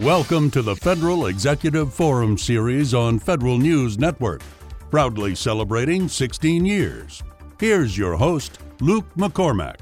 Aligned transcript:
Welcome 0.00 0.50
to 0.52 0.62
the 0.62 0.76
Federal 0.76 1.26
Executive 1.26 1.92
Forum 1.92 2.38
series 2.38 2.94
on 2.94 3.18
Federal 3.18 3.58
News 3.58 3.98
Network, 3.98 4.40
proudly 4.90 5.34
celebrating 5.34 6.08
16 6.08 6.64
years. 6.64 7.22
Here's 7.58 7.98
your 7.98 8.16
host, 8.16 8.60
Luke 8.80 9.04
McCormack. 9.14 9.76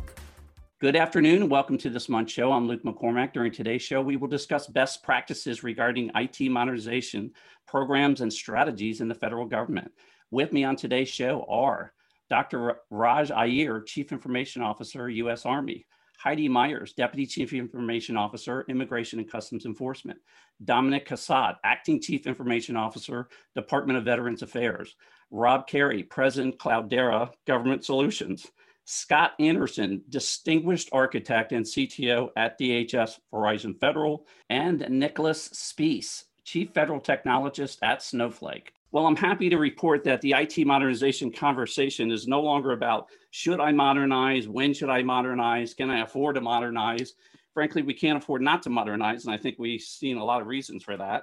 Good 0.81 0.97
afternoon. 0.97 1.43
and 1.43 1.51
Welcome 1.53 1.79
to 1.79 1.89
this 1.89 2.09
month's 2.09 2.33
show. 2.33 2.51
I'm 2.51 2.67
Luke 2.67 2.83
McCormack. 2.83 3.33
During 3.33 3.53
today's 3.53 3.83
show, 3.83 4.03
we 4.03 4.17
will 4.17 4.27
discuss 4.27 4.67
best 4.67 5.05
practices 5.05 5.63
regarding 5.63 6.11
IT 6.17 6.51
modernization 6.51 7.31
programs 7.69 8.21
and 8.21 8.33
strategies 8.33 9.01
in 9.01 9.07
the 9.07 9.15
federal 9.15 9.47
government. 9.47 9.93
With 10.33 10.53
me 10.53 10.65
on 10.65 10.75
today's 10.75 11.09
show 11.09 11.47
are 11.49 11.93
Dr. 12.29 12.79
Raj 12.91 13.31
Iyer, 13.31 13.83
Chief 13.83 14.11
Information 14.11 14.63
Officer, 14.63 15.09
U.S. 15.09 15.47
Army, 15.47 15.87
Heidi 16.19 16.49
Myers, 16.49 16.93
Deputy 16.95 17.27
Chief 17.27 17.53
Information 17.53 18.17
Officer, 18.17 18.65
Immigration 18.69 19.21
and 19.21 19.31
Customs 19.31 19.67
Enforcement. 19.67 20.19
Dominic 20.65 21.07
Cussatt, 21.07 21.59
Acting 21.63 22.01
Chief 22.01 22.27
Information 22.27 22.77
Officer, 22.77 23.29
Department 23.55 23.97
of 23.97 24.05
Veterans 24.05 24.43
Affairs. 24.43 24.97
Rob 25.31 25.69
Carey, 25.69 26.03
President 26.03 26.59
Cloudera 26.59 27.31
Government 27.47 27.85
Solutions. 27.85 28.51
Scott 28.85 29.35
Anderson, 29.39 30.03
Distinguished 30.09 30.89
Architect 30.91 31.53
and 31.53 31.65
CTO 31.65 32.31
at 32.37 32.59
DHS 32.59 33.21
Verizon 33.33 33.79
Federal. 33.79 34.27
And 34.51 34.85
Nicholas 34.91 35.51
Speece, 35.51 36.25
Chief 36.43 36.71
Federal 36.75 37.01
Technologist 37.01 37.79
at 37.83 38.03
Snowflake. 38.03 38.73
Well, 38.91 39.07
I'm 39.07 39.15
happy 39.15 39.51
to 39.51 39.59
report 39.59 40.03
that 40.05 40.21
the 40.23 40.33
IT 40.33 40.67
modernization 40.67 41.31
conversation 41.31 42.11
is 42.11 42.27
no 42.27 42.41
longer 42.41 42.73
about 42.73 43.09
should 43.31 43.61
I 43.61 43.73
modernize, 43.73 44.49
when 44.49 44.73
should 44.73 44.91
I 44.91 45.03
modernize, 45.03 45.75
can 45.75 45.91
I 45.91 46.01
afford 46.01 46.37
to 46.37 46.41
modernize? 46.41 47.15
Frankly, 47.53 47.83
we 47.83 47.95
can't 47.95 48.19
afford 48.19 48.43
not 48.43 48.63
to 48.63 48.71
modernize, 48.71 49.25
and 49.25 49.35
I 49.35 49.39
think 49.39 49.57
we've 49.59 49.81
seen 49.81 50.17
a 50.17 50.25
lot 50.25 50.41
of 50.41 50.47
reasons 50.47 50.85
for 50.85 50.97
that. 50.97 51.23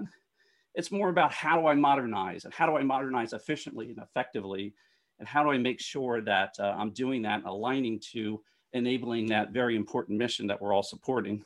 It's 0.75 0.91
more 0.91 1.09
about 1.09 1.31
how 1.31 1.59
do 1.59 1.67
I 1.67 1.73
modernize 1.73 2.45
and 2.45 2.53
how 2.53 2.65
do 2.65 2.75
I 2.75 2.83
modernize 2.83 3.33
efficiently 3.33 3.89
and 3.89 3.99
effectively, 3.99 4.73
and 5.19 5.27
how 5.27 5.43
do 5.43 5.51
I 5.51 5.57
make 5.57 5.79
sure 5.79 6.21
that 6.21 6.55
uh, 6.59 6.75
I'm 6.77 6.91
doing 6.91 7.21
that 7.21 7.43
aligning 7.45 7.99
to 8.11 8.41
enabling 8.73 9.27
that 9.27 9.51
very 9.51 9.75
important 9.75 10.19
mission 10.19 10.47
that 10.47 10.61
we're 10.61 10.73
all 10.73 10.83
supporting. 10.83 11.43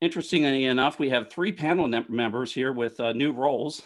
Interestingly 0.00 0.66
enough, 0.66 0.98
we 0.98 1.10
have 1.10 1.30
three 1.30 1.50
panel 1.50 1.88
members 2.08 2.54
here 2.54 2.72
with 2.72 3.00
uh, 3.00 3.12
new 3.12 3.32
roles. 3.32 3.82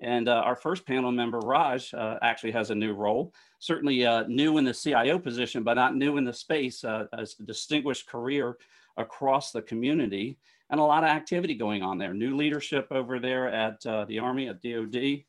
And 0.00 0.28
uh, 0.28 0.42
our 0.44 0.56
first 0.56 0.86
panel 0.86 1.10
member, 1.10 1.38
Raj, 1.38 1.94
uh, 1.94 2.18
actually 2.20 2.52
has 2.52 2.70
a 2.70 2.74
new 2.74 2.92
role, 2.92 3.32
certainly 3.60 4.04
uh, 4.04 4.24
new 4.28 4.58
in 4.58 4.64
the 4.64 4.74
CIO 4.74 5.18
position, 5.18 5.62
but 5.62 5.74
not 5.74 5.96
new 5.96 6.18
in 6.18 6.24
the 6.24 6.32
space, 6.32 6.84
uh, 6.84 7.06
as 7.16 7.36
a 7.40 7.44
distinguished 7.44 8.06
career 8.06 8.58
across 8.98 9.52
the 9.52 9.62
community 9.62 10.38
and 10.70 10.80
a 10.80 10.82
lot 10.82 11.04
of 11.04 11.10
activity 11.10 11.54
going 11.54 11.82
on 11.82 11.98
there. 11.98 12.12
New 12.12 12.36
leadership 12.36 12.88
over 12.90 13.18
there 13.18 13.48
at 13.48 13.84
uh, 13.86 14.04
the 14.06 14.18
Army, 14.18 14.48
at 14.48 14.62
DOD, 14.62 15.24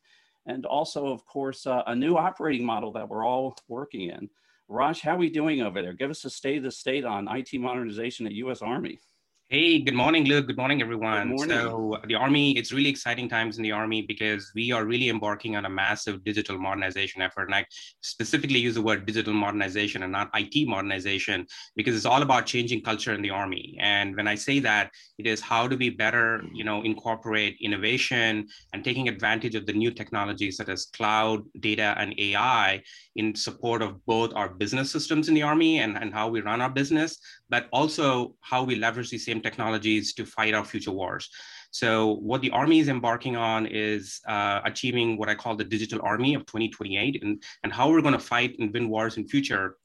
and 0.46 0.66
also, 0.66 1.08
of 1.08 1.26
course, 1.26 1.68
uh, 1.68 1.84
a 1.88 1.96
new 1.96 2.16
operating 2.16 2.66
model 2.66 2.92
that 2.94 3.08
we're 3.08 3.26
all 3.26 3.56
working 3.68 4.10
in. 4.10 4.30
Raj, 4.68 5.02
how 5.02 5.16
are 5.16 5.18
we 5.18 5.30
doing 5.30 5.62
over 5.62 5.82
there? 5.82 5.94
Give 5.94 6.10
us 6.10 6.26
a 6.26 6.30
state 6.30 6.58
of 6.58 6.64
the 6.64 6.72
state 6.72 7.06
on 7.06 7.28
IT 7.30 7.54
modernization 7.54 8.26
at 8.26 8.34
U.S. 8.34 8.62
Army. 8.62 9.00
Hey, 9.50 9.80
good 9.80 9.94
morning, 9.94 10.26
Luke. 10.26 10.48
Good 10.48 10.58
morning, 10.58 10.82
everyone. 10.82 11.30
Good 11.30 11.38
morning. 11.38 11.58
So, 11.58 11.98
the 12.06 12.16
Army, 12.16 12.58
it's 12.58 12.74
really 12.74 12.90
exciting 12.90 13.30
times 13.30 13.56
in 13.56 13.64
the 13.64 13.72
Army 13.72 14.02
because 14.02 14.52
we 14.54 14.74
are 14.74 14.84
really 14.84 15.08
embarking 15.08 15.56
on 15.56 15.64
a 15.64 15.70
massive 15.70 16.22
digital 16.26 16.58
modernization 16.58 17.22
effort. 17.22 17.46
And 17.46 17.56
I 17.56 17.66
specifically 18.02 18.60
use 18.60 18.76
the 18.76 18.82
word 18.82 19.06
digital 19.06 19.34
modernization 19.34 20.04
and 20.04 20.12
not 20.12 20.30
IT 20.34 20.68
modernization 20.68 21.48
because 21.78 21.96
it's 21.96 22.06
all 22.06 22.24
about 22.24 22.46
changing 22.46 22.82
culture 22.82 23.14
in 23.14 23.22
the 23.22 23.30
Army. 23.30 23.78
And 23.80 24.18
when 24.18 24.28
I 24.28 24.36
say 24.36 24.60
that, 24.60 24.92
it 25.18 25.26
is 25.26 25.40
how 25.40 25.66
do 25.66 25.78
we 25.78 25.92
better, 25.92 26.44
you 26.54 26.66
know, 26.66 26.82
incorporate 26.82 27.56
innovation 27.62 28.48
and 28.74 28.84
taking 28.84 29.08
advantage 29.08 29.56
of 29.56 29.66
the 29.66 29.72
new 29.72 29.92
technologies 29.92 30.58
such 30.58 30.68
as 30.68 30.88
cloud, 30.88 31.44
data, 31.62 31.96
and 31.98 32.14
AI 32.20 32.82
in 33.16 33.34
support 33.34 33.82
of 33.82 34.06
both 34.06 34.34
our 34.36 34.50
business 34.50 34.92
systems 34.92 35.30
in 35.30 35.34
the 35.36 35.44
Army 35.44 35.80
and, 35.80 35.98
and 35.98 36.14
how 36.14 36.28
we 36.28 36.42
run 36.42 36.60
our 36.60 36.70
business, 36.70 37.18
but 37.50 37.68
also 37.72 38.36
how 38.42 38.64
we 38.64 38.76
leverage 38.76 39.10
these 39.10 39.26
same 39.26 39.42
technologies 39.42 40.14
to 40.14 40.26
fight 40.26 40.54
our 40.54 40.66
future 40.66 40.92
wars. 40.92 41.30
So 41.72 42.16
what 42.16 42.42
the 42.42 42.52
Army 42.52 42.80
is 42.80 42.88
embarking 42.88 43.36
on 43.36 43.66
is 43.68 44.20
uh, 44.28 44.62
achieving 44.66 45.18
what 45.18 45.30
I 45.30 45.36
call 45.36 45.56
the 45.56 45.64
digital 45.64 46.00
army 46.04 46.34
of 46.34 46.46
2028 46.46 47.24
and, 47.24 47.44
and 47.64 47.74
how 47.74 47.90
we're 47.90 48.02
going 48.02 48.14
to 48.14 48.20
fight 48.20 48.56
and 48.60 48.74
win 48.74 48.90
wars 48.90 49.18
in 49.18 49.28
future 49.28 49.78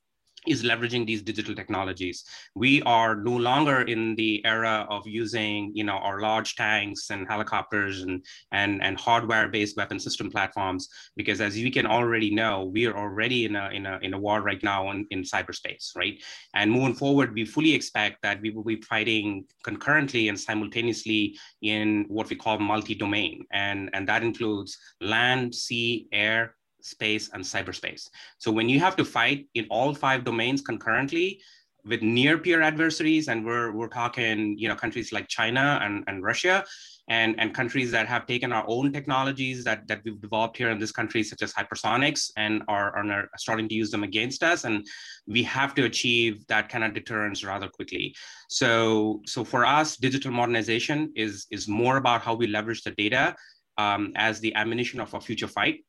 is 0.47 0.63
leveraging 0.65 1.07
these 1.07 1.23
digital 1.23 1.55
technologies. 1.55 2.25
We 2.55 2.83
are 2.83 3.15
no 3.15 3.37
longer 3.37 3.83
in 3.83 4.17
the 4.17 4.45
era 4.45 4.87
of 4.91 5.07
using, 5.07 5.71
you 5.75 5.85
know, 5.85 5.99
our 5.99 6.21
large 6.21 6.57
tanks 6.57 7.11
and 7.11 7.29
helicopters 7.29 8.03
and 8.03 8.25
and 8.51 8.83
and 8.83 8.99
hardware-based 8.99 9.77
weapon 9.77 10.01
system 10.01 10.31
platforms, 10.31 10.89
because 11.17 11.41
as 11.41 11.59
you 11.59 11.71
can 11.71 11.87
already 11.87 12.35
know, 12.35 12.65
we 12.65 12.87
are 12.87 12.97
already 12.97 13.45
in 13.45 13.57
a 13.57 13.71
in 13.71 13.87
a 13.87 13.99
in 14.03 14.15
a 14.15 14.19
war 14.19 14.43
right 14.43 14.63
now 14.63 14.91
in, 14.91 15.07
in 15.11 15.23
cyberspace, 15.23 15.95
right? 15.97 16.21
And 16.55 16.71
moving 16.71 16.95
forward, 16.95 17.35
we 17.35 17.45
fully 17.45 17.73
expect 17.75 18.23
that 18.23 18.41
we 18.41 18.51
will 18.51 18.65
be 18.65 18.81
fighting 18.83 19.45
concurrently 19.63 20.29
and 20.29 20.39
simultaneously 20.39 21.39
in 21.63 22.05
what 22.09 22.29
we 22.29 22.37
call 22.37 22.59
multi-domain, 22.59 23.45
and 23.53 23.91
and 23.93 24.09
that 24.09 24.23
includes 24.23 24.77
land, 25.01 25.55
sea, 25.55 26.09
air, 26.13 26.57
space, 26.85 27.31
and 27.33 27.43
cyberspace. 27.43 28.09
So 28.39 28.51
when 28.51 28.69
you 28.69 28.81
have 28.81 28.97
to 28.97 29.05
fight 29.05 29.49
in 29.55 29.67
all 29.71 29.95
five 29.95 30.25
domains 30.25 30.61
concurrently 30.61 31.41
with 31.85 32.03
near 32.03 32.39
peer 32.39 32.63
adversaries, 32.63 33.29
and 33.29 33.45
we're, 33.45 33.73
we're 33.73 33.89
talking, 33.89 34.57
you 34.57 34.69
know, 34.69 34.77
countries 34.77 35.13
like 35.13 35.27
China 35.29 35.81
and, 35.83 36.05
and 36.07 36.23
Russia, 36.23 36.65
and, 37.09 37.39
and 37.41 37.53
countries 37.53 37.91
that 37.91 38.07
have 38.07 38.27
taken 38.27 38.53
our 38.53 38.65
own 38.69 38.93
technologies 38.93 39.65
that, 39.65 39.89
that 39.89 40.01
we've 40.05 40.21
developed 40.21 40.57
here 40.57 40.71
in 40.71 40.79
this 40.79 40.93
country, 40.93 41.25
such 41.25 41.43
as 41.43 41.53
hypersonics, 41.53 42.31
and 42.37 42.63
are, 42.69 42.97
are 42.97 43.29
starting 43.37 43.69
to 43.69 43.75
use 43.75 43.91
them 43.91 44.05
against 44.05 44.45
us. 44.45 44.65
And 44.65 44.87
we 45.27 45.43
have 45.43 45.75
to 45.75 45.85
achieve 45.85 46.47
that 46.47 46.69
kind 46.69 46.85
of 46.85 46.95
deterrence 46.95 47.43
rather 47.43 47.69
quickly. 47.69 48.15
So, 48.49 49.21
so 49.27 49.43
for 49.43 49.67
us, 49.67 49.97
digital 49.97 50.31
modernization 50.31 51.13
is, 51.17 51.47
is 51.51 51.67
more 51.67 51.97
about 51.97 52.23
how 52.23 52.35
we 52.35 52.47
leverage 52.47 52.83
the 52.83 52.93
data 52.93 53.35
um, 53.77 54.13
as 54.15 54.39
the 54.39 54.55
ammunition 54.55 55.01
of 55.01 55.13
our 55.15 55.21
future 55.21 55.49
fight 55.49 55.81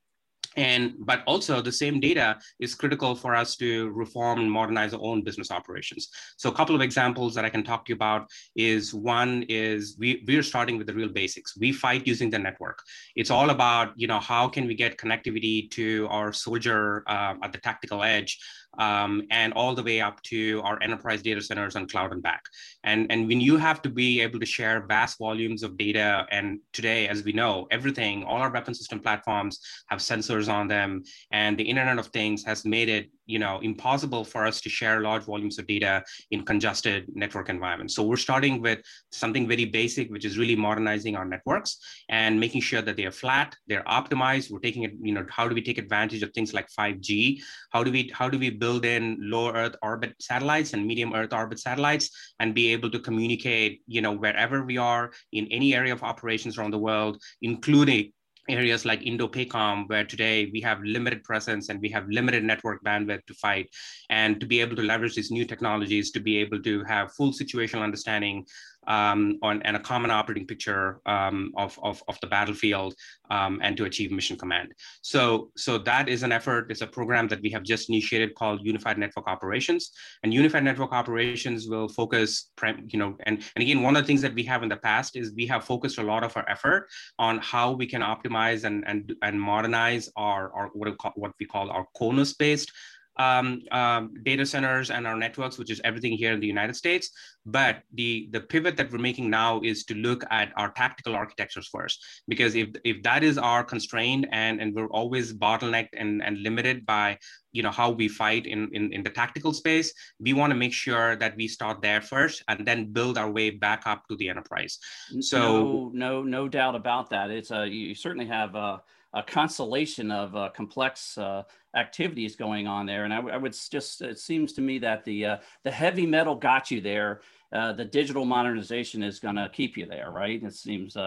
and 0.56 0.94
but 1.00 1.24
also 1.26 1.62
the 1.62 1.72
same 1.72 2.00
data 2.00 2.38
is 2.60 2.76
critical 2.76 3.16
for 3.16 3.36
us 3.36 3.56
to 3.58 3.90
reform 3.92 4.40
and 4.40 4.52
modernize 4.52 4.94
our 4.94 5.02
own 5.02 5.24
business 5.24 5.52
operations. 5.52 6.10
So 6.38 6.50
a 6.50 6.54
couple 6.54 6.76
of 6.76 6.82
examples 6.82 7.34
that 7.36 7.46
i 7.46 7.50
can 7.50 7.64
talk 7.64 7.86
to 7.86 7.90
you 7.90 7.96
about 7.96 8.30
is 8.56 8.94
one 8.94 9.44
is 9.50 9.96
we 10.00 10.24
we're 10.28 10.44
starting 10.44 10.78
with 10.78 10.88
the 10.88 10.94
real 10.94 11.10
basics. 11.10 11.58
We 11.58 11.72
fight 11.72 12.08
using 12.08 12.30
the 12.30 12.40
network. 12.40 12.80
It's 13.16 13.32
all 13.32 13.50
about 13.50 13.94
you 13.96 14.08
know 14.08 14.20
how 14.20 14.48
can 14.48 14.68
we 14.68 14.76
get 14.76 14.98
connectivity 14.98 15.70
to 15.72 16.08
our 16.10 16.34
soldier 16.34 17.04
uh, 17.08 17.36
at 17.44 17.52
the 17.52 17.60
tactical 17.60 18.04
edge 18.04 18.40
um, 18.78 19.24
and 19.30 19.54
all 19.54 19.76
the 19.76 19.84
way 19.84 20.02
up 20.02 20.22
to 20.24 20.62
our 20.64 20.82
enterprise 20.82 21.22
data 21.22 21.42
centers 21.42 21.76
on 21.76 21.88
cloud 21.88 22.12
and 22.12 22.24
back. 22.24 22.44
And, 22.84 23.12
and 23.12 23.28
when 23.28 23.42
you 23.42 23.58
have 23.58 23.82
to 23.84 23.90
be 23.90 24.22
able 24.22 24.40
to 24.40 24.46
share 24.46 24.86
vast 24.88 25.18
volumes 25.20 25.64
of 25.64 25.78
data, 25.78 26.26
and 26.32 26.60
today, 26.72 27.08
as 27.08 27.24
we 27.24 27.32
know, 27.32 27.68
everything, 27.72 28.24
all 28.24 28.38
our 28.38 28.52
weapon 28.52 28.74
system 28.74 29.00
platforms 29.00 29.60
have 29.88 30.00
sensors 30.00 30.52
on 30.52 30.68
them, 30.68 31.04
and 31.32 31.58
the 31.58 31.64
Internet 31.64 32.00
of 32.00 32.08
Things 32.08 32.44
has 32.46 32.66
made 32.66 32.90
it 32.90 33.10
you 33.26 33.40
know 33.40 33.60
impossible 33.60 34.24
for 34.24 34.46
us 34.46 34.62
to 34.62 34.70
share 34.70 35.02
large 35.02 35.24
volumes 35.24 35.60
of 35.60 35.68
data 35.68 36.04
in 36.32 36.44
congested 36.44 37.06
network 37.14 37.50
environments. 37.50 37.96
So 37.96 38.04
we're 38.04 38.18
starting 38.18 38.62
with 38.62 38.80
something 39.12 39.48
very 39.48 39.66
basic 39.66 40.10
which 40.10 40.26
is 40.26 40.38
really 40.38 40.56
modernizing 40.56 41.16
our 41.16 41.26
networks 41.26 41.78
and 42.10 42.40
making 42.40 42.62
sure 42.62 42.82
that 42.82 42.98
they 42.98 43.06
are 43.06 43.12
flat 43.12 43.56
they're 43.68 43.84
optimized. 43.84 44.52
We're 44.52 44.60
taking 44.60 44.84
it 44.84 44.94
you 45.02 45.14
know 45.14 45.26
how 45.30 45.48
do 45.48 45.56
we 45.56 45.62
take 45.62 45.78
advantage 45.78 46.24
of 46.24 46.32
things 46.34 46.54
like 46.54 46.68
5g 46.78 47.42
how 47.72 47.84
do 47.84 47.92
we 47.92 48.12
how 48.14 48.30
do 48.30 48.40
we 48.40 48.50
build 48.50 48.86
in 48.86 49.18
low 49.20 49.52
earth 49.52 49.76
orbit 49.82 50.14
satellites 50.20 50.74
and 50.74 50.86
medium 50.86 51.14
earth 51.14 51.34
orbit 51.34 51.60
satellites 51.60 52.10
and 52.40 52.56
be 52.56 52.72
able 52.74 52.90
to 52.90 53.00
communicate 53.00 53.82
you 53.88 54.02
know 54.02 54.12
wherever 54.12 54.64
we 54.64 54.78
are 54.78 55.12
in 55.32 55.48
any 55.48 55.76
area 55.76 55.94
of 55.94 56.04
operations 56.04 56.58
around 56.58 56.72
the 56.72 56.78
world 56.78 57.22
including 57.42 58.12
areas 58.50 58.86
like 58.86 59.06
Indo-PACOM, 59.06 59.88
where 59.90 60.04
today 60.04 60.50
we 60.52 60.62
have 60.62 60.82
limited 60.84 61.24
presence 61.24 61.70
and 61.70 61.80
we 61.80 61.90
have 61.90 62.08
limited 62.10 62.44
network 62.44 62.84
bandwidth 62.84 63.26
to 63.28 63.34
fight, 63.34 63.70
and 64.10 64.40
to 64.40 64.46
be 64.46 64.60
able 64.62 64.76
to 64.76 64.82
leverage 64.82 65.16
these 65.16 65.32
new 65.32 65.46
technologies 65.46 66.12
to 66.12 66.20
be 66.20 66.38
able 66.38 66.62
to 66.62 66.84
have 66.84 67.14
full 67.14 67.32
situational 67.32 67.84
understanding 67.84 68.46
um, 68.88 69.38
on, 69.42 69.62
and 69.64 69.76
a 69.76 69.80
common 69.80 70.12
operating 70.12 70.46
picture 70.46 71.00
um, 71.06 71.52
of, 71.58 71.80
of, 71.84 72.04
of, 72.08 72.18
the 72.22 72.28
battlefield 72.28 72.94
um, 73.32 73.60
and 73.64 73.76
to 73.78 73.86
achieve 73.86 74.12
mission 74.12 74.38
command. 74.38 74.74
So, 75.02 75.52
so 75.56 75.78
that 75.80 76.10
is 76.10 76.24
an 76.24 76.32
effort, 76.32 76.72
it's 76.72 76.82
a 76.82 76.88
program 76.88 77.28
that 77.30 77.42
we 77.42 77.50
have 77.52 77.64
just 77.64 77.90
initiated 77.90 78.36
called 78.36 78.62
Unified 78.64 78.98
Network 78.98 79.28
Operations. 79.28 79.92
And 80.24 80.34
Unified 80.34 80.64
Network 80.64 80.94
Operations 80.94 81.68
will 81.68 81.88
focus, 81.88 82.52
you 82.88 83.00
know, 83.00 83.16
and, 83.26 83.44
and 83.56 83.64
again, 83.64 83.82
one 83.82 83.96
of 83.96 84.04
the 84.04 84.08
things 84.08 84.22
that 84.22 84.34
we 84.34 84.44
have 84.44 84.64
in 84.64 84.70
the 84.70 84.78
past 84.78 85.16
is 85.16 85.34
we 85.36 85.48
have 85.48 85.64
focused 85.64 85.98
a 85.98 86.04
lot 86.04 86.24
of 86.24 86.36
our 86.38 86.48
effort 86.50 86.88
on 87.20 87.40
how 87.40 87.72
we 87.72 87.86
can 87.86 88.02
optimize 88.02 88.64
and, 88.64 88.84
and, 88.88 89.14
and 89.22 89.40
modernize 89.40 90.10
our, 90.16 90.54
our 90.54 90.70
what, 90.74 90.90
we 90.90 90.96
call, 90.96 91.12
what 91.16 91.32
we 91.40 91.46
call 91.46 91.70
our 91.70 91.86
CONUS-based 91.96 92.72
um, 93.18 93.62
um, 93.72 94.14
data 94.24 94.46
centers 94.46 94.90
and 94.92 95.06
our 95.06 95.16
networks, 95.16 95.58
which 95.58 95.72
is 95.72 95.82
everything 95.84 96.14
here 96.14 96.34
in 96.34 96.40
the 96.40 96.48
United 96.48 96.76
States. 96.76 97.12
But 97.46 97.84
the, 97.94 98.30
the 98.32 98.40
pivot 98.40 98.78
that 98.78 98.92
we're 98.92 99.00
making 99.00 99.30
now 99.30 99.62
is 99.62 99.84
to 99.86 99.96
look 99.96 100.24
at 100.32 100.52
our 100.56 100.72
tactical 100.72 101.16
architectures 101.16 101.68
first, 101.72 102.04
because 102.28 102.56
if, 102.56 102.70
if 102.84 103.04
that 103.04 103.24
is 103.24 103.38
our 103.38 103.64
constraint 103.64 104.26
and, 104.32 104.62
and 104.62 104.74
we're 104.74 104.88
always 104.88 105.34
bottlenecked 105.34 105.90
and, 105.94 106.24
and 106.24 106.42
limited 106.42 106.86
by 106.86 107.18
you 107.52 107.62
know 107.62 107.70
how 107.70 107.92
we 107.92 108.08
fight 108.08 108.48
in, 108.48 108.70
in, 108.74 108.92
in 108.92 109.04
the 109.04 109.10
tactical 109.10 109.54
space, 109.54 109.94
we 110.20 110.34
want 110.34 110.52
to 110.52 110.56
make 110.56 110.74
sure 110.74 111.16
that 111.16 111.36
we 111.38 111.48
start 111.48 111.82
there 111.82 112.02
first 112.02 112.44
and 112.48 112.66
then 112.66 112.92
build 112.92 113.18
our 113.18 113.30
way 113.30 113.52
back 113.52 113.84
up 113.86 114.08
to 114.10 114.16
the 114.18 114.28
enterprise. 114.28 114.80
So 115.20 115.40
no, 115.40 115.92
no, 115.94 116.24
no 116.24 116.50
doubt 116.50 116.76
about 116.76 117.12
that. 117.12 117.30
It's 117.30 117.52
a 117.52 117.68
you 117.68 117.94
certainly 117.94 118.26
have 118.26 118.56
a, 118.56 118.82
a 119.14 119.22
constellation 119.22 120.12
of 120.12 120.36
uh, 120.36 120.50
complex 120.56 121.18
uh, 121.18 121.44
activities 121.76 122.36
going 122.36 122.68
on 122.68 122.86
there. 122.86 123.04
And 123.04 123.14
I, 123.14 123.20
I, 123.20 123.38
would 123.38 123.56
just, 123.70 124.02
it 124.02 124.20
seems 124.20 124.54
to 124.54 124.62
me 124.62 124.80
that 124.80 125.04
the, 125.06 125.26
uh, 125.26 125.38
the 125.64 125.72
heavy 125.72 126.06
metal 126.06 126.36
got 126.36 126.72
you 126.72 126.82
there. 126.82 127.22
Uh, 127.52 127.72
the 127.72 127.86
digital 127.86 128.26
modernization 128.26 129.04
is 129.04 129.20
going 129.20 129.36
to 129.36 129.50
keep 129.54 129.78
you 129.78 129.86
there, 129.86 130.10
right? 130.10 130.42
It 130.42 130.56
seems 130.56 130.98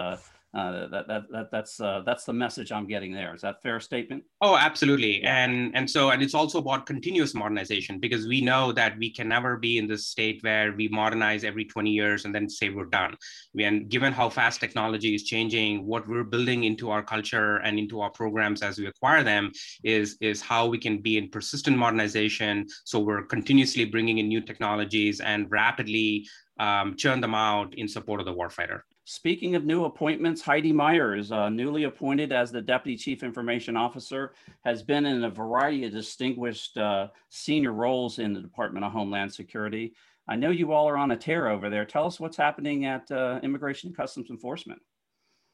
uh, 0.53 0.87
that, 0.87 1.07
that, 1.07 1.23
that 1.29 1.51
that's 1.51 1.79
uh, 1.79 2.01
that's 2.05 2.23
the 2.23 2.33
message 2.33 2.71
I'm 2.71 2.87
getting 2.87 3.11
there. 3.11 3.35
Is 3.35 3.41
that 3.41 3.61
fair 3.61 3.79
statement? 3.79 4.23
Oh, 4.41 4.55
absolutely. 4.55 5.21
And 5.23 5.75
and 5.75 5.89
so 5.89 6.09
and 6.11 6.21
it's 6.21 6.33
also 6.33 6.59
about 6.59 6.85
continuous 6.85 7.33
modernization 7.33 7.99
because 7.99 8.27
we 8.27 8.41
know 8.41 8.71
that 8.71 8.97
we 8.97 9.11
can 9.11 9.27
never 9.27 9.57
be 9.57 9.77
in 9.77 9.87
this 9.87 10.07
state 10.07 10.41
where 10.41 10.73
we 10.73 10.87
modernize 10.87 11.43
every 11.43 11.65
20 11.65 11.91
years 11.91 12.25
and 12.25 12.33
then 12.33 12.49
say 12.49 12.69
we're 12.69 12.85
done. 12.85 13.15
And 13.59 13.89
given 13.89 14.13
how 14.13 14.29
fast 14.29 14.61
technology 14.61 15.13
is 15.13 15.23
changing, 15.23 15.85
what 15.85 16.07
we're 16.07 16.23
building 16.23 16.63
into 16.63 16.91
our 16.91 17.03
culture 17.03 17.57
and 17.57 17.77
into 17.77 17.99
our 17.99 18.09
programs 18.09 18.61
as 18.61 18.79
we 18.79 18.87
acquire 18.87 19.23
them 19.23 19.51
is 19.83 20.17
is 20.21 20.41
how 20.41 20.65
we 20.65 20.77
can 20.77 21.01
be 21.01 21.17
in 21.17 21.29
persistent 21.29 21.77
modernization. 21.77 22.67
So 22.85 22.99
we're 22.99 23.23
continuously 23.23 23.83
bringing 23.83 24.19
in 24.19 24.29
new 24.29 24.41
technologies 24.41 25.19
and 25.19 25.51
rapidly 25.51 26.25
um, 26.59 26.95
churn 26.95 27.21
them 27.21 27.35
out 27.35 27.75
in 27.75 27.87
support 27.87 28.19
of 28.19 28.25
the 28.25 28.33
warfighter. 28.33 28.81
Speaking 29.09 29.55
of 29.55 29.63
new 29.63 29.85
appointments, 29.85 30.41
Heidi 30.41 30.73
Myers, 30.73 31.31
uh, 31.31 31.47
newly 31.47 31.85
appointed 31.85 32.33
as 32.33 32.51
the 32.51 32.61
Deputy 32.61 32.97
Chief 32.97 33.23
Information 33.23 33.77
Officer, 33.77 34.33
has 34.65 34.83
been 34.83 35.05
in 35.05 35.23
a 35.23 35.29
variety 35.29 35.85
of 35.85 35.93
distinguished 35.93 36.77
uh, 36.77 37.07
senior 37.29 37.71
roles 37.71 38.19
in 38.19 38.33
the 38.33 38.41
Department 38.41 38.83
of 38.83 38.91
Homeland 38.91 39.33
Security. 39.33 39.93
I 40.27 40.35
know 40.35 40.49
you 40.49 40.73
all 40.73 40.89
are 40.89 40.97
on 40.97 41.11
a 41.11 41.15
tear 41.15 41.47
over 41.47 41.69
there. 41.69 41.85
Tell 41.85 42.05
us 42.05 42.19
what's 42.19 42.35
happening 42.35 42.83
at 42.83 43.09
uh, 43.09 43.39
Immigration 43.43 43.87
and 43.87 43.95
Customs 43.95 44.29
Enforcement. 44.29 44.81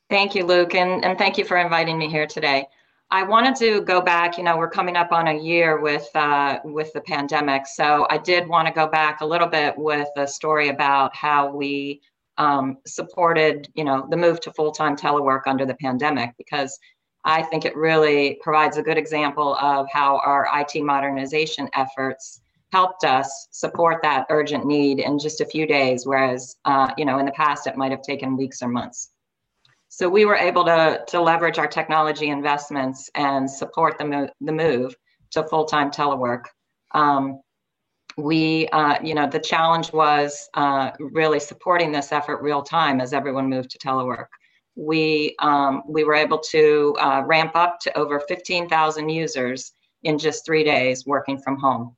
Thank 0.09 0.33
you, 0.33 0.47
Luke, 0.47 0.73
and, 0.73 1.05
and 1.05 1.15
thank 1.19 1.37
you 1.37 1.45
for 1.45 1.57
inviting 1.57 1.99
me 1.99 2.09
here 2.09 2.25
today. 2.25 2.65
I 3.11 3.21
wanted 3.21 3.55
to 3.57 3.81
go 3.81 4.01
back. 4.01 4.39
You 4.39 4.45
know, 4.45 4.57
we're 4.57 4.67
coming 4.67 4.95
up 4.95 5.11
on 5.11 5.27
a 5.27 5.37
year 5.37 5.79
with 5.79 6.09
uh, 6.15 6.57
with 6.63 6.91
the 6.93 7.01
pandemic, 7.01 7.67
so 7.67 8.07
I 8.09 8.17
did 8.17 8.47
want 8.47 8.67
to 8.67 8.73
go 8.73 8.87
back 8.87 9.21
a 9.21 9.25
little 9.27 9.47
bit 9.47 9.77
with 9.77 10.07
a 10.17 10.27
story 10.27 10.69
about 10.69 11.15
how 11.15 11.55
we 11.55 12.01
um, 12.37 12.77
supported, 12.85 13.69
you 13.75 13.83
know, 13.83 14.07
the 14.09 14.17
move 14.17 14.39
to 14.41 14.51
full-time 14.53 14.95
telework 14.95 15.41
under 15.45 15.65
the 15.65 15.75
pandemic 15.75 16.31
because 16.37 16.77
I 17.25 17.41
think 17.43 17.65
it 17.65 17.75
really 17.75 18.39
provides 18.41 18.77
a 18.77 18.83
good 18.83 18.97
example 18.97 19.55
of 19.55 19.87
how 19.91 20.19
our 20.25 20.47
IT 20.59 20.83
modernization 20.83 21.69
efforts 21.73 22.41
helped 22.71 23.03
us 23.03 23.47
support 23.51 24.01
that 24.01 24.25
urgent 24.29 24.65
need 24.65 24.99
in 24.99 25.19
just 25.19 25.39
a 25.41 25.45
few 25.45 25.65
days, 25.65 26.05
whereas, 26.05 26.55
uh, 26.65 26.91
you 26.97 27.05
know, 27.05 27.19
in 27.19 27.25
the 27.25 27.31
past 27.31 27.67
it 27.67 27.77
might 27.77 27.91
have 27.91 28.01
taken 28.01 28.35
weeks 28.35 28.61
or 28.61 28.67
months. 28.67 29.11
So 29.89 30.09
we 30.09 30.25
were 30.25 30.35
able 30.35 30.65
to, 30.65 31.03
to 31.07 31.21
leverage 31.21 31.59
our 31.59 31.67
technology 31.67 32.29
investments 32.29 33.11
and 33.13 33.49
support 33.49 33.99
the, 33.99 34.05
mo- 34.05 34.29
the 34.41 34.51
move 34.51 34.95
to 35.31 35.43
full-time 35.43 35.91
telework. 35.91 36.45
Um, 36.95 37.41
we, 38.17 38.67
uh, 38.69 38.97
you 39.03 39.15
know, 39.15 39.27
the 39.27 39.39
challenge 39.39 39.91
was 39.91 40.49
uh, 40.53 40.91
really 40.99 41.39
supporting 41.39 41.91
this 41.91 42.11
effort 42.11 42.41
real 42.41 42.61
time 42.61 43.01
as 43.01 43.13
everyone 43.13 43.49
moved 43.49 43.71
to 43.71 43.77
telework. 43.77 44.27
We, 44.75 45.35
um, 45.39 45.83
we 45.87 46.03
were 46.03 46.15
able 46.15 46.39
to 46.39 46.95
uh, 46.99 47.23
ramp 47.25 47.55
up 47.55 47.79
to 47.81 47.97
over 47.97 48.19
15,000 48.19 49.09
users 49.09 49.71
in 50.03 50.17
just 50.17 50.45
three 50.45 50.63
days 50.63 51.05
working 51.05 51.39
from 51.39 51.59
home. 51.59 51.95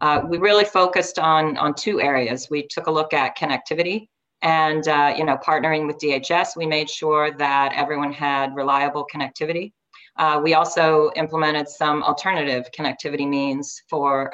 Uh, 0.00 0.22
we 0.28 0.38
really 0.38 0.64
focused 0.64 1.18
on, 1.18 1.56
on 1.56 1.74
two 1.74 2.00
areas. 2.00 2.48
We 2.50 2.66
took 2.66 2.86
a 2.86 2.90
look 2.90 3.12
at 3.12 3.36
connectivity 3.36 4.08
and, 4.42 4.86
uh, 4.88 5.14
you 5.16 5.24
know, 5.24 5.38
partnering 5.38 5.86
with 5.86 5.98
DHS, 5.98 6.56
we 6.56 6.66
made 6.66 6.90
sure 6.90 7.30
that 7.38 7.72
everyone 7.74 8.12
had 8.12 8.54
reliable 8.54 9.06
connectivity. 9.12 9.72
Uh, 10.16 10.38
we 10.42 10.52
also 10.54 11.10
implemented 11.16 11.68
some 11.68 12.02
alternative 12.02 12.68
connectivity 12.78 13.26
means 13.26 13.82
for 13.88 14.30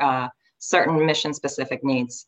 certain 0.61 1.05
mission 1.05 1.35
specific 1.35 1.83
needs. 1.83 2.27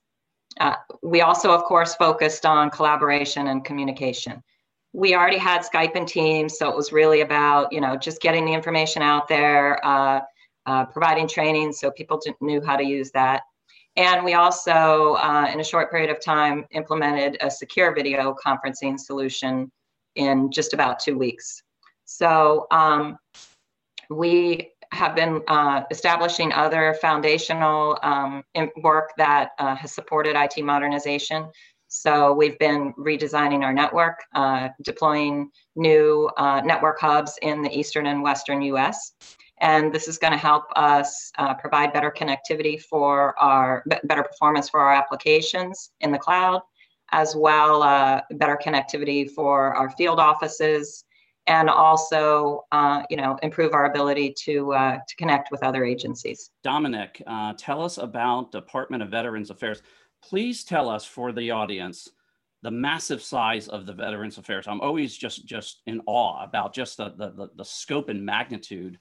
Uh, 0.61 0.75
we 1.02 1.20
also, 1.20 1.52
of 1.52 1.62
course, 1.64 1.94
focused 1.94 2.44
on 2.44 2.70
collaboration 2.70 3.46
and 3.46 3.64
communication. 3.64 4.43
We 4.93 5.14
already 5.14 5.38
had 5.38 5.62
Skype 5.62 5.94
and 5.94 6.06
Teams, 6.06 6.58
so 6.58 6.69
it 6.69 6.76
was 6.76 6.93
really 6.93 7.23
about, 7.23 7.73
you 7.73 7.81
know, 7.81 7.96
just 7.96 8.20
getting 8.20 8.44
the 8.44 8.52
information 8.52 9.00
out 9.00 9.29
there, 9.29 9.84
uh, 9.87 10.20
uh, 10.67 10.84
providing 10.87 11.26
training 11.26 11.73
so 11.73 11.90
people 11.90 12.20
knew 12.40 12.61
how 12.61 12.76
to 12.76 12.84
use 12.84 13.11
that. 13.12 13.43
And 13.96 14.25
we 14.25 14.34
also, 14.34 15.14
uh, 15.14 15.50
in 15.52 15.61
a 15.61 15.64
short 15.64 15.90
period 15.90 16.11
of 16.11 16.20
time, 16.20 16.67
implemented 16.70 17.37
a 17.40 17.50
secure 17.50 17.94
video 17.94 18.34
conferencing 18.34 18.99
solution 18.99 19.70
in 20.17 20.50
just 20.50 20.73
about 20.73 20.99
two 20.99 21.17
weeks. 21.17 21.62
So 22.05 22.67
um, 22.70 23.19
we 24.11 24.71
have 24.93 25.15
been 25.17 25.43
uh, 25.49 25.83
establishing 25.91 26.53
other 26.53 26.94
foundational 27.00 27.99
um, 28.03 28.44
work 28.77 29.11
that 29.17 29.50
uh, 29.59 29.75
has 29.75 29.93
supported 29.93 30.37
IT 30.37 30.62
modernization. 30.62 31.49
So 31.89 32.33
we've 32.33 32.59
been 32.59 32.93
redesigning 32.99 33.62
our 33.62 33.73
network, 33.73 34.21
uh, 34.35 34.69
deploying 34.83 35.50
new 35.77 36.31
uh, 36.37 36.61
network 36.65 37.00
hubs 37.00 37.39
in 37.43 37.62
the 37.62 37.71
eastern 37.71 38.06
and 38.06 38.23
western 38.23 38.62
US. 38.62 39.12
And 39.61 39.93
this 39.93 40.09
is 40.09 40.19
going 40.19 40.33
to 40.33 40.39
help 40.39 40.65
us 40.77 41.31
uh, 41.39 41.55
provide 41.55 41.93
better 41.93 42.11
connectivity 42.11 42.81
for 42.81 43.39
our 43.39 43.85
better 44.05 44.23
performance 44.23 44.69
for 44.69 44.81
our 44.81 44.93
applications 44.93 45.91
in 46.00 46.12
the 46.12 46.19
cloud, 46.19 46.61
as 47.12 47.35
well 47.37 47.83
uh, 47.83 48.21
better 48.33 48.59
connectivity 48.62 49.31
for 49.31 49.75
our 49.75 49.91
field 49.91 50.19
offices 50.19 51.05
and 51.47 51.69
also 51.69 52.65
uh, 52.73 53.03
you 53.11 53.17
know 53.17 53.39
improve 53.43 53.75
our 53.75 53.87
ability 53.87 54.35
to 54.44 54.73
uh, 54.73 54.99
to 55.06 55.17
connect 55.17 55.50
with 55.50 55.62
other 55.62 55.85
agencies. 55.85 56.50
Dominic, 56.62 57.23
uh, 57.27 57.55
tell 57.56 57.83
us 57.83 57.99
about 57.99 58.53
Department 58.53 59.03
of 59.03 59.11
Veterans 59.11 59.50
Affairs. 59.50 59.83
Please 60.23 60.65
tell 60.65 60.89
us 60.89 61.05
for 61.05 61.33
the 61.33 61.50
audience 61.50 62.09
the 62.62 62.71
massive 62.71 63.21
size 63.21 63.67
of 63.67 63.87
the 63.87 63.93
Veterans 63.93 64.39
Affairs. 64.39 64.69
I'm 64.69 64.81
always 64.81 65.17
just 65.17 65.47
just 65.47 65.83
in 65.87 66.00
awe 66.06 66.44
about 66.44 66.73
just 66.73 66.97
the 66.97 67.11
the, 67.17 67.51
the 67.56 67.65
scope 67.65 68.08
and 68.08 68.25
magnitude 68.25 68.99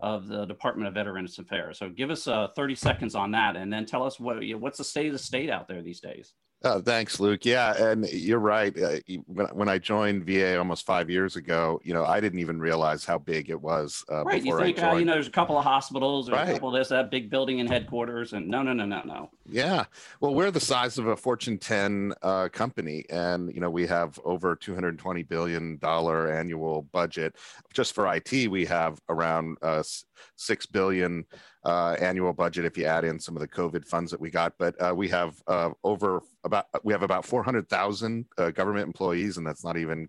of 0.00 0.28
the 0.28 0.44
Department 0.44 0.88
of 0.88 0.94
Veterans 0.94 1.38
Affairs. 1.38 1.78
So 1.78 1.88
give 1.88 2.10
us 2.10 2.28
uh, 2.28 2.48
30 2.54 2.74
seconds 2.74 3.14
on 3.14 3.32
that, 3.32 3.56
and 3.56 3.72
then 3.72 3.86
tell 3.86 4.04
us 4.04 4.20
what 4.20 4.44
what's 4.58 4.78
the 4.78 4.84
state 4.84 5.06
of 5.06 5.14
the 5.14 5.18
state 5.18 5.50
out 5.50 5.68
there 5.68 5.82
these 5.82 6.00
days. 6.00 6.34
Oh, 6.64 6.80
thanks, 6.80 7.20
Luke. 7.20 7.44
Yeah, 7.44 7.72
and 7.80 8.08
you're 8.08 8.40
right. 8.40 8.76
Uh, 8.76 8.96
when, 9.26 9.46
when 9.46 9.68
I 9.68 9.78
joined 9.78 10.26
VA 10.26 10.58
almost 10.58 10.84
five 10.84 11.08
years 11.08 11.36
ago, 11.36 11.80
you 11.84 11.94
know, 11.94 12.04
I 12.04 12.18
didn't 12.18 12.40
even 12.40 12.58
realize 12.58 13.04
how 13.04 13.16
big 13.16 13.48
it 13.48 13.60
was. 13.60 14.04
Uh, 14.10 14.24
right. 14.24 14.44
You 14.44 14.58
think, 14.58 14.82
uh, 14.82 14.96
you 14.96 15.04
know, 15.04 15.12
there's 15.12 15.28
a 15.28 15.32
couple 15.32 15.56
of 15.56 15.62
hospitals, 15.62 16.26
there's 16.26 16.36
right. 16.36 16.48
a 16.48 16.52
couple 16.54 16.70
of 16.70 16.74
this, 16.74 16.88
that 16.88 17.12
big 17.12 17.30
building 17.30 17.60
and 17.60 17.68
headquarters, 17.68 18.32
and 18.32 18.48
no, 18.48 18.62
no, 18.62 18.72
no, 18.72 18.84
no, 18.84 19.02
no. 19.04 19.30
Yeah. 19.48 19.84
Well, 20.20 20.34
we're 20.34 20.50
the 20.50 20.58
size 20.58 20.98
of 20.98 21.06
a 21.06 21.16
Fortune 21.16 21.58
10 21.58 22.14
uh, 22.22 22.48
company, 22.48 23.04
and 23.08 23.54
you 23.54 23.60
know, 23.60 23.70
we 23.70 23.86
have 23.86 24.18
over 24.24 24.56
220 24.56 25.22
billion 25.22 25.78
dollar 25.78 26.32
annual 26.32 26.82
budget. 26.92 27.36
Just 27.72 27.94
for 27.94 28.12
IT, 28.12 28.50
we 28.50 28.66
have 28.66 29.00
around 29.08 29.58
uh, 29.62 29.84
six 30.34 30.66
billion 30.66 31.24
uh, 31.68 31.92
annual 32.00 32.32
budget 32.32 32.64
if 32.64 32.78
you 32.78 32.84
add 32.86 33.04
in 33.04 33.20
some 33.20 33.36
of 33.36 33.40
the 33.40 33.48
COVID 33.48 33.84
funds 33.84 34.10
that 34.10 34.18
we 34.18 34.30
got. 34.30 34.54
But 34.58 34.74
uh, 34.80 34.94
we 34.94 35.06
have 35.08 35.42
uh, 35.46 35.70
over 35.84 36.22
about 36.42 36.66
we 36.82 36.94
have 36.94 37.02
about 37.02 37.26
400,000 37.26 38.24
uh, 38.38 38.50
government 38.50 38.86
employees, 38.86 39.36
and 39.36 39.46
that's 39.46 39.64
not 39.64 39.76
even 39.76 40.08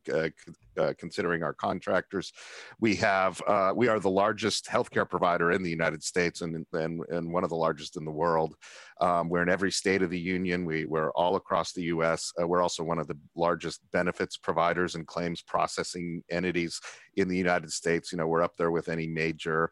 uh, 0.80 0.90
uh, 0.90 0.94
considering 0.98 1.44
our 1.44 1.54
contractors. 1.54 2.32
We 2.80 2.96
have 2.96 3.42
we 3.76 3.88
are 3.88 4.00
the 4.00 4.10
largest 4.10 4.66
healthcare 4.66 5.08
provider 5.08 5.52
in 5.52 5.62
the 5.62 5.70
United 5.70 6.04
States 6.04 6.42
and 6.42 6.66
and, 6.74 7.02
and 7.10 7.32
one 7.32 7.44
of 7.44 7.50
the 7.50 7.56
largest 7.56 7.98
in 7.98 8.06
the 8.06 8.12
world. 8.12 8.56
Um, 9.02 9.30
we're 9.30 9.44
in 9.44 9.50
every 9.50 9.72
state 9.72 10.02
of 10.02 10.10
the 10.10 10.20
union. 10.20 10.66
We, 10.66 10.86
we're 10.86 11.12
all 11.12 11.36
across 11.38 11.72
the 11.72 11.84
U.S. 11.84 12.34
we're 12.38 12.62
also 12.62 12.84
one 12.84 13.00
of 13.00 13.08
the 13.08 13.18
largest 13.36 13.80
benefits 13.92 14.36
providers 14.36 14.96
and 14.96 15.08
claims 15.08 15.42
processing 15.42 16.22
entities 16.30 16.82
in 17.16 17.28
the 17.28 17.38
United 17.38 17.72
States. 17.72 18.12
You 18.12 18.18
know, 18.18 18.28
we're 18.28 18.44
up 18.44 18.58
there 18.58 18.72
with 18.72 18.90
any 18.90 19.08
major 19.08 19.70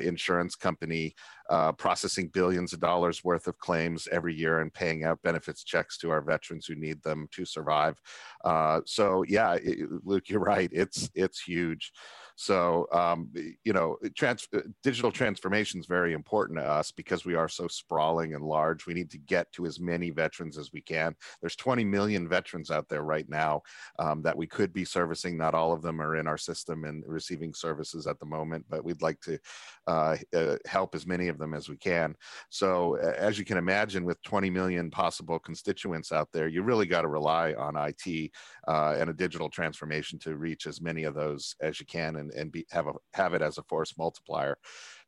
insurance 0.00 0.54
company 0.54 1.14
uh, 1.52 1.70
processing 1.72 2.28
billions 2.28 2.72
of 2.72 2.80
dollars 2.80 3.22
worth 3.22 3.46
of 3.46 3.58
claims 3.58 4.08
every 4.10 4.34
year 4.34 4.60
and 4.60 4.72
paying 4.72 5.04
out 5.04 5.20
benefits 5.22 5.62
checks 5.62 5.98
to 5.98 6.10
our 6.10 6.22
veterans 6.22 6.64
who 6.64 6.74
need 6.74 7.02
them 7.02 7.28
to 7.30 7.44
survive. 7.44 8.00
Uh, 8.42 8.80
so 8.86 9.22
yeah, 9.28 9.52
it, 9.62 9.86
Luke, 10.02 10.30
you're 10.30 10.40
right. 10.40 10.70
It's 10.72 11.10
it's 11.14 11.42
huge. 11.42 11.92
So, 12.36 12.86
um, 12.92 13.30
you 13.64 13.72
know, 13.72 13.96
trans- 14.16 14.48
digital 14.82 15.12
transformation 15.12 15.80
is 15.80 15.86
very 15.86 16.12
important 16.12 16.58
to 16.58 16.64
us 16.64 16.90
because 16.90 17.24
we 17.24 17.34
are 17.34 17.48
so 17.48 17.68
sprawling 17.68 18.34
and 18.34 18.44
large. 18.44 18.86
We 18.86 18.94
need 18.94 19.10
to 19.10 19.18
get 19.18 19.50
to 19.52 19.66
as 19.66 19.80
many 19.80 20.10
veterans 20.10 20.58
as 20.58 20.72
we 20.72 20.80
can. 20.80 21.14
There's 21.40 21.56
20 21.56 21.84
million 21.84 22.28
veterans 22.28 22.70
out 22.70 22.88
there 22.88 23.02
right 23.02 23.28
now 23.28 23.62
um, 23.98 24.22
that 24.22 24.36
we 24.36 24.46
could 24.46 24.72
be 24.72 24.84
servicing. 24.84 25.36
Not 25.36 25.54
all 25.54 25.72
of 25.72 25.82
them 25.82 26.00
are 26.00 26.16
in 26.16 26.26
our 26.26 26.38
system 26.38 26.84
and 26.84 27.04
receiving 27.06 27.54
services 27.54 28.06
at 28.06 28.18
the 28.18 28.26
moment, 28.26 28.64
but 28.68 28.84
we'd 28.84 29.02
like 29.02 29.20
to 29.22 29.38
uh, 29.86 30.16
uh, 30.34 30.56
help 30.66 30.94
as 30.94 31.06
many 31.06 31.28
of 31.28 31.38
them 31.38 31.54
as 31.54 31.68
we 31.68 31.76
can. 31.76 32.14
So, 32.50 32.94
as 32.96 33.38
you 33.38 33.44
can 33.44 33.58
imagine, 33.58 34.04
with 34.04 34.22
20 34.22 34.50
million 34.50 34.90
possible 34.90 35.38
constituents 35.38 36.12
out 36.12 36.28
there, 36.32 36.48
you 36.48 36.62
really 36.62 36.86
got 36.86 37.02
to 37.02 37.08
rely 37.08 37.54
on 37.54 37.76
IT 37.76 38.30
uh, 38.68 38.96
and 38.98 39.10
a 39.10 39.14
digital 39.14 39.48
transformation 39.48 40.18
to 40.20 40.36
reach 40.36 40.66
as 40.66 40.80
many 40.80 41.04
of 41.04 41.14
those 41.14 41.54
as 41.60 41.80
you 41.80 41.86
can 41.86 42.16
and, 42.22 42.32
and 42.32 42.52
be, 42.52 42.64
have, 42.70 42.86
a, 42.86 42.92
have 43.12 43.34
it 43.34 43.42
as 43.42 43.58
a 43.58 43.62
force 43.64 43.94
multiplier. 43.98 44.56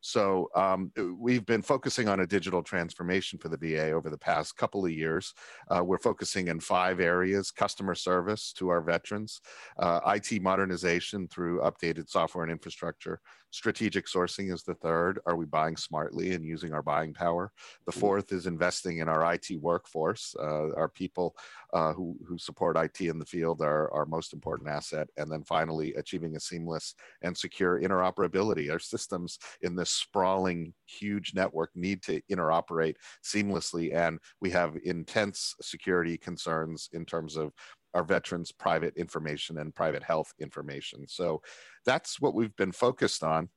So 0.00 0.50
um, 0.54 0.92
we've 1.18 1.46
been 1.46 1.62
focusing 1.62 2.08
on 2.08 2.20
a 2.20 2.26
digital 2.26 2.62
transformation 2.62 3.38
for 3.38 3.48
the 3.48 3.56
VA 3.56 3.92
over 3.92 4.10
the 4.10 4.18
past 4.18 4.54
couple 4.56 4.84
of 4.84 4.92
years. 4.92 5.32
Uh, 5.70 5.82
we're 5.82 5.98
focusing 5.98 6.48
in 6.48 6.60
five 6.60 7.00
areas, 7.00 7.50
customer 7.50 7.94
service 7.94 8.52
to 8.58 8.68
our 8.68 8.82
veterans, 8.82 9.40
uh, 9.78 10.00
IT 10.08 10.42
modernization 10.42 11.26
through 11.28 11.60
updated 11.60 12.10
software 12.10 12.44
and 12.44 12.52
infrastructure, 12.52 13.18
strategic 13.54 14.06
sourcing 14.06 14.52
is 14.52 14.64
the 14.64 14.74
third. 14.74 15.20
Are 15.26 15.36
we 15.36 15.46
buying 15.46 15.76
smartly 15.76 16.32
and 16.32 16.44
using 16.44 16.72
our 16.72 16.82
buying 16.82 17.14
power? 17.14 17.52
The 17.86 17.92
mm-hmm. 17.92 18.00
fourth 18.00 18.32
is 18.32 18.48
investing 18.48 18.98
in 18.98 19.08
our 19.08 19.32
IT 19.32 19.46
workforce. 19.60 20.34
Uh, 20.36 20.74
our 20.74 20.88
people 20.88 21.36
uh, 21.72 21.92
who, 21.92 22.16
who 22.26 22.36
support 22.36 22.76
IT 22.76 23.00
in 23.00 23.20
the 23.20 23.24
field 23.24 23.62
are 23.62 23.92
our 23.94 24.06
most 24.06 24.32
important 24.32 24.68
asset. 24.68 25.08
And 25.16 25.30
then 25.30 25.44
finally, 25.44 25.94
achieving 25.94 26.34
a 26.34 26.40
seamless 26.40 26.96
and 27.22 27.36
secure 27.36 27.80
interoperability. 27.80 28.72
Our 28.72 28.80
systems 28.80 29.38
in 29.62 29.76
this 29.76 29.90
sprawling, 29.90 30.74
huge 30.86 31.32
network 31.32 31.70
need 31.76 32.02
to 32.02 32.20
interoperate 32.22 32.96
seamlessly. 33.24 33.94
And 33.94 34.18
we 34.40 34.50
have 34.50 34.76
intense 34.82 35.54
security 35.62 36.18
concerns 36.18 36.88
in 36.92 37.06
terms 37.06 37.36
of 37.36 37.52
our 37.94 38.02
veterans' 38.02 38.52
private 38.52 38.96
information 38.96 39.58
and 39.58 39.74
private 39.74 40.02
health 40.02 40.32
information. 40.40 41.06
So 41.06 41.40
that's 41.84 42.20
what 42.20 42.34
we've 42.34 42.56
been 42.56 42.72
focused 42.72 43.22
on 43.22 43.48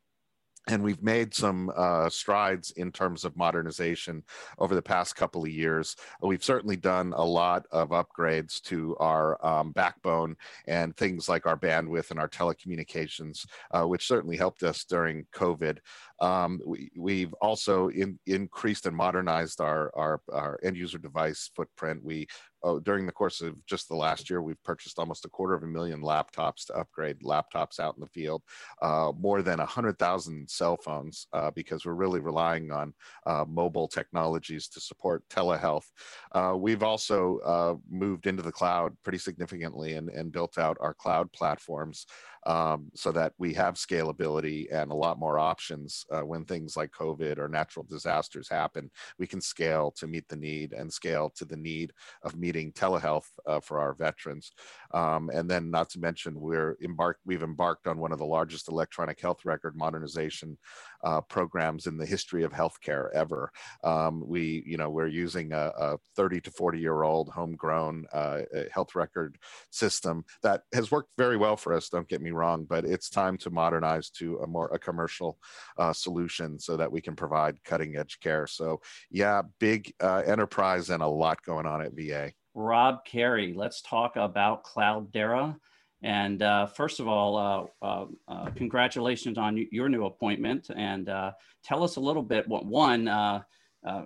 and 0.67 0.83
we've 0.83 1.01
made 1.01 1.33
some 1.33 1.71
uh, 1.75 2.09
strides 2.09 2.71
in 2.71 2.91
terms 2.91 3.23
of 3.23 3.37
modernization 3.37 4.23
over 4.59 4.75
the 4.75 4.81
past 4.81 5.15
couple 5.15 5.43
of 5.43 5.49
years. 5.49 5.95
We've 6.21 6.43
certainly 6.43 6.75
done 6.75 7.13
a 7.15 7.23
lot 7.23 7.65
of 7.71 7.89
upgrades 7.89 8.61
to 8.63 8.95
our 8.97 9.43
um, 9.45 9.71
backbone 9.71 10.35
and 10.67 10.95
things 10.95 11.29
like 11.29 11.45
our 11.45 11.57
bandwidth 11.57 12.11
and 12.11 12.19
our 12.19 12.27
telecommunications, 12.27 13.45
uh, 13.71 13.83
which 13.83 14.07
certainly 14.07 14.35
helped 14.35 14.63
us 14.63 14.83
during 14.83 15.25
COVID. 15.33 15.77
Um, 16.19 16.59
we, 16.95 17.21
have 17.21 17.33
also 17.35 17.89
in, 17.89 18.19
increased 18.25 18.85
and 18.87 18.95
modernized 18.95 19.61
our, 19.61 19.91
our, 19.95 20.21
our 20.31 20.59
end 20.63 20.75
user 20.75 20.97
device 20.97 21.49
footprint. 21.55 22.03
We 22.03 22.27
oh, 22.67 22.79
during 22.79 23.05
the 23.05 23.11
course 23.11 23.41
of 23.41 23.53
just 23.65 23.87
the 23.87 23.95
last 23.95 24.29
year, 24.29 24.41
we've 24.41 24.61
purchased 24.63 24.99
almost 24.99 25.25
a 25.25 25.29
quarter 25.29 25.53
of 25.53 25.63
a 25.63 25.67
million 25.67 26.01
laptops 26.01 26.65
to 26.65 26.73
upgrade 26.73 27.19
laptops 27.21 27.79
out 27.79 27.95
in 27.95 28.01
the 28.01 28.07
field, 28.07 28.43
uh, 28.81 29.11
more 29.17 29.41
than 29.41 29.59
100,000 29.59 30.49
cell 30.49 30.77
phones, 30.77 31.27
uh, 31.33 31.51
because 31.51 31.85
we're 31.85 31.93
really 31.93 32.19
relying 32.19 32.71
on 32.71 32.93
uh, 33.25 33.45
mobile 33.47 33.87
technologies 33.87 34.67
to 34.67 34.79
support 34.79 35.23
telehealth. 35.29 35.85
Uh, 36.33 36.55
we've 36.57 36.83
also 36.83 37.39
uh, 37.39 37.75
moved 37.89 38.27
into 38.27 38.43
the 38.43 38.51
cloud 38.51 38.95
pretty 39.03 39.17
significantly 39.17 39.93
and, 39.93 40.09
and 40.09 40.31
built 40.31 40.57
out 40.57 40.77
our 40.81 40.93
cloud 40.93 41.31
platforms 41.31 42.05
um, 42.47 42.89
so 42.95 43.11
that 43.11 43.33
we 43.37 43.53
have 43.53 43.75
scalability 43.75 44.73
and 44.73 44.89
a 44.89 44.95
lot 44.95 45.19
more 45.19 45.37
options 45.37 46.05
uh, 46.11 46.21
when 46.21 46.45
things 46.45 46.77
like 46.77 46.91
COVID 46.91 47.37
or 47.37 47.49
natural 47.49 47.85
disasters 47.87 48.47
happen. 48.49 48.89
We 49.19 49.27
can 49.27 49.41
scale 49.41 49.91
to 49.97 50.07
meet 50.07 50.29
the 50.29 50.37
need 50.37 50.71
and 50.71 50.91
scale 50.91 51.29
to 51.35 51.43
the 51.43 51.57
need 51.57 51.91
of 52.23 52.37
meeting 52.37 52.71
telehealth 52.71 53.27
uh, 53.45 53.59
for 53.59 53.79
our 53.79 53.93
veterans. 53.93 54.53
Um, 54.91 55.29
and 55.33 55.49
then, 55.49 55.69
not 55.71 55.89
to 55.91 55.99
mention, 55.99 56.39
we're 56.39 56.77
embarked. 56.81 57.21
We've 57.25 57.43
embarked 57.43 57.87
on 57.87 57.97
one 57.97 58.11
of 58.11 58.19
the 58.19 58.25
largest 58.25 58.69
electronic 58.69 59.19
health 59.19 59.45
record 59.45 59.75
modernization 59.75 60.57
uh, 61.03 61.21
programs 61.21 61.87
in 61.87 61.97
the 61.97 62.05
history 62.05 62.43
of 62.43 62.51
healthcare 62.51 63.11
ever. 63.13 63.51
Um, 63.83 64.23
we, 64.25 64.63
you 64.65 64.77
know, 64.77 64.89
we're 64.89 65.07
using 65.07 65.53
a, 65.53 65.71
a 65.77 65.97
30 66.15 66.41
to 66.41 66.51
40 66.51 66.79
year 66.79 67.03
old 67.03 67.29
homegrown 67.29 68.05
uh, 68.13 68.41
health 68.71 68.95
record 68.95 69.37
system 69.71 70.23
that 70.43 70.61
has 70.73 70.91
worked 70.91 71.13
very 71.17 71.37
well 71.37 71.57
for 71.57 71.73
us. 71.73 71.89
Don't 71.89 72.07
get 72.07 72.21
me 72.21 72.31
wrong, 72.31 72.65
but 72.65 72.85
it's 72.85 73.09
time 73.09 73.37
to 73.37 73.49
modernize 73.49 74.09
to 74.11 74.37
a 74.39 74.47
more 74.47 74.67
a 74.73 74.79
commercial 74.79 75.37
uh, 75.77 75.93
solution 75.93 76.59
so 76.59 76.77
that 76.77 76.91
we 76.91 77.01
can 77.01 77.15
provide 77.15 77.63
cutting 77.63 77.95
edge 77.95 78.19
care. 78.19 78.47
So, 78.47 78.81
yeah, 79.09 79.41
big 79.59 79.93
uh, 80.01 80.23
enterprise 80.25 80.89
and 80.89 81.03
a 81.03 81.07
lot 81.07 81.41
going 81.43 81.65
on 81.65 81.81
at 81.81 81.93
VA. 81.93 82.31
Rob 82.57 83.05
Carey, 83.05 83.53
let's 83.53 83.81
talk 83.83 84.15
about 84.15 84.63
Cloudera. 84.63 85.55
And 86.01 86.41
uh, 86.41 86.65
first 86.65 86.99
of 86.99 87.07
all, 87.07 87.37
uh, 87.37 87.85
uh, 87.85 88.05
uh 88.27 88.49
congratulations 88.55 89.37
on 89.37 89.67
your 89.71 89.87
new 89.89 90.05
appointment. 90.05 90.71
And 90.75 91.07
uh, 91.07 91.33
tell 91.63 91.83
us 91.83 91.97
a 91.97 91.99
little 91.99 92.23
bit. 92.23 92.47
What 92.47 92.65
one? 92.65 93.07
Uh, 93.07 93.41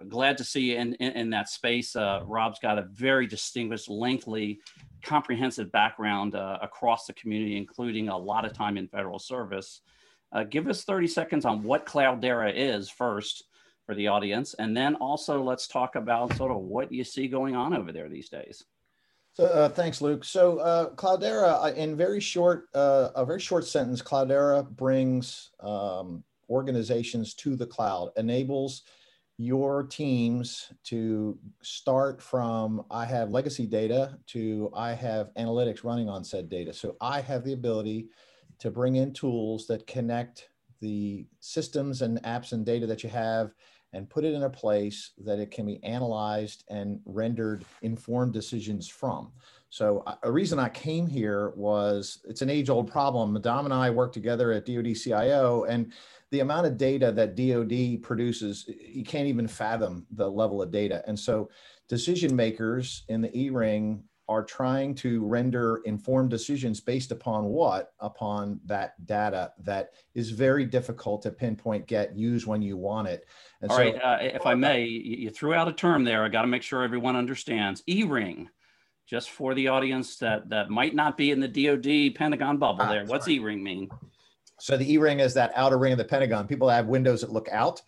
glad 0.09 0.37
to 0.37 0.43
see 0.43 0.71
you 0.71 0.77
in, 0.77 0.95
in, 0.95 1.13
in 1.13 1.29
that 1.29 1.47
space. 1.47 1.95
Rob's 1.95 2.59
got 2.59 2.77
a 2.77 2.87
very 2.91 3.25
distinguished, 3.25 3.89
lengthy, 3.89 4.59
comprehensive 5.01 5.71
background 5.71 6.35
across 6.35 7.05
the 7.05 7.13
community, 7.13 7.55
including 7.55 8.09
a 8.09 8.17
lot 8.17 8.43
of 8.43 8.51
time 8.51 8.77
in 8.77 8.89
federal 8.89 9.17
service. 9.17 9.79
give 10.49 10.67
us 10.67 10.83
30 10.83 11.07
seconds 11.07 11.45
on 11.45 11.63
what 11.63 11.85
Cloudera 11.85 12.51
is 12.53 12.89
first 12.89 13.45
for 13.91 13.95
the 13.95 14.07
audience, 14.07 14.53
and 14.53 14.75
then 14.75 14.95
also 14.95 15.43
let's 15.43 15.67
talk 15.67 15.97
about 15.97 16.33
sort 16.37 16.49
of 16.49 16.59
what 16.59 16.93
you 16.93 17.03
see 17.03 17.27
going 17.27 17.57
on 17.57 17.75
over 17.75 17.91
there 17.91 18.07
these 18.07 18.29
days. 18.29 18.63
So 19.33 19.43
uh, 19.47 19.67
thanks, 19.67 19.99
Luke. 19.99 20.23
So 20.23 20.59
uh, 20.59 20.91
Cloudera, 20.95 21.75
in 21.75 21.97
very 21.97 22.21
short, 22.21 22.69
uh, 22.73 23.09
a 23.15 23.25
very 23.25 23.41
short 23.41 23.65
sentence, 23.65 24.01
Cloudera 24.01 24.65
brings 24.65 25.49
um, 25.59 26.23
organizations 26.49 27.33
to 27.33 27.57
the 27.57 27.65
cloud, 27.65 28.11
enables 28.15 28.83
your 29.37 29.83
teams 29.83 30.71
to 30.85 31.37
start 31.61 32.21
from 32.21 32.85
I 32.89 33.03
have 33.03 33.31
legacy 33.31 33.65
data 33.65 34.17
to 34.27 34.71
I 34.73 34.93
have 34.93 35.33
analytics 35.33 35.83
running 35.83 36.07
on 36.07 36.23
said 36.23 36.47
data. 36.47 36.71
So 36.71 36.95
I 37.01 37.19
have 37.19 37.43
the 37.43 37.51
ability 37.51 38.07
to 38.59 38.71
bring 38.71 38.95
in 38.95 39.11
tools 39.11 39.67
that 39.67 39.85
connect 39.85 40.47
the 40.79 41.25
systems 41.41 42.01
and 42.01 42.23
apps 42.23 42.53
and 42.53 42.65
data 42.65 42.87
that 42.87 43.03
you 43.03 43.09
have 43.09 43.51
and 43.93 44.09
put 44.09 44.23
it 44.23 44.33
in 44.33 44.43
a 44.43 44.49
place 44.49 45.11
that 45.23 45.39
it 45.39 45.51
can 45.51 45.65
be 45.65 45.83
analyzed 45.83 46.63
and 46.69 46.99
rendered 47.05 47.65
informed 47.81 48.33
decisions 48.33 48.87
from. 48.87 49.31
So 49.69 50.03
uh, 50.05 50.15
a 50.23 50.31
reason 50.31 50.59
I 50.59 50.69
came 50.69 51.07
here 51.07 51.51
was 51.55 52.19
it's 52.25 52.41
an 52.41 52.49
age 52.49 52.69
old 52.69 52.91
problem. 52.91 53.33
Madame 53.33 53.65
and 53.65 53.73
I 53.73 53.89
work 53.89 54.13
together 54.13 54.51
at 54.51 54.65
DoD 54.65 54.95
CIO 54.95 55.63
and 55.63 55.91
the 56.31 56.39
amount 56.39 56.67
of 56.67 56.77
data 56.77 57.11
that 57.11 57.35
DoD 57.35 58.01
produces, 58.01 58.65
you 58.67 59.03
can't 59.03 59.27
even 59.27 59.47
fathom 59.47 60.05
the 60.11 60.29
level 60.29 60.61
of 60.61 60.71
data. 60.71 61.03
And 61.05 61.19
so 61.19 61.49
decision 61.89 62.35
makers 62.35 63.03
in 63.09 63.21
the 63.21 63.37
E-ring 63.37 64.03
are 64.31 64.43
trying 64.43 64.95
to 64.95 65.25
render 65.25 65.81
informed 65.83 66.29
decisions 66.29 66.79
based 66.79 67.11
upon 67.11 67.43
what? 67.45 67.91
Upon 67.99 68.61
that 68.65 69.05
data 69.05 69.51
that 69.63 69.91
is 70.15 70.31
very 70.31 70.63
difficult 70.65 71.21
to 71.23 71.31
pinpoint, 71.31 71.85
get, 71.85 72.15
use 72.15 72.47
when 72.47 72.61
you 72.61 72.77
want 72.77 73.09
it. 73.09 73.25
And 73.61 73.69
All 73.69 73.77
so, 73.77 73.83
right, 73.83 74.01
uh, 74.01 74.17
if 74.21 74.45
I 74.45 74.55
may, 74.55 74.85
you 74.85 75.29
threw 75.29 75.53
out 75.53 75.67
a 75.67 75.73
term 75.73 76.05
there. 76.05 76.23
I 76.23 76.29
got 76.29 76.43
to 76.43 76.47
make 76.47 76.63
sure 76.63 76.81
everyone 76.81 77.17
understands. 77.17 77.83
E-ring, 77.87 78.49
just 79.05 79.31
for 79.31 79.53
the 79.53 79.67
audience 79.67 80.15
that 80.17 80.47
that 80.49 80.69
might 80.69 80.95
not 80.95 81.17
be 81.17 81.31
in 81.31 81.41
the 81.41 81.47
DoD 81.49 82.15
Pentagon 82.15 82.57
bubble. 82.57 82.83
Ah, 82.83 82.89
there, 82.89 83.05
what's 83.05 83.27
E-ring 83.27 83.61
mean? 83.61 83.89
So 84.61 84.77
the 84.77 84.89
E-ring 84.93 85.19
is 85.19 85.33
that 85.33 85.51
outer 85.55 85.77
ring 85.77 85.91
of 85.91 85.97
the 85.97 86.05
Pentagon. 86.05 86.47
People 86.47 86.69
have 86.69 86.85
windows 86.85 87.19
that 87.21 87.31
look 87.31 87.49
out. 87.51 87.81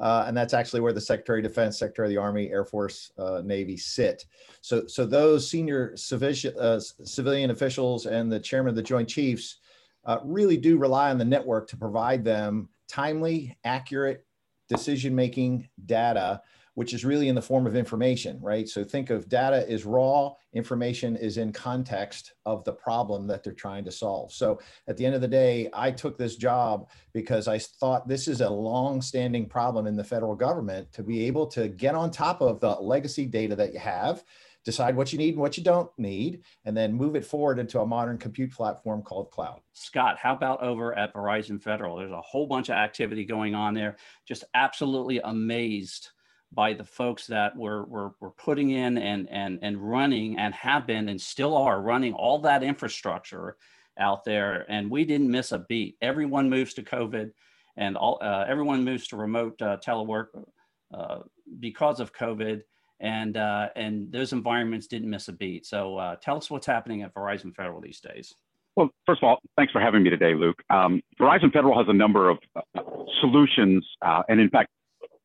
Uh, 0.00 0.24
and 0.26 0.36
that's 0.36 0.54
actually 0.54 0.80
where 0.80 0.94
the 0.94 1.00
Secretary 1.00 1.40
of 1.40 1.44
Defense, 1.44 1.78
Secretary 1.78 2.08
of 2.08 2.10
the 2.10 2.16
Army, 2.16 2.50
Air 2.50 2.64
Force, 2.64 3.12
uh, 3.18 3.42
Navy 3.44 3.76
sit. 3.76 4.24
So, 4.62 4.86
so 4.86 5.04
those 5.04 5.48
senior 5.48 5.94
civilian, 5.96 6.58
uh, 6.58 6.80
civilian 6.80 7.50
officials 7.50 8.06
and 8.06 8.32
the 8.32 8.40
chairman 8.40 8.70
of 8.70 8.76
the 8.76 8.82
Joint 8.82 9.08
Chiefs 9.08 9.58
uh, 10.06 10.18
really 10.24 10.56
do 10.56 10.78
rely 10.78 11.10
on 11.10 11.18
the 11.18 11.24
network 11.24 11.68
to 11.68 11.76
provide 11.76 12.24
them 12.24 12.68
timely, 12.88 13.56
accurate 13.64 14.24
decision-making 14.68 15.68
data 15.84 16.40
which 16.74 16.94
is 16.94 17.04
really 17.04 17.28
in 17.28 17.34
the 17.34 17.42
form 17.42 17.66
of 17.66 17.76
information, 17.76 18.38
right? 18.40 18.68
So 18.68 18.84
think 18.84 19.10
of 19.10 19.28
data 19.28 19.68
is 19.68 19.84
raw, 19.84 20.32
information 20.52 21.16
is 21.16 21.36
in 21.36 21.52
context 21.52 22.34
of 22.46 22.64
the 22.64 22.72
problem 22.72 23.26
that 23.26 23.42
they're 23.42 23.52
trying 23.52 23.84
to 23.84 23.90
solve. 23.90 24.32
So 24.32 24.60
at 24.88 24.96
the 24.96 25.04
end 25.04 25.14
of 25.14 25.20
the 25.20 25.28
day, 25.28 25.68
I 25.72 25.90
took 25.90 26.16
this 26.16 26.36
job 26.36 26.88
because 27.12 27.48
I 27.48 27.58
thought 27.58 28.08
this 28.08 28.28
is 28.28 28.40
a 28.40 28.50
long-standing 28.50 29.48
problem 29.48 29.86
in 29.86 29.96
the 29.96 30.04
federal 30.04 30.34
government 30.34 30.92
to 30.92 31.02
be 31.02 31.26
able 31.26 31.46
to 31.48 31.68
get 31.68 31.94
on 31.94 32.10
top 32.10 32.40
of 32.40 32.60
the 32.60 32.70
legacy 32.70 33.26
data 33.26 33.56
that 33.56 33.72
you 33.72 33.80
have 33.80 34.22
decide 34.64 34.94
what 34.94 35.12
you 35.12 35.18
need 35.18 35.34
and 35.34 35.40
what 35.40 35.56
you 35.56 35.64
don't 35.64 35.90
need, 35.98 36.42
and 36.64 36.76
then 36.76 36.92
move 36.92 37.16
it 37.16 37.24
forward 37.24 37.58
into 37.58 37.80
a 37.80 37.86
modern 37.86 38.18
compute 38.18 38.52
platform 38.52 39.02
called 39.02 39.30
cloud. 39.30 39.60
Scott, 39.72 40.18
how 40.18 40.34
about 40.34 40.62
over 40.62 40.96
at 40.96 41.14
Verizon 41.14 41.60
Federal? 41.62 41.96
There's 41.96 42.12
a 42.12 42.20
whole 42.20 42.46
bunch 42.46 42.68
of 42.68 42.74
activity 42.74 43.24
going 43.24 43.54
on 43.54 43.74
there. 43.74 43.96
Just 44.26 44.44
absolutely 44.54 45.20
amazed 45.24 46.10
by 46.52 46.72
the 46.72 46.84
folks 46.84 47.26
that 47.28 47.56
were, 47.56 47.84
were, 47.84 48.12
were 48.20 48.32
putting 48.32 48.70
in 48.70 48.98
and, 48.98 49.28
and, 49.30 49.58
and 49.62 49.78
running 49.78 50.38
and 50.38 50.52
have 50.54 50.86
been 50.86 51.08
and 51.08 51.20
still 51.20 51.56
are 51.56 51.80
running 51.80 52.12
all 52.12 52.40
that 52.40 52.62
infrastructure 52.62 53.56
out 53.98 54.24
there. 54.24 54.66
And 54.68 54.90
we 54.90 55.04
didn't 55.04 55.30
miss 55.30 55.52
a 55.52 55.60
beat. 55.60 55.96
Everyone 56.02 56.50
moves 56.50 56.74
to 56.74 56.82
COVID 56.82 57.30
and 57.76 57.96
all, 57.96 58.18
uh, 58.20 58.44
everyone 58.48 58.84
moves 58.84 59.06
to 59.08 59.16
remote 59.16 59.60
uh, 59.62 59.76
telework 59.76 60.26
uh, 60.92 61.20
because 61.60 62.00
of 62.00 62.12
COVID. 62.12 62.62
And, 62.98 63.36
uh, 63.36 63.68
and 63.76 64.10
those 64.12 64.32
environments 64.32 64.86
didn't 64.88 65.08
miss 65.08 65.28
a 65.28 65.32
beat. 65.32 65.66
So 65.66 65.96
uh, 65.96 66.16
tell 66.16 66.36
us 66.36 66.50
what's 66.50 66.66
happening 66.66 67.02
at 67.02 67.14
Verizon 67.14 67.54
Federal 67.54 67.80
these 67.80 68.00
days. 68.00 68.34
Well, 68.76 68.90
first 69.06 69.22
of 69.22 69.28
all, 69.28 69.38
thanks 69.56 69.72
for 69.72 69.80
having 69.80 70.02
me 70.02 70.10
today, 70.10 70.34
Luke. 70.34 70.58
Um, 70.68 71.00
Verizon 71.18 71.52
Federal 71.52 71.78
has 71.78 71.86
a 71.88 71.92
number 71.92 72.28
of 72.28 72.38
uh, 72.56 72.82
solutions, 73.20 73.86
and 74.02 74.40
in 74.40 74.50
fact, 74.50 74.68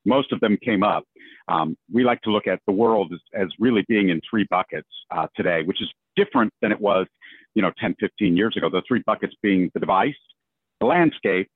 most 0.05 0.31
of 0.31 0.39
them 0.39 0.57
came 0.63 0.83
up. 0.83 1.03
Um, 1.47 1.77
we 1.91 2.03
like 2.03 2.21
to 2.21 2.31
look 2.31 2.47
at 2.47 2.59
the 2.65 2.73
world 2.73 3.11
as, 3.13 3.19
as 3.39 3.47
really 3.59 3.85
being 3.87 4.09
in 4.09 4.21
three 4.29 4.45
buckets 4.49 4.87
uh, 5.11 5.27
today, 5.35 5.61
which 5.63 5.81
is 5.81 5.89
different 6.15 6.51
than 6.61 6.71
it 6.71 6.79
was, 6.79 7.07
you 7.53 7.61
know, 7.61 7.71
10, 7.79 7.95
15 7.99 8.35
years 8.35 8.55
ago. 8.57 8.69
The 8.69 8.81
three 8.87 9.03
buckets 9.05 9.33
being 9.41 9.69
the 9.73 9.79
device, 9.79 10.15
the 10.79 10.87
landscape, 10.87 11.47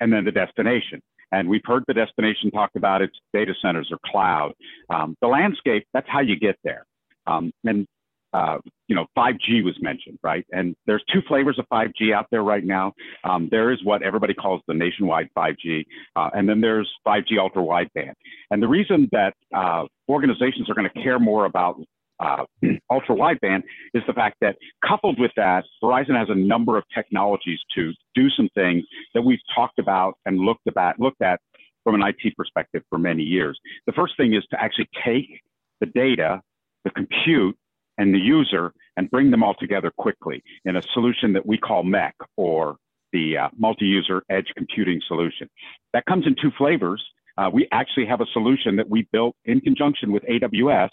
and 0.00 0.12
then 0.12 0.24
the 0.24 0.32
destination. 0.32 1.00
And 1.30 1.48
we've 1.48 1.62
heard 1.64 1.84
the 1.88 1.94
destination 1.94 2.50
talked 2.50 2.76
about 2.76 3.00
its 3.00 3.16
data 3.32 3.54
centers 3.62 3.88
or 3.90 3.98
cloud. 4.04 4.52
Um, 4.90 5.16
the 5.22 5.28
landscape, 5.28 5.86
that's 5.94 6.08
how 6.08 6.20
you 6.20 6.38
get 6.38 6.56
there. 6.62 6.84
Um, 7.26 7.52
and 7.64 7.86
uh, 8.32 8.58
you 8.88 8.96
know, 8.96 9.06
5G 9.16 9.62
was 9.64 9.76
mentioned, 9.80 10.18
right? 10.22 10.44
And 10.52 10.74
there's 10.86 11.02
two 11.12 11.20
flavors 11.28 11.58
of 11.58 11.66
5G 11.72 12.12
out 12.14 12.26
there 12.30 12.42
right 12.42 12.64
now. 12.64 12.92
Um, 13.24 13.48
there 13.50 13.72
is 13.72 13.78
what 13.84 14.02
everybody 14.02 14.34
calls 14.34 14.60
the 14.66 14.74
nationwide 14.74 15.28
5G, 15.36 15.84
uh, 16.16 16.30
and 16.34 16.48
then 16.48 16.60
there's 16.60 16.90
5G 17.06 17.38
ultra 17.38 17.62
wideband. 17.62 18.12
And 18.50 18.62
the 18.62 18.68
reason 18.68 19.08
that 19.12 19.34
uh, 19.54 19.84
organizations 20.08 20.68
are 20.70 20.74
going 20.74 20.88
to 20.92 21.02
care 21.02 21.18
more 21.18 21.44
about 21.44 21.80
uh, 22.20 22.44
ultra 22.90 23.16
wideband 23.16 23.62
is 23.94 24.02
the 24.06 24.12
fact 24.12 24.36
that 24.40 24.56
coupled 24.86 25.18
with 25.18 25.32
that, 25.36 25.64
Verizon 25.82 26.16
has 26.16 26.28
a 26.30 26.34
number 26.34 26.76
of 26.76 26.84
technologies 26.94 27.58
to 27.74 27.92
do 28.14 28.30
some 28.30 28.48
things 28.54 28.84
that 29.14 29.22
we've 29.22 29.40
talked 29.54 29.78
about 29.78 30.14
and 30.24 30.38
looked 30.38 30.66
about 30.68 30.98
looked 31.00 31.22
at 31.22 31.40
from 31.84 32.00
an 32.00 32.02
IT 32.02 32.36
perspective 32.36 32.82
for 32.88 32.98
many 32.98 33.22
years. 33.22 33.58
The 33.86 33.92
first 33.92 34.16
thing 34.16 34.34
is 34.34 34.44
to 34.50 34.62
actually 34.62 34.88
take 35.04 35.40
the 35.80 35.86
data, 35.86 36.40
the 36.84 36.90
compute, 36.90 37.56
and 37.98 38.14
the 38.14 38.18
user 38.18 38.72
and 38.96 39.10
bring 39.10 39.30
them 39.30 39.42
all 39.42 39.54
together 39.54 39.90
quickly 39.96 40.42
in 40.64 40.76
a 40.76 40.82
solution 40.94 41.32
that 41.34 41.46
we 41.46 41.58
call 41.58 41.82
MEC 41.84 42.12
or 42.36 42.76
the 43.12 43.36
uh, 43.36 43.48
multi-user 43.56 44.22
edge 44.30 44.46
computing 44.56 45.00
solution. 45.06 45.48
That 45.92 46.04
comes 46.06 46.26
in 46.26 46.34
two 46.40 46.50
flavors. 46.56 47.04
Uh, 47.36 47.50
we 47.52 47.68
actually 47.72 48.06
have 48.06 48.20
a 48.20 48.26
solution 48.32 48.76
that 48.76 48.88
we 48.88 49.06
built 49.12 49.36
in 49.44 49.60
conjunction 49.60 50.12
with 50.12 50.22
AWS, 50.24 50.90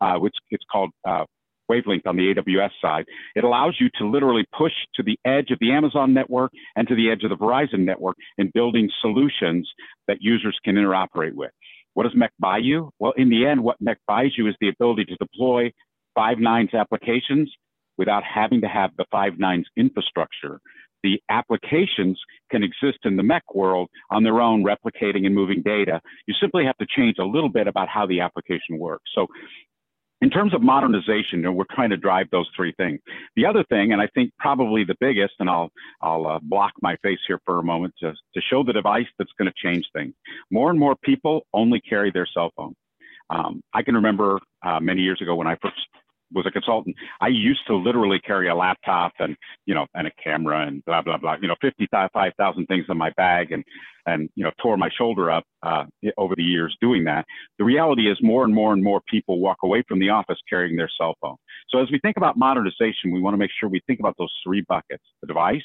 uh, 0.00 0.18
which 0.18 0.34
it's 0.50 0.64
called 0.70 0.90
uh, 1.06 1.24
Wavelength 1.68 2.06
on 2.06 2.16
the 2.16 2.34
AWS 2.34 2.70
side. 2.80 3.04
It 3.34 3.44
allows 3.44 3.76
you 3.80 3.88
to 3.98 4.08
literally 4.08 4.44
push 4.56 4.72
to 4.94 5.02
the 5.02 5.18
edge 5.24 5.50
of 5.50 5.58
the 5.60 5.72
Amazon 5.72 6.12
network 6.12 6.52
and 6.76 6.86
to 6.88 6.94
the 6.94 7.10
edge 7.10 7.22
of 7.24 7.30
the 7.30 7.36
Verizon 7.36 7.80
network 7.80 8.16
in 8.38 8.50
building 8.52 8.90
solutions 9.00 9.70
that 10.08 10.18
users 10.20 10.58
can 10.64 10.76
interoperate 10.76 11.34
with. 11.34 11.50
What 11.94 12.04
does 12.04 12.14
MEC 12.14 12.30
buy 12.38 12.58
you? 12.58 12.90
Well, 12.98 13.12
in 13.16 13.28
the 13.28 13.46
end, 13.46 13.62
what 13.62 13.82
MEC 13.82 13.96
buys 14.06 14.32
you 14.36 14.48
is 14.48 14.54
the 14.60 14.68
ability 14.68 15.04
to 15.06 15.16
deploy 15.16 15.72
five 16.14 16.38
nines 16.38 16.74
applications 16.74 17.50
without 17.98 18.22
having 18.24 18.60
to 18.62 18.68
have 18.68 18.90
the 18.96 19.04
five 19.10 19.38
nines 19.38 19.66
infrastructure. 19.76 20.60
The 21.02 21.20
applications 21.28 22.20
can 22.50 22.62
exist 22.62 22.98
in 23.04 23.16
the 23.16 23.22
MEC 23.24 23.40
world 23.54 23.88
on 24.10 24.22
their 24.22 24.40
own, 24.40 24.64
replicating 24.64 25.26
and 25.26 25.34
moving 25.34 25.60
data. 25.62 26.00
You 26.26 26.34
simply 26.40 26.64
have 26.64 26.76
to 26.78 26.86
change 26.96 27.16
a 27.18 27.24
little 27.24 27.48
bit 27.48 27.66
about 27.66 27.88
how 27.88 28.06
the 28.06 28.20
application 28.20 28.78
works. 28.78 29.10
So 29.14 29.26
in 30.22 30.30
terms 30.30 30.54
of 30.54 30.62
modernization, 30.62 31.40
you 31.40 31.42
know, 31.42 31.52
we're 31.52 31.64
trying 31.74 31.90
to 31.90 31.96
drive 31.96 32.28
those 32.30 32.48
three 32.56 32.72
things. 32.76 33.00
The 33.34 33.44
other 33.44 33.64
thing, 33.64 33.92
and 33.92 34.00
I 34.00 34.06
think 34.14 34.30
probably 34.38 34.84
the 34.84 34.94
biggest, 35.00 35.34
and 35.40 35.50
I'll 35.50 35.70
I'll 36.00 36.26
uh, 36.28 36.38
block 36.40 36.72
my 36.80 36.96
face 37.02 37.18
here 37.26 37.40
for 37.44 37.58
a 37.58 37.64
moment 37.64 37.94
to, 37.98 38.12
to 38.12 38.40
show 38.48 38.62
the 38.62 38.72
device 38.72 39.08
that's 39.18 39.32
going 39.36 39.50
to 39.50 39.68
change 39.68 39.84
things. 39.92 40.14
More 40.52 40.70
and 40.70 40.78
more 40.78 40.94
people 41.02 41.42
only 41.52 41.80
carry 41.80 42.12
their 42.12 42.28
cell 42.32 42.52
phone. 42.56 42.74
Um, 43.30 43.62
I 43.74 43.82
can 43.82 43.96
remember 43.96 44.38
uh, 44.64 44.78
many 44.78 45.02
years 45.02 45.20
ago 45.20 45.34
when 45.34 45.48
I 45.48 45.56
first 45.60 45.76
was 46.34 46.46
a 46.46 46.50
consultant, 46.50 46.96
I 47.20 47.28
used 47.28 47.66
to 47.66 47.76
literally 47.76 48.20
carry 48.20 48.48
a 48.48 48.54
laptop 48.54 49.12
and 49.18 49.36
you 49.66 49.74
know 49.74 49.86
and 49.94 50.06
a 50.06 50.10
camera 50.22 50.66
and 50.66 50.84
blah 50.84 51.02
blah 51.02 51.18
blah. 51.18 51.36
You 51.40 51.48
know, 51.48 51.56
fifty 51.60 51.88
five 51.90 52.32
thousand 52.38 52.66
things 52.66 52.86
in 52.88 52.96
my 52.96 53.10
bag 53.16 53.52
and 53.52 53.64
and 54.06 54.28
you 54.34 54.44
know 54.44 54.50
tore 54.60 54.76
my 54.76 54.88
shoulder 54.96 55.30
up 55.30 55.44
uh, 55.62 55.84
over 56.16 56.34
the 56.36 56.42
years 56.42 56.76
doing 56.80 57.04
that. 57.04 57.24
The 57.58 57.64
reality 57.64 58.10
is 58.10 58.18
more 58.22 58.44
and 58.44 58.54
more 58.54 58.72
and 58.72 58.82
more 58.82 59.00
people 59.08 59.40
walk 59.40 59.58
away 59.62 59.82
from 59.88 59.98
the 59.98 60.10
office 60.10 60.38
carrying 60.48 60.76
their 60.76 60.90
cell 60.98 61.14
phone. 61.20 61.36
So 61.68 61.80
as 61.80 61.90
we 61.90 61.98
think 62.00 62.16
about 62.16 62.36
modernization, 62.36 63.12
we 63.12 63.20
want 63.20 63.34
to 63.34 63.38
make 63.38 63.50
sure 63.58 63.68
we 63.68 63.80
think 63.86 64.00
about 64.00 64.16
those 64.18 64.32
three 64.44 64.64
buckets: 64.68 65.04
the 65.20 65.26
device, 65.26 65.62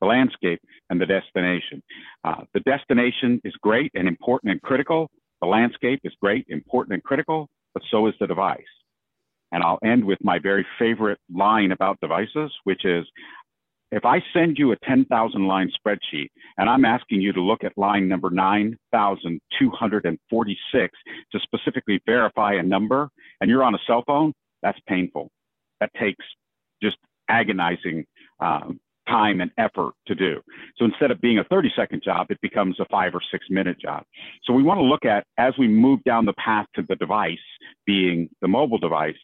the 0.00 0.06
landscape, 0.06 0.60
and 0.88 1.00
the 1.00 1.06
destination. 1.06 1.82
Uh, 2.24 2.42
the 2.54 2.60
destination 2.60 3.40
is 3.44 3.54
great 3.62 3.90
and 3.94 4.08
important 4.08 4.52
and 4.52 4.62
critical. 4.62 5.10
The 5.40 5.46
landscape 5.46 6.00
is 6.04 6.12
great, 6.20 6.44
important, 6.48 6.94
and 6.94 7.02
critical, 7.02 7.48
but 7.72 7.82
so 7.90 8.06
is 8.06 8.14
the 8.20 8.26
device. 8.26 8.60
And 9.52 9.62
I'll 9.62 9.78
end 9.84 10.04
with 10.04 10.18
my 10.22 10.38
very 10.38 10.66
favorite 10.78 11.18
line 11.32 11.72
about 11.72 12.00
devices, 12.00 12.52
which 12.64 12.84
is 12.84 13.06
if 13.92 14.04
I 14.04 14.22
send 14.32 14.58
you 14.58 14.72
a 14.72 14.76
10,000 14.84 15.48
line 15.48 15.70
spreadsheet 15.70 16.28
and 16.56 16.68
I'm 16.68 16.84
asking 16.84 17.20
you 17.20 17.32
to 17.32 17.40
look 17.40 17.64
at 17.64 17.76
line 17.76 18.06
number 18.06 18.30
9,246 18.30 20.98
to 21.32 21.40
specifically 21.40 22.00
verify 22.06 22.52
a 22.54 22.62
number 22.62 23.10
and 23.40 23.50
you're 23.50 23.64
on 23.64 23.74
a 23.74 23.80
cell 23.86 24.04
phone, 24.06 24.32
that's 24.62 24.78
painful. 24.86 25.32
That 25.80 25.90
takes 25.98 26.24
just 26.80 26.98
agonizing 27.28 28.06
um, 28.38 28.78
time 29.10 29.40
and 29.40 29.50
effort 29.58 29.92
to 30.06 30.14
do. 30.14 30.40
So 30.76 30.84
instead 30.84 31.10
of 31.10 31.20
being 31.20 31.38
a 31.38 31.44
30 31.44 31.70
second 31.76 32.02
job, 32.02 32.28
it 32.30 32.40
becomes 32.40 32.78
a 32.80 32.86
five 32.90 33.14
or 33.14 33.20
six 33.30 33.46
minute 33.50 33.78
job. 33.80 34.04
So 34.44 34.52
we 34.52 34.62
want 34.62 34.78
to 34.78 34.84
look 34.84 35.04
at 35.04 35.24
as 35.38 35.54
we 35.58 35.68
move 35.68 36.00
down 36.04 36.24
the 36.24 36.34
path 36.34 36.66
to 36.76 36.82
the 36.88 36.96
device 36.96 37.38
being 37.86 38.28
the 38.40 38.48
mobile 38.48 38.78
device, 38.78 39.16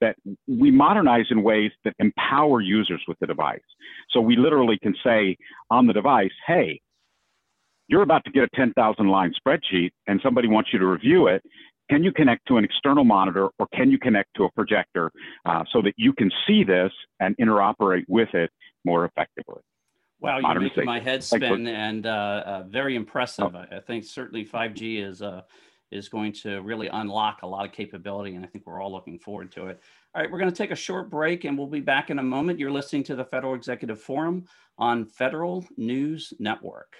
that 0.00 0.16
we 0.46 0.70
modernize 0.70 1.26
in 1.30 1.42
ways 1.42 1.70
that 1.84 1.94
empower 1.98 2.60
users 2.60 3.02
with 3.06 3.18
the 3.20 3.26
device. 3.26 3.60
So 4.10 4.20
we 4.20 4.36
literally 4.36 4.78
can 4.82 4.94
say 5.04 5.36
on 5.70 5.86
the 5.86 5.92
device, 5.92 6.32
hey, 6.46 6.80
you're 7.88 8.02
about 8.02 8.24
to 8.24 8.30
get 8.30 8.44
a 8.44 8.48
10,000 8.54 9.08
line 9.08 9.32
spreadsheet 9.46 9.90
and 10.06 10.20
somebody 10.22 10.48
wants 10.48 10.70
you 10.72 10.78
to 10.78 10.86
review 10.86 11.26
it. 11.26 11.42
Can 11.90 12.02
you 12.02 12.12
connect 12.12 12.46
to 12.48 12.56
an 12.56 12.64
external 12.64 13.04
monitor 13.04 13.50
or 13.58 13.66
can 13.74 13.90
you 13.90 13.98
connect 13.98 14.30
to 14.36 14.44
a 14.44 14.50
projector 14.52 15.10
uh, 15.44 15.64
so 15.70 15.82
that 15.82 15.92
you 15.96 16.14
can 16.14 16.30
see 16.46 16.64
this 16.64 16.90
and 17.20 17.36
interoperate 17.36 18.04
with 18.08 18.32
it 18.32 18.50
more 18.84 19.04
effectively. 19.04 19.62
Wow, 20.20 20.38
you're 20.38 20.60
making 20.60 20.84
my 20.86 21.00
head 21.00 21.22
spin, 21.22 21.66
and 21.66 22.06
uh, 22.06 22.42
uh, 22.46 22.62
very 22.68 22.96
impressive. 22.96 23.54
Oh. 23.54 23.64
I 23.70 23.80
think 23.80 24.04
certainly 24.04 24.44
5G 24.44 25.04
is 25.04 25.20
uh, 25.20 25.42
is 25.90 26.08
going 26.08 26.32
to 26.32 26.60
really 26.62 26.88
unlock 26.88 27.42
a 27.42 27.46
lot 27.46 27.66
of 27.66 27.72
capability, 27.72 28.34
and 28.34 28.44
I 28.44 28.48
think 28.48 28.66
we're 28.66 28.82
all 28.82 28.90
looking 28.90 29.18
forward 29.18 29.52
to 29.52 29.66
it. 29.66 29.80
All 30.14 30.22
right, 30.22 30.30
we're 30.30 30.38
going 30.38 30.50
to 30.50 30.56
take 30.56 30.70
a 30.70 30.76
short 30.76 31.10
break, 31.10 31.44
and 31.44 31.58
we'll 31.58 31.66
be 31.66 31.80
back 31.80 32.10
in 32.10 32.18
a 32.18 32.22
moment. 32.22 32.58
You're 32.58 32.70
listening 32.70 33.02
to 33.04 33.16
the 33.16 33.24
Federal 33.24 33.54
Executive 33.54 34.00
Forum 34.00 34.46
on 34.78 35.04
Federal 35.04 35.66
News 35.76 36.32
Network. 36.38 36.94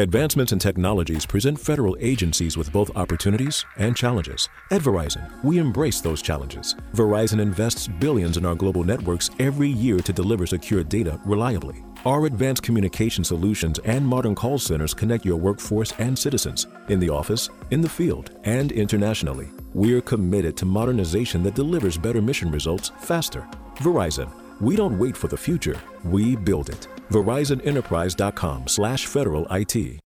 Advancements 0.00 0.52
in 0.52 0.58
technologies 0.58 1.26
present 1.26 1.60
federal 1.60 1.94
agencies 2.00 2.56
with 2.56 2.72
both 2.72 2.90
opportunities 2.96 3.66
and 3.76 3.94
challenges. 3.94 4.48
At 4.70 4.80
Verizon, 4.80 5.30
we 5.44 5.58
embrace 5.58 6.00
those 6.00 6.22
challenges. 6.22 6.74
Verizon 6.94 7.38
invests 7.38 7.86
billions 7.86 8.38
in 8.38 8.46
our 8.46 8.54
global 8.54 8.82
networks 8.82 9.28
every 9.38 9.68
year 9.68 9.98
to 9.98 10.10
deliver 10.10 10.46
secure 10.46 10.82
data 10.82 11.20
reliably. 11.26 11.84
Our 12.06 12.24
advanced 12.24 12.62
communication 12.62 13.24
solutions 13.24 13.78
and 13.80 14.06
modern 14.06 14.34
call 14.34 14.58
centers 14.58 14.94
connect 14.94 15.26
your 15.26 15.36
workforce 15.36 15.92
and 15.98 16.18
citizens 16.18 16.66
in 16.88 16.98
the 16.98 17.10
office, 17.10 17.50
in 17.70 17.82
the 17.82 17.88
field, 17.88 18.30
and 18.44 18.72
internationally. 18.72 19.50
We're 19.74 20.00
committed 20.00 20.56
to 20.56 20.64
modernization 20.64 21.42
that 21.42 21.54
delivers 21.54 21.98
better 21.98 22.22
mission 22.22 22.50
results 22.50 22.90
faster. 23.00 23.46
Verizon, 23.76 24.32
we 24.60 24.76
don't 24.76 24.98
wait 24.98 25.16
for 25.16 25.28
the 25.28 25.36
future, 25.36 25.80
we 26.04 26.36
build 26.36 26.68
it. 26.68 26.86
VerizonEnterprise.com 27.10 28.68
slash 28.68 29.06
federal 29.06 29.46
IT. 29.50 30.00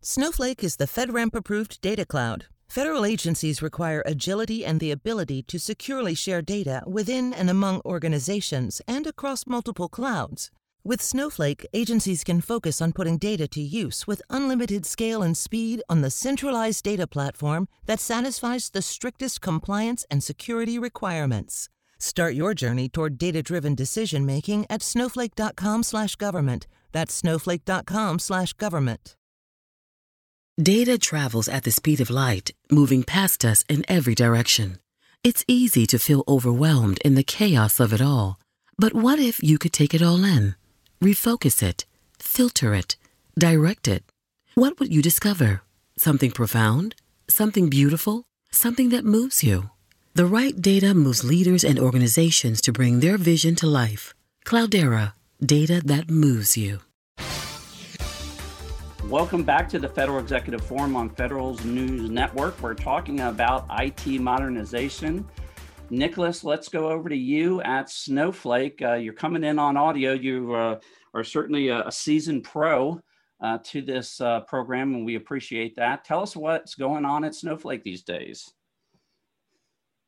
Snowflake 0.00 0.62
is 0.62 0.76
the 0.76 0.86
FedRAMP-approved 0.86 1.80
data 1.80 2.04
cloud. 2.04 2.46
Federal 2.68 3.04
agencies 3.04 3.62
require 3.62 4.02
agility 4.06 4.64
and 4.64 4.80
the 4.80 4.90
ability 4.90 5.42
to 5.44 5.58
securely 5.58 6.14
share 6.14 6.42
data 6.42 6.82
within 6.86 7.32
and 7.32 7.48
among 7.48 7.80
organizations 7.84 8.82
and 8.86 9.06
across 9.06 9.46
multiple 9.46 9.88
clouds. 9.88 10.50
With 10.84 11.02
Snowflake, 11.02 11.66
agencies 11.72 12.22
can 12.22 12.40
focus 12.40 12.80
on 12.80 12.92
putting 12.92 13.18
data 13.18 13.48
to 13.48 13.60
use 13.60 14.06
with 14.06 14.22
unlimited 14.30 14.86
scale 14.86 15.22
and 15.22 15.36
speed 15.36 15.82
on 15.88 16.02
the 16.02 16.10
centralized 16.10 16.84
data 16.84 17.08
platform 17.08 17.66
that 17.86 17.98
satisfies 17.98 18.70
the 18.70 18.82
strictest 18.82 19.40
compliance 19.40 20.06
and 20.10 20.22
security 20.22 20.78
requirements. 20.78 21.68
Start 21.98 22.34
your 22.34 22.54
journey 22.54 22.88
toward 22.88 23.18
data-driven 23.18 23.74
decision 23.74 24.24
making 24.26 24.66
at 24.70 24.82
snowflake.com/government. 24.82 26.66
That's 26.92 27.14
snowflake.com/government. 27.14 29.16
Data 30.62 30.98
travels 30.98 31.48
at 31.48 31.64
the 31.64 31.70
speed 31.70 32.00
of 32.00 32.10
light, 32.10 32.52
moving 32.70 33.04
past 33.04 33.44
us 33.44 33.64
in 33.68 33.84
every 33.88 34.14
direction. 34.14 34.78
It's 35.22 35.44
easy 35.46 35.86
to 35.86 35.98
feel 35.98 36.24
overwhelmed 36.26 36.98
in 37.04 37.14
the 37.14 37.22
chaos 37.22 37.78
of 37.80 37.92
it 37.92 38.00
all. 38.00 38.38
But 38.78 38.94
what 38.94 39.18
if 39.18 39.42
you 39.42 39.58
could 39.58 39.72
take 39.72 39.94
it 39.94 40.02
all 40.02 40.24
in? 40.24 40.54
refocus 41.00 41.62
it, 41.62 41.84
filter 42.18 42.74
it, 42.74 42.96
direct 43.38 43.88
it. 43.88 44.04
What 44.54 44.78
would 44.80 44.92
you 44.92 45.02
discover? 45.02 45.62
Something 45.96 46.30
profound? 46.30 46.94
Something 47.28 47.68
beautiful? 47.68 48.24
Something 48.50 48.90
that 48.90 49.04
moves 49.04 49.42
you? 49.42 49.70
The 50.16 50.24
right 50.24 50.58
data 50.58 50.94
moves 50.94 51.24
leaders 51.24 51.62
and 51.62 51.78
organizations 51.78 52.62
to 52.62 52.72
bring 52.72 53.00
their 53.00 53.18
vision 53.18 53.54
to 53.56 53.66
life. 53.66 54.14
Cloudera, 54.46 55.12
data 55.44 55.82
that 55.84 56.08
moves 56.08 56.56
you. 56.56 56.80
Welcome 59.10 59.44
back 59.44 59.68
to 59.68 59.78
the 59.78 59.90
Federal 59.90 60.18
Executive 60.18 60.64
Forum 60.64 60.96
on 60.96 61.10
Federal's 61.10 61.66
News 61.66 62.08
Network. 62.08 62.58
We're 62.62 62.72
talking 62.72 63.20
about 63.20 63.66
IT 63.78 64.06
modernization 64.06 65.28
Nicholas, 65.90 66.42
let's 66.44 66.70
go 66.70 66.88
over 66.88 67.10
to 67.10 67.16
you 67.16 67.60
at 67.60 67.90
Snowflake. 67.90 68.80
Uh, 68.80 68.94
you're 68.94 69.12
coming 69.12 69.44
in 69.44 69.58
on 69.58 69.76
audio. 69.76 70.14
You 70.14 70.54
uh, 70.54 70.80
are 71.12 71.24
certainly 71.24 71.68
a, 71.68 71.88
a 71.88 71.92
seasoned 71.92 72.44
pro 72.44 73.02
uh, 73.42 73.58
to 73.64 73.82
this 73.82 74.18
uh, 74.22 74.40
program, 74.48 74.94
and 74.94 75.04
we 75.04 75.16
appreciate 75.16 75.76
that. 75.76 76.06
Tell 76.06 76.22
us 76.22 76.34
what's 76.34 76.74
going 76.74 77.04
on 77.04 77.22
at 77.22 77.34
Snowflake 77.34 77.84
these 77.84 78.02
days. 78.02 78.50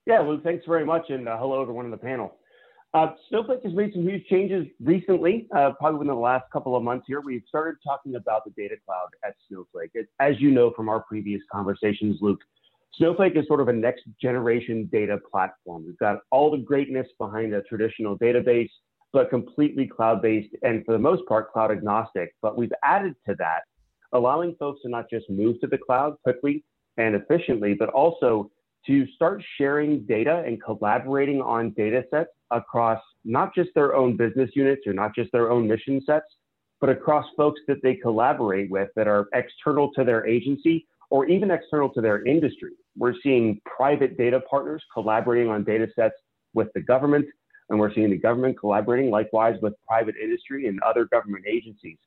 Yeah, 0.08 0.20
Luke, 0.20 0.42
thanks 0.42 0.64
very 0.66 0.86
much, 0.86 1.10
and 1.10 1.28
uh, 1.28 1.36
hello 1.36 1.60
everyone 1.60 1.84
on 1.84 1.90
the 1.90 1.98
panel. 1.98 2.38
Uh, 2.94 3.08
Snowflake 3.28 3.62
has 3.62 3.74
made 3.74 3.92
some 3.92 4.08
huge 4.08 4.24
changes 4.24 4.66
recently, 4.82 5.46
probably 5.50 5.98
within 5.98 6.06
the 6.06 6.14
last 6.14 6.50
couple 6.50 6.74
of 6.74 6.82
months 6.82 7.04
here. 7.06 7.20
We've 7.20 7.42
started 7.46 7.76
talking 7.86 8.14
about 8.14 8.46
the 8.46 8.50
data 8.52 8.76
cloud 8.86 9.08
at 9.22 9.34
Snowflake. 9.46 9.90
As 10.18 10.40
you 10.40 10.50
know 10.50 10.72
from 10.74 10.88
our 10.88 11.00
previous 11.00 11.42
conversations, 11.52 12.16
Luke, 12.22 12.40
Snowflake 12.94 13.36
is 13.36 13.46
sort 13.46 13.60
of 13.60 13.68
a 13.68 13.72
next 13.74 14.04
generation 14.18 14.88
data 14.90 15.18
platform. 15.30 15.84
We've 15.84 15.98
got 15.98 16.20
all 16.30 16.50
the 16.50 16.56
greatness 16.56 17.06
behind 17.18 17.52
a 17.52 17.60
traditional 17.64 18.18
database, 18.18 18.70
but 19.12 19.28
completely 19.28 19.86
cloud 19.86 20.22
based 20.22 20.56
and 20.62 20.86
for 20.86 20.92
the 20.92 20.98
most 20.98 21.26
part, 21.26 21.52
cloud 21.52 21.70
agnostic. 21.70 22.34
But 22.40 22.56
we've 22.56 22.72
added 22.82 23.14
to 23.28 23.34
that, 23.40 23.64
allowing 24.14 24.56
folks 24.58 24.80
to 24.84 24.88
not 24.88 25.10
just 25.10 25.28
move 25.28 25.60
to 25.60 25.66
the 25.66 25.76
cloud 25.76 26.16
quickly 26.22 26.64
and 26.96 27.14
efficiently, 27.14 27.74
but 27.74 27.90
also 27.90 28.50
to 28.88 29.06
start 29.14 29.42
sharing 29.56 30.04
data 30.06 30.42
and 30.44 30.62
collaborating 30.62 31.40
on 31.40 31.70
data 31.70 32.02
sets 32.10 32.30
across 32.50 33.00
not 33.24 33.54
just 33.54 33.70
their 33.74 33.94
own 33.94 34.16
business 34.16 34.50
units 34.54 34.86
or 34.86 34.92
not 34.92 35.14
just 35.14 35.30
their 35.30 35.50
own 35.50 35.68
mission 35.68 36.02
sets, 36.04 36.24
but 36.80 36.88
across 36.90 37.26
folks 37.36 37.60
that 37.68 37.82
they 37.82 37.94
collaborate 37.94 38.70
with 38.70 38.88
that 38.96 39.06
are 39.06 39.28
external 39.34 39.92
to 39.92 40.04
their 40.04 40.26
agency 40.26 40.86
or 41.10 41.26
even 41.26 41.50
external 41.50 41.88
to 41.90 42.00
their 42.00 42.24
industry. 42.24 42.72
We're 42.96 43.14
seeing 43.22 43.60
private 43.64 44.16
data 44.16 44.40
partners 44.48 44.82
collaborating 44.92 45.50
on 45.50 45.64
data 45.64 45.88
sets 45.94 46.14
with 46.54 46.68
the 46.74 46.80
government, 46.80 47.26
and 47.68 47.78
we're 47.78 47.92
seeing 47.94 48.10
the 48.10 48.18
government 48.18 48.58
collaborating 48.58 49.10
likewise 49.10 49.56
with 49.60 49.74
private 49.86 50.14
industry 50.22 50.66
and 50.66 50.80
other 50.82 51.04
government 51.06 51.44
agencies. 51.46 51.98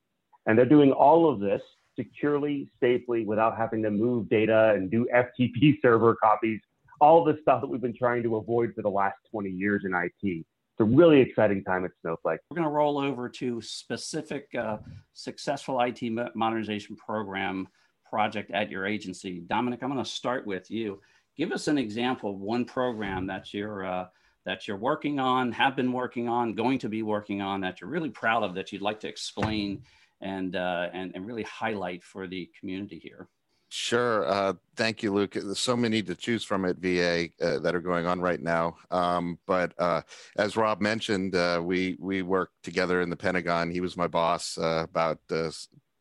And 0.47 0.57
they're 0.57 0.65
doing 0.65 0.91
all 0.91 1.31
of 1.31 1.39
this 1.39 1.61
securely, 1.95 2.69
safely, 2.79 3.25
without 3.25 3.57
having 3.57 3.83
to 3.83 3.91
move 3.91 4.29
data 4.29 4.73
and 4.75 4.89
do 4.89 5.07
FTP 5.13 5.75
server 5.81 6.15
copies, 6.15 6.59
all 7.01 7.23
the 7.23 7.37
stuff 7.41 7.61
that 7.61 7.67
we've 7.67 7.81
been 7.81 7.97
trying 7.97 8.23
to 8.23 8.37
avoid 8.37 8.73
for 8.75 8.83
the 8.83 8.89
last 8.89 9.17
20 9.31 9.49
years 9.49 9.83
in 9.85 9.93
IT. 9.93 10.11
It's 10.21 10.79
a 10.79 10.83
really 10.83 11.19
exciting 11.19 11.63
time 11.63 11.83
at 11.83 11.91
Snowflake. 12.01 12.39
We're 12.49 12.55
going 12.55 12.67
to 12.67 12.71
roll 12.71 12.99
over 12.99 13.27
to 13.27 13.59
specific 13.61 14.47
uh, 14.57 14.77
successful 15.13 15.81
IT 15.81 16.01
modernization 16.35 16.95
program 16.95 17.67
project 18.07 18.51
at 18.51 18.69
your 18.69 18.85
agency. 18.85 19.39
Dominic, 19.39 19.81
I'm 19.81 19.91
going 19.91 20.03
to 20.03 20.09
start 20.09 20.45
with 20.45 20.69
you. 20.69 21.01
Give 21.35 21.51
us 21.51 21.67
an 21.67 21.77
example 21.77 22.29
of 22.29 22.39
one 22.39 22.65
program 22.65 23.25
that 23.27 23.53
you're 23.53 23.83
uh, 23.83 24.05
that 24.45 24.67
you're 24.67 24.77
working 24.77 25.19
on, 25.19 25.51
have 25.51 25.75
been 25.75 25.91
working 25.91 26.27
on, 26.27 26.53
going 26.53 26.79
to 26.79 26.89
be 26.89 27.03
working 27.03 27.41
on 27.41 27.61
that 27.61 27.79
you're 27.79 27.89
really 27.89 28.09
proud 28.09 28.43
of 28.43 28.55
that 28.55 28.71
you'd 28.71 28.81
like 28.81 28.99
to 28.99 29.07
explain 29.07 29.83
and 30.19 30.55
uh, 30.55 30.89
and, 30.93 31.11
and 31.15 31.25
really 31.25 31.43
highlight 31.43 32.03
for 32.03 32.27
the 32.27 32.49
community 32.59 32.99
here. 32.99 33.27
Sure. 33.73 34.27
Uh, 34.27 34.53
thank 34.75 35.01
you, 35.01 35.13
Luke. 35.13 35.31
There's 35.31 35.57
so 35.57 35.77
many 35.77 36.03
to 36.03 36.13
choose 36.13 36.43
from 36.43 36.65
at 36.65 36.79
VA 36.79 37.29
uh, 37.41 37.59
that 37.59 37.73
are 37.73 37.79
going 37.79 38.05
on 38.05 38.19
right 38.19 38.41
now. 38.41 38.75
Um, 38.91 39.39
but 39.47 39.73
uh, 39.79 40.01
as 40.37 40.57
Rob 40.57 40.81
mentioned, 40.81 41.35
uh, 41.35 41.61
we 41.63 41.95
we 41.97 42.21
worked 42.21 42.63
together 42.63 42.99
in 42.99 43.09
the 43.09 43.15
Pentagon. 43.15 43.71
He 43.71 43.79
was 43.79 43.95
my 43.95 44.07
boss 44.07 44.57
uh, 44.57 44.85
about 44.89 45.19
uh, 45.31 45.51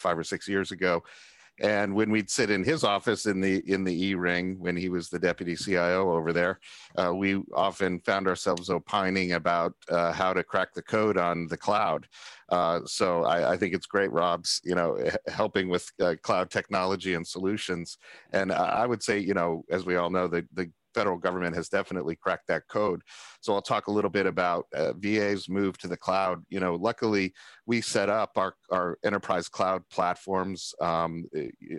five 0.00 0.18
or 0.18 0.24
six 0.24 0.48
years 0.48 0.72
ago, 0.72 1.04
and 1.61 1.94
when 1.94 2.11
we'd 2.11 2.28
sit 2.28 2.50
in 2.50 2.64
his 2.64 2.83
office 2.83 3.26
in 3.26 3.40
the 3.40 3.62
in 3.72 3.85
the 3.85 4.04
E 4.04 4.16
ring 4.16 4.59
when 4.59 4.76
he 4.76 4.88
was 4.88 5.09
the 5.09 5.20
deputy 5.20 5.54
CIO 5.54 6.11
over 6.12 6.33
there, 6.33 6.59
we 7.14 7.40
often 7.54 8.00
found 8.00 8.26
ourselves 8.26 8.68
opining 8.68 9.35
about 9.35 9.74
how 9.88 10.33
to 10.33 10.42
crack 10.42 10.74
the 10.74 10.83
code 10.83 11.16
on 11.16 11.46
the 11.46 11.56
cloud. 11.56 12.09
Uh, 12.50 12.80
so 12.84 13.24
I, 13.24 13.52
I, 13.52 13.56
think 13.56 13.74
it's 13.74 13.86
great, 13.86 14.10
Rob's 14.10 14.60
you 14.64 14.74
know 14.74 14.98
helping 15.28 15.68
with 15.68 15.90
uh, 16.00 16.16
cloud 16.22 16.50
technology 16.50 17.14
and 17.14 17.26
solutions. 17.26 17.96
And 18.32 18.52
I 18.52 18.86
would 18.86 19.02
say 19.02 19.18
you 19.18 19.34
know 19.34 19.64
as 19.70 19.86
we 19.86 19.96
all 19.96 20.10
know 20.10 20.26
the 20.26 20.44
the 20.52 20.70
federal 20.94 21.16
government 21.16 21.54
has 21.54 21.68
definitely 21.68 22.16
cracked 22.16 22.48
that 22.48 22.66
code. 22.68 23.02
So 23.40 23.54
I'll 23.54 23.62
talk 23.62 23.86
a 23.86 23.92
little 23.92 24.10
bit 24.10 24.26
about 24.26 24.66
uh, 24.74 24.92
VA's 24.94 25.48
move 25.48 25.78
to 25.78 25.88
the 25.88 25.96
cloud. 25.96 26.44
You 26.48 26.60
know, 26.60 26.74
luckily 26.74 27.32
we 27.70 27.80
set 27.80 28.09
up 28.09 28.33
our, 28.35 28.54
our 28.72 28.98
enterprise 29.04 29.48
cloud 29.48 29.85
platforms 29.92 30.74
um, 30.80 31.24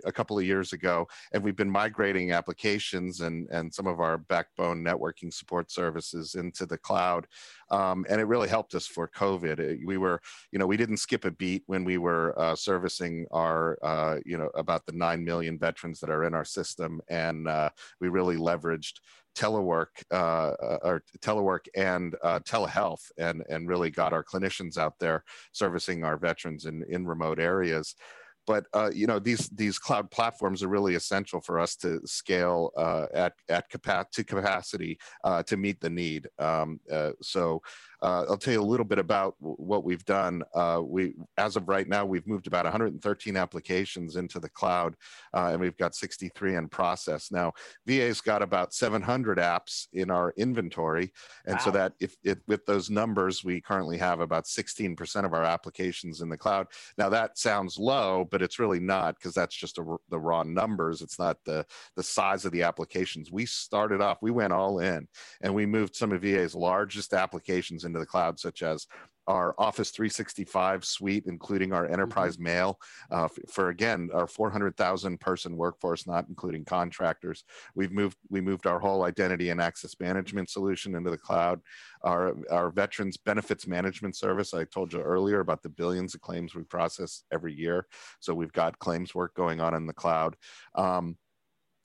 a 0.06 0.10
couple 0.10 0.38
of 0.38 0.44
years 0.46 0.72
ago, 0.72 1.06
and 1.34 1.44
we've 1.44 1.54
been 1.54 1.70
migrating 1.70 2.32
applications 2.32 3.20
and, 3.20 3.46
and 3.50 3.74
some 3.74 3.86
of 3.86 4.00
our 4.00 4.16
backbone 4.16 4.82
networking 4.82 5.30
support 5.30 5.70
services 5.70 6.34
into 6.34 6.64
the 6.64 6.78
cloud. 6.78 7.26
Um, 7.70 8.06
and 8.08 8.22
it 8.22 8.24
really 8.24 8.48
helped 8.48 8.74
us 8.74 8.86
for 8.86 9.06
COVID. 9.06 9.84
We 9.84 9.98
were, 9.98 10.22
you 10.50 10.58
know, 10.58 10.66
we 10.66 10.78
didn't 10.78 10.96
skip 10.96 11.26
a 11.26 11.30
beat 11.30 11.62
when 11.66 11.84
we 11.84 11.98
were 11.98 12.32
uh, 12.40 12.56
servicing 12.56 13.26
our, 13.30 13.78
uh, 13.82 14.16
you 14.24 14.38
know, 14.38 14.48
about 14.54 14.86
the 14.86 14.92
9 14.92 15.22
million 15.22 15.58
veterans 15.58 16.00
that 16.00 16.08
are 16.08 16.24
in 16.24 16.32
our 16.32 16.46
system. 16.46 17.02
And 17.10 17.46
uh, 17.46 17.68
we 18.00 18.08
really 18.08 18.36
leveraged 18.36 18.94
telework 19.34 20.02
uh, 20.10 20.14
uh, 20.62 20.78
or 20.82 21.02
telework 21.20 21.66
and 21.74 22.16
uh, 22.22 22.38
telehealth 22.40 23.10
and 23.18 23.42
and 23.48 23.68
really 23.68 23.90
got 23.90 24.12
our 24.12 24.24
clinicians 24.24 24.76
out 24.76 24.98
there 24.98 25.24
servicing 25.52 26.04
our 26.04 26.16
veterans 26.16 26.66
in 26.66 26.84
in 26.88 27.06
remote 27.06 27.38
areas 27.38 27.94
but 28.46 28.66
uh, 28.74 28.90
you 28.92 29.06
know 29.06 29.18
these 29.18 29.48
these 29.50 29.78
cloud 29.78 30.10
platforms 30.10 30.62
are 30.62 30.68
really 30.68 30.94
essential 30.94 31.40
for 31.40 31.60
us 31.60 31.76
to 31.76 32.00
scale 32.04 32.70
uh, 32.76 33.06
at 33.14 33.34
at 33.48 33.68
capa- 33.68 34.06
to 34.12 34.24
capacity 34.24 34.98
uh, 35.24 35.42
to 35.44 35.56
meet 35.56 35.80
the 35.80 35.90
need. 35.90 36.28
Um, 36.38 36.80
so 37.20 37.62
uh, 38.02 38.26
I'll 38.28 38.36
tell 38.36 38.52
you 38.52 38.60
a 38.60 38.62
little 38.62 38.84
bit 38.84 38.98
about 38.98 39.36
what 39.38 39.84
we've 39.84 40.04
done. 40.04 40.42
Uh, 40.54 40.82
we, 40.84 41.14
as 41.38 41.56
of 41.56 41.68
right 41.68 41.88
now, 41.88 42.04
we've 42.04 42.26
moved 42.26 42.48
about 42.48 42.64
113 42.64 43.36
applications 43.36 44.16
into 44.16 44.40
the 44.40 44.48
cloud, 44.48 44.96
uh, 45.32 45.50
and 45.52 45.60
we've 45.60 45.76
got 45.76 45.94
63 45.94 46.56
in 46.56 46.68
process. 46.68 47.30
Now, 47.30 47.52
VA's 47.86 48.20
got 48.20 48.42
about 48.42 48.74
700 48.74 49.38
apps 49.38 49.86
in 49.92 50.10
our 50.10 50.34
inventory, 50.36 51.12
and 51.46 51.54
wow. 51.54 51.62
so 51.62 51.70
that 51.70 51.92
if 52.00 52.16
it, 52.24 52.40
with 52.48 52.66
those 52.66 52.90
numbers, 52.90 53.44
we 53.44 53.60
currently 53.60 53.98
have 53.98 54.20
about 54.20 54.44
16% 54.44 55.24
of 55.24 55.32
our 55.32 55.44
applications 55.44 56.20
in 56.22 56.28
the 56.28 56.36
cloud. 56.36 56.66
Now, 56.98 57.08
that 57.10 57.38
sounds 57.38 57.78
low, 57.78 58.26
but 58.30 58.42
it's 58.42 58.58
really 58.58 58.80
not 58.80 59.14
because 59.14 59.34
that's 59.34 59.54
just 59.54 59.78
a, 59.78 59.96
the 60.08 60.18
raw 60.18 60.42
numbers. 60.42 61.02
It's 61.02 61.18
not 61.20 61.38
the 61.44 61.64
the 61.96 62.02
size 62.02 62.44
of 62.44 62.52
the 62.52 62.62
applications. 62.62 63.30
We 63.30 63.46
started 63.46 64.00
off, 64.00 64.18
we 64.22 64.30
went 64.30 64.52
all 64.52 64.80
in, 64.80 65.06
and 65.40 65.54
we 65.54 65.66
moved 65.66 65.94
some 65.94 66.12
of 66.12 66.22
VA's 66.22 66.54
largest 66.54 67.14
applications 67.14 67.84
into 67.92 68.00
the 68.00 68.06
cloud, 68.06 68.38
such 68.38 68.62
as 68.62 68.86
our 69.28 69.54
Office 69.58 69.90
365 69.90 70.84
suite, 70.84 71.24
including 71.26 71.72
our 71.72 71.86
enterprise 71.86 72.34
mm-hmm. 72.34 72.44
mail, 72.44 72.78
uh, 73.10 73.28
for, 73.28 73.40
for, 73.48 73.68
again 73.68 74.10
our 74.12 74.26
400,000 74.26 75.20
person 75.20 75.56
workforce, 75.56 76.06
not 76.06 76.26
including 76.28 76.64
contractors. 76.64 77.44
We've 77.74 77.92
moved 77.92 78.16
we 78.30 78.40
moved 78.40 78.66
our 78.66 78.80
whole 78.80 79.04
identity 79.04 79.50
and 79.50 79.60
access 79.60 79.94
management 80.00 80.50
solution 80.50 80.94
into 80.94 81.10
the 81.10 81.18
cloud. 81.18 81.60
Our 82.02 82.34
our 82.50 82.70
veterans 82.70 83.16
benefits 83.16 83.66
management 83.66 84.16
service. 84.16 84.54
I 84.54 84.64
told 84.64 84.92
you 84.92 85.00
earlier 85.00 85.40
about 85.40 85.62
the 85.62 85.68
billions 85.68 86.14
of 86.14 86.20
claims 86.20 86.54
we 86.54 86.64
process 86.64 87.22
every 87.32 87.54
year, 87.54 87.86
so 88.20 88.34
we've 88.34 88.52
got 88.52 88.78
claims 88.78 89.14
work 89.14 89.34
going 89.34 89.60
on 89.60 89.74
in 89.74 89.86
the 89.86 89.92
cloud. 89.92 90.36
Um, 90.74 91.16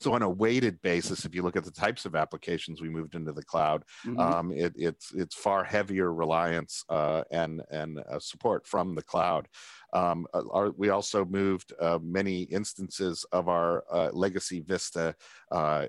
so 0.00 0.12
on 0.12 0.22
a 0.22 0.30
weighted 0.30 0.80
basis, 0.82 1.24
if 1.24 1.34
you 1.34 1.42
look 1.42 1.56
at 1.56 1.64
the 1.64 1.70
types 1.70 2.04
of 2.06 2.14
applications 2.14 2.80
we 2.80 2.88
moved 2.88 3.14
into 3.14 3.32
the 3.32 3.42
cloud, 3.42 3.84
mm-hmm. 4.06 4.20
um, 4.20 4.52
it, 4.52 4.72
it's 4.76 5.12
it's 5.12 5.34
far 5.34 5.64
heavier 5.64 6.12
reliance 6.12 6.84
uh, 6.88 7.24
and 7.30 7.62
and 7.70 7.98
uh, 7.98 8.18
support 8.18 8.66
from 8.66 8.94
the 8.94 9.02
cloud. 9.02 9.48
Um, 9.92 10.26
uh, 10.34 10.42
our, 10.52 10.70
we 10.70 10.90
also 10.90 11.24
moved 11.24 11.72
uh, 11.80 11.98
many 12.02 12.42
instances 12.42 13.24
of 13.32 13.48
our 13.48 13.84
uh, 13.90 14.10
legacy 14.12 14.60
Vista 14.60 15.14
uh, 15.50 15.86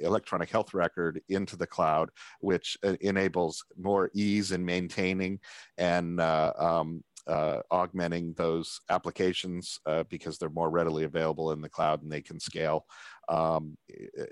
electronic 0.00 0.50
health 0.50 0.74
record 0.74 1.20
into 1.28 1.56
the 1.56 1.66
cloud, 1.66 2.10
which 2.40 2.76
enables 3.00 3.64
more 3.78 4.10
ease 4.12 4.52
in 4.52 4.64
maintaining 4.64 5.38
and 5.78 6.20
um, 6.20 7.02
uh, 7.28 7.60
augmenting 7.70 8.32
those 8.34 8.80
applications 8.88 9.78
uh, 9.86 10.02
because 10.08 10.38
they're 10.38 10.48
more 10.48 10.70
readily 10.70 11.04
available 11.04 11.52
in 11.52 11.60
the 11.60 11.68
cloud 11.68 12.02
and 12.02 12.10
they 12.10 12.22
can 12.22 12.40
scale 12.40 12.86
um, 13.28 13.76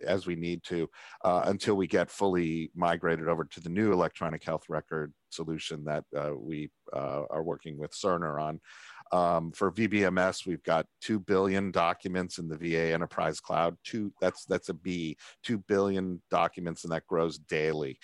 as 0.04 0.26
we 0.26 0.36
need 0.36 0.62
to 0.64 0.88
uh, 1.24 1.42
until 1.46 1.74
we 1.74 1.86
get 1.86 2.10
fully 2.10 2.70
migrated 2.74 3.28
over 3.28 3.44
to 3.44 3.60
the 3.60 3.68
new 3.68 3.92
electronic 3.92 4.42
health 4.44 4.64
record 4.68 5.12
solution 5.30 5.84
that 5.84 6.04
uh, 6.16 6.32
we 6.36 6.70
uh, 6.92 7.24
are 7.30 7.42
working 7.42 7.78
with 7.78 7.92
Cerner 7.92 8.40
on. 8.40 8.60
Um, 9.12 9.52
for 9.52 9.70
VBMS, 9.70 10.46
we've 10.46 10.62
got 10.64 10.86
two 11.00 11.20
billion 11.20 11.70
documents 11.70 12.38
in 12.38 12.48
the 12.48 12.56
VA 12.56 12.92
Enterprise 12.92 13.38
Cloud. 13.38 13.76
Two 13.84 14.12
that's 14.20 14.44
that's 14.46 14.68
a 14.68 14.74
B. 14.74 15.16
Two 15.44 15.58
billion 15.58 16.20
documents, 16.30 16.82
and 16.82 16.92
that 16.92 17.06
grows 17.06 17.38
daily. 17.38 17.98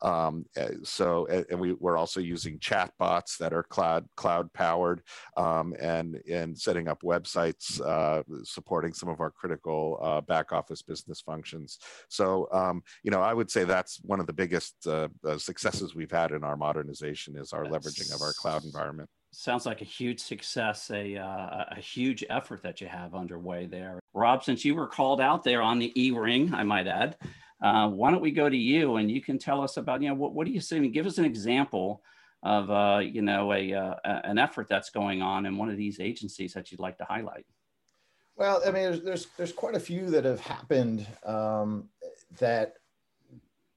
Um, 0.00 0.44
eh, 0.56 0.70
so, 0.84 1.26
and 1.26 1.58
we, 1.60 1.72
we're 1.74 1.96
also 1.96 2.20
using 2.20 2.58
chatbots 2.58 3.38
that 3.38 3.52
are 3.52 3.62
cloud 3.62 4.06
cloud 4.16 4.52
powered, 4.52 5.02
um, 5.36 5.74
and 5.80 6.20
and 6.30 6.58
setting 6.58 6.88
up 6.88 7.02
websites 7.02 7.80
uh, 7.80 8.22
supporting 8.44 8.92
some 8.92 9.08
of 9.08 9.20
our 9.20 9.30
critical 9.30 9.98
uh, 10.02 10.20
back 10.20 10.52
office 10.52 10.82
business 10.82 11.20
functions. 11.20 11.78
So, 12.08 12.48
um, 12.52 12.82
you 13.02 13.10
know, 13.10 13.20
I 13.20 13.34
would 13.34 13.50
say 13.50 13.64
that's 13.64 14.00
one 14.02 14.20
of 14.20 14.26
the 14.26 14.32
biggest 14.32 14.86
uh, 14.86 15.08
uh 15.26 15.38
successes 15.38 15.94
we've 15.94 16.10
had 16.10 16.32
in 16.32 16.44
our 16.44 16.56
modernization 16.56 17.36
is 17.36 17.52
our 17.52 17.68
that's... 17.68 17.86
leveraging 17.86 18.14
of 18.14 18.22
our 18.22 18.32
cloud 18.32 18.64
environment 18.64 19.08
sounds 19.32 19.66
like 19.66 19.82
a 19.82 19.84
huge 19.84 20.20
success, 20.20 20.90
a, 20.90 21.16
uh, 21.16 21.64
a 21.70 21.80
huge 21.80 22.24
effort 22.30 22.62
that 22.62 22.80
you 22.80 22.86
have 22.86 23.14
underway 23.14 23.66
there. 23.66 24.00
Rob, 24.14 24.42
since 24.42 24.64
you 24.64 24.74
were 24.74 24.86
called 24.86 25.20
out 25.20 25.44
there 25.44 25.62
on 25.62 25.78
the 25.78 25.92
E-ring, 26.00 26.52
I 26.54 26.64
might 26.64 26.86
add, 26.86 27.16
uh, 27.60 27.88
why 27.88 28.10
don't 28.10 28.20
we 28.20 28.30
go 28.30 28.48
to 28.48 28.56
you 28.56 28.96
and 28.96 29.10
you 29.10 29.20
can 29.20 29.38
tell 29.38 29.62
us 29.62 29.76
about, 29.76 30.00
you 30.02 30.08
know, 30.08 30.14
what, 30.14 30.34
what 30.34 30.46
do 30.46 30.52
you 30.52 30.60
see? 30.60 30.86
Give 30.88 31.06
us 31.06 31.18
an 31.18 31.24
example 31.24 32.02
of, 32.42 32.70
uh, 32.70 33.00
you 33.00 33.22
know, 33.22 33.52
a, 33.52 33.74
uh, 33.74 33.94
an 34.04 34.38
effort 34.38 34.68
that's 34.68 34.90
going 34.90 35.22
on 35.22 35.46
in 35.46 35.56
one 35.56 35.68
of 35.68 35.76
these 35.76 35.98
agencies 35.98 36.52
that 36.54 36.70
you'd 36.70 36.80
like 36.80 36.98
to 36.98 37.04
highlight. 37.04 37.46
Well, 38.36 38.62
I 38.64 38.70
mean, 38.70 38.84
there's, 38.84 39.02
there's, 39.02 39.26
there's 39.36 39.52
quite 39.52 39.74
a 39.74 39.80
few 39.80 40.10
that 40.10 40.24
have 40.24 40.40
happened 40.40 41.04
um, 41.26 41.88
that 42.38 42.74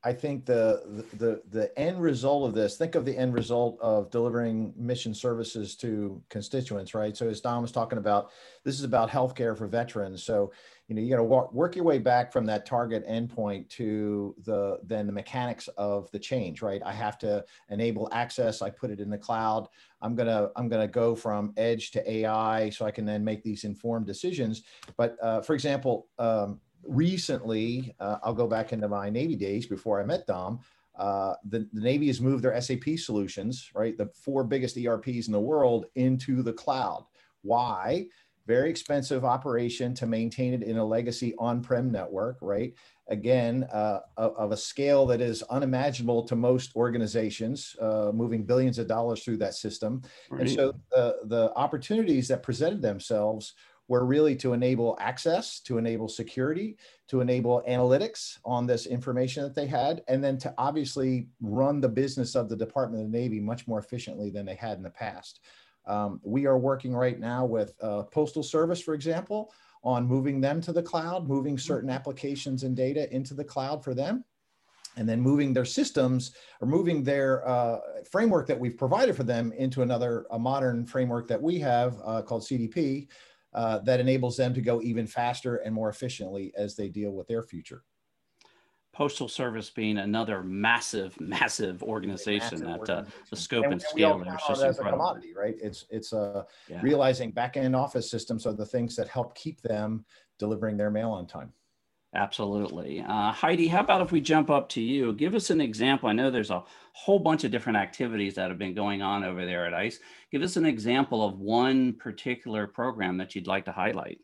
I 0.04 0.14
think 0.14 0.46
the, 0.46 1.06
the 1.18 1.44
the 1.52 1.78
end 1.80 2.02
result 2.02 2.48
of 2.48 2.56
this, 2.56 2.76
think 2.76 2.96
of 2.96 3.06
the 3.06 3.16
end 3.16 3.36
result 3.36 3.78
of 3.82 4.10
delivering 4.10 4.74
mission 4.76 5.14
services 5.14 5.76
to 5.76 6.22
constituents, 6.30 6.96
right? 6.96 7.16
So 7.16 7.30
as 7.30 7.40
Dom 7.40 7.62
was 7.62 7.72
talking 7.72 8.00
about, 8.00 8.32
this 8.64 8.80
is 8.80 8.84
about 8.84 9.12
healthcare 9.12 9.56
for 9.56 9.68
veterans. 9.68 10.24
So 10.24 10.52
you 10.92 10.96
know 10.96 11.02
you 11.02 11.10
got 11.10 11.18
to 11.18 11.24
work, 11.24 11.54
work 11.54 11.74
your 11.78 11.86
way 11.86 12.00
back 12.00 12.34
from 12.34 12.46
that 12.48 12.66
target 12.66 13.08
endpoint 13.08 13.70
to 13.70 14.36
the 14.44 14.78
then 14.84 15.08
the 15.08 15.14
mechanics 15.14 15.70
of 15.78 16.12
the 16.12 16.20
change, 16.20 16.62
right? 16.62 16.82
I 16.86 16.92
have 16.92 17.18
to 17.20 17.46
enable 17.70 18.10
access. 18.12 18.62
I 18.62 18.72
put 18.72 18.92
it 18.92 19.00
in 19.00 19.10
the 19.10 19.18
cloud. 19.18 19.70
I'm 20.02 20.16
gonna 20.16 20.50
I'm 20.58 20.68
gonna 20.68 20.90
go 20.90 21.16
from 21.16 21.54
edge 21.56 21.92
to 21.92 22.12
AI, 22.12 22.72
so 22.72 22.86
I 22.86 22.92
can 22.92 23.06
then 23.06 23.24
make 23.24 23.42
these 23.42 23.64
informed 23.64 24.06
decisions. 24.06 24.64
But 24.98 25.16
uh, 25.24 25.42
for 25.42 25.54
example. 25.54 26.08
Um, 26.20 26.60
recently, 26.84 27.94
uh, 28.00 28.18
I'll 28.24 28.34
go 28.34 28.48
back 28.48 28.74
into 28.74 28.88
my 28.88 29.08
Navy 29.08 29.36
days 29.36 29.68
before 29.68 30.02
I 30.02 30.04
met 30.04 30.26
Dom. 30.26 30.62
Uh, 30.96 31.36
the, 31.48 31.70
the 31.74 31.80
Navy 31.80 32.08
has 32.08 32.20
moved 32.20 32.44
their 32.44 32.60
SAP 32.60 32.98
solutions, 32.98 33.70
right, 33.76 33.96
the 33.96 34.08
four 34.16 34.44
biggest 34.44 34.76
ERPs 34.76 35.28
in 35.28 35.32
the 35.32 35.40
world, 35.40 35.86
into 35.94 36.42
the 36.42 36.54
cloud. 36.54 37.06
Why? 37.44 38.08
Very 38.52 38.70
expensive 38.70 39.24
operation 39.24 39.94
to 40.00 40.06
maintain 40.06 40.54
it 40.54 40.64
in 40.72 40.78
a 40.78 40.84
legacy 40.98 41.34
on-prem 41.38 41.90
network, 41.90 42.38
right? 42.42 42.74
Again, 43.08 43.66
uh, 43.72 44.00
of 44.18 44.52
a 44.52 44.58
scale 44.58 45.06
that 45.06 45.22
is 45.22 45.42
unimaginable 45.44 46.24
to 46.24 46.36
most 46.36 46.76
organizations, 46.76 47.78
uh, 47.80 48.12
moving 48.14 48.44
billions 48.44 48.78
of 48.78 48.88
dollars 48.88 49.24
through 49.24 49.38
that 49.38 49.54
system. 49.54 50.02
Right. 50.30 50.42
And 50.42 50.50
so 50.50 50.64
the, 50.92 51.06
the 51.36 51.54
opportunities 51.56 52.28
that 52.28 52.44
presented 52.44 52.82
themselves 52.82 53.54
were 53.88 54.06
really 54.06 54.36
to 54.38 54.54
enable 54.54 54.98
access, 55.00 55.62
to 55.68 55.78
enable 55.78 56.10
security, 56.10 56.78
to 57.08 57.22
enable 57.22 57.64
analytics 57.68 58.38
on 58.44 58.68
this 58.68 58.86
information 58.86 59.44
that 59.44 59.56
they 59.56 59.68
had, 59.68 60.02
and 60.10 60.22
then 60.24 60.38
to 60.38 60.54
obviously 60.58 61.28
run 61.42 61.82
the 61.82 61.90
business 61.90 62.36
of 62.36 62.50
the 62.50 62.56
Department 62.66 63.04
of 63.04 63.12
the 63.12 63.18
Navy 63.18 63.40
much 63.40 63.68
more 63.68 63.80
efficiently 63.80 64.30
than 64.30 64.46
they 64.46 64.56
had 64.56 64.78
in 64.78 64.84
the 64.84 64.90
past. 65.06 65.40
Um, 65.86 66.20
we 66.24 66.46
are 66.46 66.58
working 66.58 66.94
right 66.94 67.20
now 67.20 67.46
with 67.46 67.74
uh, 67.82 68.04
Postal 68.04 68.44
Service, 68.44 68.82
for 68.82 68.94
example, 68.94 69.54
on 69.84 70.06
moving 70.06 70.40
them 70.40 70.62
to 70.62 70.72
the 70.72 70.84
cloud, 70.84 71.28
moving 71.28 71.58
certain 71.58 71.90
mm-hmm. 71.90 71.96
applications 71.96 72.64
and 72.64 72.76
data 72.76 73.14
into 73.14 73.34
the 73.34 73.44
cloud 73.44 73.84
for 73.84 73.94
them 73.94 74.24
and 74.98 75.08
then 75.08 75.22
moving 75.22 75.54
their 75.54 75.66
systems 75.66 76.34
or 76.60 76.68
moving 76.68 77.04
their 77.04 77.48
uh, 77.48 77.80
framework 78.10 78.48
that 78.48 78.60
we've 78.60 78.78
provided 78.78 79.16
for 79.16 79.24
them 79.24 79.52
into 79.54 79.82
another 79.82 80.26
a 80.32 80.40
modern 80.40 80.86
framework 80.86 81.28
that 81.28 81.42
we 81.42 81.60
have 81.60 81.98
uh, 82.04 82.22
called 82.22 82.44
CDP, 82.44 83.08
uh, 83.54 83.80
that 83.80 84.00
enables 84.00 84.38
them 84.38 84.54
to 84.54 84.62
go 84.62 84.82
even 84.82 85.08
faster 85.08 85.58
and 85.58 85.74
more 85.74 85.90
efficiently 85.90 86.54
as 86.58 86.76
they 86.76 86.90
deal 86.90 87.12
with 87.12 87.28
their 87.28 87.44
future. 87.44 87.84
Postal 88.94 89.28
Service 89.28 89.70
being 89.70 89.98
another 89.98 90.44
massive, 90.44 91.20
massive 91.20 91.82
organization 91.82 92.60
massive 92.60 92.60
that 92.60 92.80
organization. 92.80 93.06
Uh, 93.06 93.26
the 93.30 93.36
scope 93.36 93.64
and, 93.66 93.74
and 93.74 93.82
scale 93.82 94.20
there 94.20 94.36
is 94.36 94.42
just 94.48 94.62
incredible. 94.62 94.88
a 94.88 94.92
commodity, 94.92 95.34
right? 95.34 95.56
It's 95.62 95.86
it's 95.90 96.14
uh, 96.14 96.44
yeah. 96.68 96.82
realizing 96.82 97.32
back 97.32 97.58
end 97.58 97.76
office 97.76 98.10
systems 98.10 98.46
are 98.46 98.54
the 98.54 98.66
things 98.66 98.96
that 98.98 99.08
help 99.08 99.36
keep 99.36 99.62
them 99.62 100.06
delivering 100.40 100.78
their 100.78 100.92
mail 100.92 101.12
on 101.12 101.26
time. 101.26 101.54
Absolutely. 102.14 103.02
Uh, 103.08 103.32
Heidi, 103.32 103.70
how 103.70 103.80
about 103.80 104.02
if 104.02 104.12
we 104.12 104.20
jump 104.20 104.50
up 104.50 104.68
to 104.70 104.82
you? 104.82 105.14
Give 105.14 105.34
us 105.34 105.50
an 105.50 105.62
example. 105.62 106.10
I 106.10 106.14
know 106.14 106.30
there's 106.30 106.50
a 106.50 106.64
whole 106.92 107.20
bunch 107.20 107.46
of 107.46 107.52
different 107.52 107.78
activities 107.78 108.36
that 108.36 108.50
have 108.50 108.60
been 108.60 108.74
going 108.74 109.02
on 109.02 109.24
over 109.24 109.46
there 109.46 109.66
at 109.66 109.74
ICE. 109.74 109.98
Give 110.30 110.42
us 110.42 110.58
an 110.58 110.66
example 110.66 111.26
of 111.26 111.40
one 111.40 111.94
particular 111.94 112.68
program 112.68 113.16
that 113.18 113.34
you'd 113.34 113.48
like 113.48 113.64
to 113.66 113.72
highlight. 113.72 114.20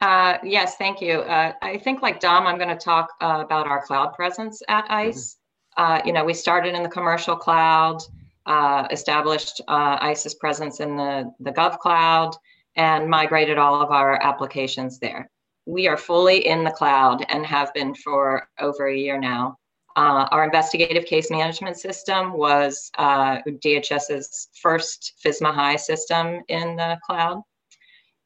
Uh, 0.00 0.38
yes, 0.42 0.76
thank 0.76 1.00
you. 1.00 1.20
Uh, 1.20 1.52
I 1.60 1.76
think 1.76 2.00
like 2.02 2.20
Dom, 2.20 2.46
I'm 2.46 2.56
going 2.56 2.70
to 2.70 2.84
talk 2.84 3.10
uh, 3.20 3.42
about 3.44 3.66
our 3.66 3.84
cloud 3.84 4.14
presence 4.14 4.62
at 4.68 4.84
mm-hmm. 4.84 5.08
ICE. 5.08 5.36
Mm-hmm. 5.78 6.06
you 6.06 6.12
know, 6.12 6.24
we 6.24 6.34
started 6.34 6.74
in 6.74 6.82
the 6.82 6.88
commercial 6.88 7.36
cloud, 7.36 8.02
uh, 8.46 8.88
established 8.90 9.60
ICE's 9.68 10.34
presence 10.34 10.80
in 10.80 10.96
the, 10.96 11.32
the 11.40 11.52
Gov 11.52 11.78
cloud, 11.78 12.34
and 12.76 13.08
migrated 13.08 13.58
all 13.58 13.82
of 13.82 13.90
our 13.90 14.22
applications 14.22 14.98
there 14.98 15.28
we 15.70 15.86
are 15.86 15.96
fully 15.96 16.46
in 16.46 16.64
the 16.64 16.70
cloud 16.70 17.24
and 17.28 17.46
have 17.46 17.72
been 17.74 17.94
for 17.94 18.48
over 18.58 18.88
a 18.88 18.96
year 18.96 19.18
now. 19.18 19.56
Uh, 19.96 20.26
our 20.30 20.44
investigative 20.44 21.04
case 21.04 21.30
management 21.30 21.76
system 21.76 22.32
was 22.32 22.90
uh, 22.98 23.38
DHS's 23.46 24.48
first 24.60 25.14
FISMA 25.24 25.52
High 25.52 25.76
system 25.76 26.40
in 26.48 26.76
the 26.76 26.98
cloud. 27.04 27.42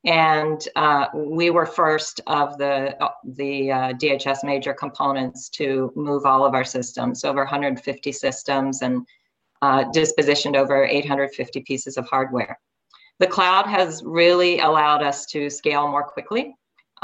And 0.04 0.66
uh, 0.76 1.06
we 1.14 1.50
were 1.50 1.66
first 1.66 2.20
of 2.26 2.58
the, 2.58 2.96
the 3.24 3.72
uh, 3.72 3.92
DHS 3.94 4.44
major 4.44 4.74
components 4.74 5.48
to 5.50 5.92
move 5.96 6.26
all 6.26 6.44
of 6.44 6.54
our 6.54 6.64
systems, 6.64 7.24
over 7.24 7.40
150 7.40 8.12
systems, 8.12 8.82
and 8.82 9.06
uh, 9.62 9.84
dispositioned 9.84 10.56
over 10.56 10.84
850 10.84 11.62
pieces 11.62 11.96
of 11.96 12.06
hardware. 12.06 12.58
The 13.18 13.26
cloud 13.26 13.66
has 13.66 14.02
really 14.04 14.58
allowed 14.58 15.02
us 15.02 15.24
to 15.26 15.48
scale 15.48 15.88
more 15.88 16.02
quickly 16.02 16.54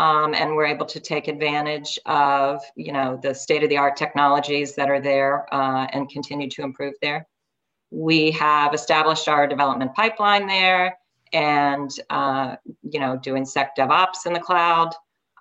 um, 0.00 0.34
and 0.34 0.56
we're 0.56 0.66
able 0.66 0.86
to 0.86 0.98
take 0.98 1.28
advantage 1.28 1.98
of 2.06 2.62
you 2.74 2.92
know 2.92 3.18
the 3.22 3.34
state 3.34 3.62
of 3.62 3.68
the 3.68 3.76
art 3.76 3.96
technologies 3.96 4.74
that 4.74 4.88
are 4.88 5.00
there 5.00 5.52
uh, 5.54 5.86
and 5.92 6.08
continue 6.08 6.48
to 6.50 6.62
improve 6.62 6.94
there. 7.02 7.26
We 7.90 8.30
have 8.32 8.72
established 8.72 9.28
our 9.28 9.46
development 9.46 9.94
pipeline 9.94 10.46
there, 10.46 10.96
and 11.32 11.90
uh, 12.10 12.56
you 12.82 13.00
know 13.00 13.16
doing 13.16 13.44
sec 13.44 13.76
DevOps 13.76 14.26
in 14.26 14.32
the 14.32 14.40
cloud. 14.40 14.94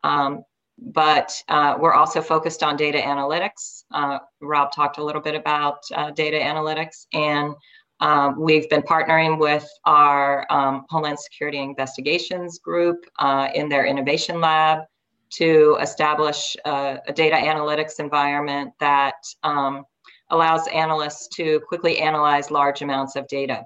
Um, 0.04 0.44
but 0.82 1.34
uh, 1.50 1.76
we're 1.78 1.94
also 1.94 2.22
focused 2.22 2.64
on 2.64 2.78
data 2.78 3.00
analytics. 3.00 3.84
Uh, 3.92 4.20
Rob 4.40 4.72
talked 4.72 4.98
a 4.98 5.04
little 5.04 5.22
bit 5.22 5.36
about 5.36 5.80
uh, 5.94 6.12
data 6.12 6.38
analytics, 6.38 7.06
and 7.14 7.54
um, 8.00 8.40
we've 8.40 8.70
been 8.70 8.82
partnering 8.82 9.40
with 9.40 9.68
our 9.86 10.48
um, 10.50 10.86
Homeland 10.90 11.20
Security 11.20 11.60
Investigations 11.60 12.60
group 12.60 13.06
uh, 13.20 13.50
in 13.54 13.68
their 13.68 13.86
innovation 13.86 14.40
lab 14.40 14.84
to 15.32 15.78
establish 15.82 16.56
uh, 16.66 16.98
a 17.08 17.14
data 17.14 17.36
analytics 17.36 18.00
environment 18.00 18.72
that 18.80 19.16
um, 19.44 19.84
allows 20.32 20.68
analysts 20.68 21.28
to 21.28 21.60
quickly 21.68 22.00
analyze 22.00 22.52
large 22.52 22.82
amounts 22.82 23.16
of 23.16 23.28
data. 23.28 23.66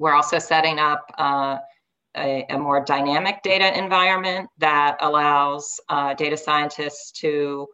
We're 0.00 0.14
also 0.14 0.38
setting 0.38 0.78
up 0.78 1.04
uh, 1.18 1.58
a, 2.16 2.46
a, 2.48 2.58
more 2.58 2.82
dynamic 2.82 3.42
data 3.42 3.78
environment 3.78 4.48
that 4.56 4.96
allows 5.00 5.78
uh, 5.90 6.14
data 6.14 6.38
scientists 6.38 7.12
to 7.20 7.68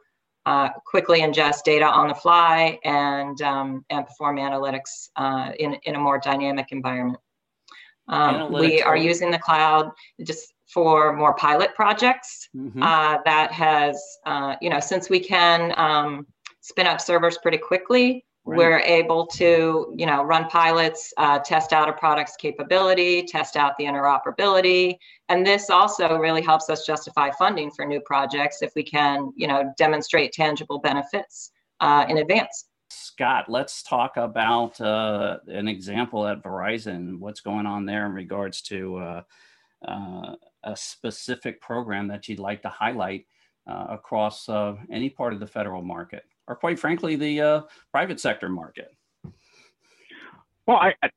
uh, 0.44 0.70
quickly 0.84 1.20
ingest 1.20 1.62
data 1.64 1.86
on 1.86 2.08
the 2.08 2.14
fly 2.14 2.78
and, 2.84 3.40
um, 3.42 3.84
and 3.90 4.04
perform 4.04 4.38
analytics 4.38 5.08
uh, 5.14 5.52
in, 5.60 5.74
in 5.84 5.94
a 5.94 5.98
more 5.98 6.18
dynamic 6.18 6.72
environment. 6.72 7.20
Um, 8.08 8.52
we 8.52 8.82
are 8.82 8.96
using 8.96 9.30
the 9.30 9.38
cloud 9.38 9.92
just 10.24 10.52
for 10.66 11.16
more 11.16 11.34
pilot 11.34 11.76
projects 11.76 12.48
mm-hmm. 12.56 12.82
Uh, 12.82 13.18
that 13.24 13.52
has, 13.52 14.02
uh, 14.26 14.56
you 14.60 14.68
know, 14.68 14.80
since 14.80 15.08
we 15.08 15.20
can 15.20 15.72
um, 15.76 16.26
spin 16.60 16.88
up 16.88 17.00
servers 17.00 17.38
pretty 17.38 17.58
quickly, 17.58 18.25
Right. 18.48 18.58
We're 18.58 18.78
able 18.78 19.26
to, 19.26 19.92
you 19.96 20.06
know, 20.06 20.22
run 20.22 20.48
pilots, 20.48 21.12
uh, 21.16 21.40
test 21.40 21.72
out 21.72 21.88
a 21.88 21.92
product's 21.92 22.36
capability, 22.36 23.24
test 23.24 23.56
out 23.56 23.76
the 23.76 23.84
interoperability, 23.84 24.98
and 25.28 25.44
this 25.44 25.68
also 25.68 26.16
really 26.16 26.42
helps 26.42 26.70
us 26.70 26.86
justify 26.86 27.32
funding 27.32 27.72
for 27.72 27.84
new 27.84 28.00
projects 28.00 28.62
if 28.62 28.70
we 28.76 28.84
can, 28.84 29.32
you 29.34 29.48
know, 29.48 29.72
demonstrate 29.76 30.32
tangible 30.32 30.78
benefits 30.78 31.50
uh, 31.80 32.06
in 32.08 32.18
advance. 32.18 32.66
Scott, 32.88 33.46
let's 33.48 33.82
talk 33.82 34.16
about 34.16 34.80
uh, 34.80 35.38
an 35.48 35.66
example 35.66 36.26
at 36.26 36.42
Verizon. 36.42 37.18
What's 37.18 37.40
going 37.40 37.66
on 37.66 37.84
there 37.84 38.06
in 38.06 38.12
regards 38.12 38.62
to 38.62 38.96
uh, 38.96 39.22
uh, 39.86 40.36
a 40.62 40.76
specific 40.76 41.60
program 41.60 42.06
that 42.08 42.28
you'd 42.28 42.38
like 42.38 42.62
to 42.62 42.68
highlight 42.68 43.26
uh, 43.66 43.86
across 43.90 44.48
any 44.88 45.10
part 45.10 45.32
of 45.32 45.40
the 45.40 45.46
federal 45.48 45.82
market? 45.82 46.24
Or 46.48 46.56
quite 46.56 46.78
frankly, 46.78 47.16
the 47.16 47.40
uh, 47.40 47.62
private 47.92 48.20
sector 48.20 48.48
market? 48.48 48.90
Well, 50.66 50.78
I, 50.78 50.94
I, 51.02 51.10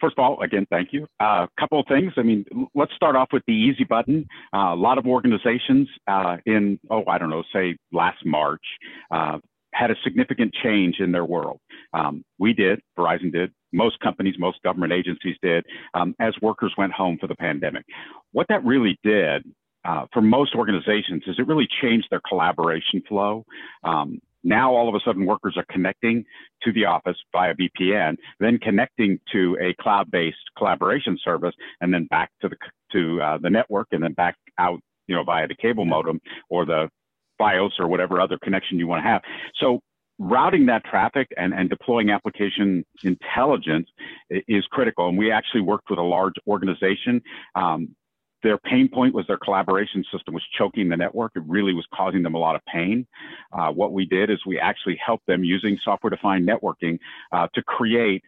first 0.00 0.18
of 0.18 0.24
all, 0.24 0.40
again, 0.42 0.66
thank 0.70 0.92
you. 0.92 1.06
A 1.20 1.24
uh, 1.24 1.46
couple 1.58 1.80
of 1.80 1.86
things. 1.86 2.12
I 2.16 2.22
mean, 2.22 2.44
let's 2.74 2.92
start 2.94 3.16
off 3.16 3.28
with 3.32 3.42
the 3.46 3.54
easy 3.54 3.84
button. 3.84 4.26
Uh, 4.52 4.72
a 4.72 4.76
lot 4.76 4.98
of 4.98 5.06
organizations 5.06 5.88
uh, 6.08 6.36
in, 6.44 6.78
oh, 6.90 7.04
I 7.06 7.18
don't 7.18 7.30
know, 7.30 7.44
say 7.52 7.76
last 7.92 8.24
March, 8.24 8.64
uh, 9.10 9.38
had 9.72 9.90
a 9.90 9.94
significant 10.02 10.54
change 10.62 10.96
in 11.00 11.12
their 11.12 11.24
world. 11.24 11.60
Um, 11.92 12.24
we 12.38 12.54
did, 12.54 12.80
Verizon 12.98 13.32
did, 13.32 13.52
most 13.72 14.00
companies, 14.00 14.34
most 14.38 14.62
government 14.62 14.92
agencies 14.92 15.36
did, 15.42 15.64
um, 15.92 16.14
as 16.18 16.32
workers 16.40 16.72
went 16.78 16.92
home 16.92 17.18
for 17.20 17.26
the 17.26 17.34
pandemic. 17.34 17.84
What 18.32 18.46
that 18.48 18.64
really 18.64 18.98
did 19.04 19.44
uh, 19.84 20.06
for 20.12 20.22
most 20.22 20.54
organizations 20.54 21.22
is 21.26 21.36
it 21.38 21.46
really 21.46 21.68
changed 21.82 22.08
their 22.10 22.22
collaboration 22.26 23.02
flow. 23.06 23.44
Um, 23.84 24.18
now 24.46 24.74
all 24.74 24.88
of 24.88 24.94
a 24.94 25.00
sudden 25.04 25.26
workers 25.26 25.54
are 25.56 25.66
connecting 25.70 26.24
to 26.62 26.72
the 26.72 26.84
office 26.84 27.16
via 27.32 27.54
VPN, 27.54 28.16
then 28.40 28.58
connecting 28.58 29.18
to 29.32 29.56
a 29.60 29.74
cloud-based 29.82 30.36
collaboration 30.56 31.18
service, 31.22 31.54
and 31.80 31.92
then 31.92 32.06
back 32.06 32.30
to 32.40 32.48
the 32.48 32.56
to 32.92 33.20
uh, 33.20 33.38
the 33.38 33.50
network, 33.50 33.88
and 33.90 34.02
then 34.02 34.12
back 34.12 34.36
out, 34.58 34.78
you 35.08 35.14
know, 35.14 35.24
via 35.24 35.48
the 35.48 35.56
cable 35.56 35.84
modem 35.84 36.20
or 36.48 36.64
the 36.64 36.88
FiOS 37.40 37.72
or 37.78 37.88
whatever 37.88 38.20
other 38.20 38.38
connection 38.42 38.78
you 38.78 38.86
want 38.86 39.02
to 39.02 39.08
have. 39.08 39.22
So 39.60 39.80
routing 40.18 40.66
that 40.66 40.84
traffic 40.84 41.28
and, 41.36 41.52
and 41.52 41.68
deploying 41.68 42.10
application 42.10 42.84
intelligence 43.02 43.88
is 44.30 44.64
critical. 44.70 45.08
And 45.08 45.18
we 45.18 45.30
actually 45.30 45.60
worked 45.60 45.90
with 45.90 45.98
a 45.98 46.02
large 46.02 46.34
organization 46.46 47.20
um, 47.54 47.94
their 48.46 48.58
pain 48.58 48.88
point 48.88 49.12
was 49.12 49.26
their 49.26 49.38
collaboration 49.38 50.04
system 50.12 50.32
was 50.32 50.42
choking 50.56 50.88
the 50.88 50.96
network. 50.96 51.32
It 51.34 51.42
really 51.48 51.74
was 51.74 51.84
causing 51.92 52.22
them 52.22 52.34
a 52.34 52.38
lot 52.38 52.54
of 52.54 52.64
pain. 52.64 53.04
Uh, 53.52 53.72
what 53.72 53.92
we 53.92 54.06
did 54.06 54.30
is 54.30 54.38
we 54.46 54.56
actually 54.60 54.96
helped 55.04 55.26
them 55.26 55.42
using 55.42 55.76
software 55.82 56.10
defined 56.10 56.48
networking 56.48 57.00
uh, 57.32 57.48
to 57.54 57.62
create 57.62 58.22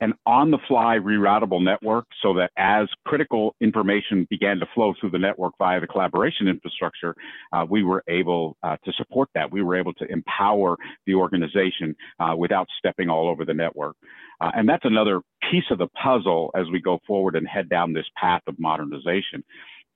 an 0.00 0.12
on 0.26 0.50
the 0.50 0.58
fly 0.68 0.96
reroutable 0.96 1.62
network 1.62 2.06
so 2.22 2.34
that 2.34 2.50
as 2.56 2.88
critical 3.06 3.54
information 3.60 4.26
began 4.28 4.58
to 4.58 4.66
flow 4.74 4.94
through 5.00 5.10
the 5.10 5.18
network 5.18 5.54
via 5.58 5.80
the 5.80 5.86
collaboration 5.86 6.48
infrastructure, 6.48 7.14
uh, 7.52 7.64
we 7.68 7.82
were 7.82 8.02
able 8.08 8.56
uh, 8.62 8.76
to 8.84 8.92
support 8.92 9.28
that. 9.34 9.50
We 9.50 9.62
were 9.62 9.76
able 9.76 9.94
to 9.94 10.06
empower 10.10 10.76
the 11.06 11.14
organization 11.14 11.96
uh, 12.18 12.34
without 12.36 12.66
stepping 12.78 13.08
all 13.08 13.28
over 13.28 13.44
the 13.44 13.54
network. 13.54 13.96
Uh, 14.40 14.50
and 14.54 14.68
that's 14.68 14.84
another 14.84 15.20
piece 15.50 15.64
of 15.70 15.78
the 15.78 15.88
puzzle 15.88 16.50
as 16.54 16.66
we 16.70 16.80
go 16.80 16.98
forward 17.06 17.36
and 17.36 17.46
head 17.46 17.68
down 17.68 17.92
this 17.92 18.06
path 18.16 18.42
of 18.46 18.58
modernization. 18.58 19.42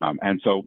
Um, 0.00 0.18
and 0.22 0.40
so, 0.42 0.62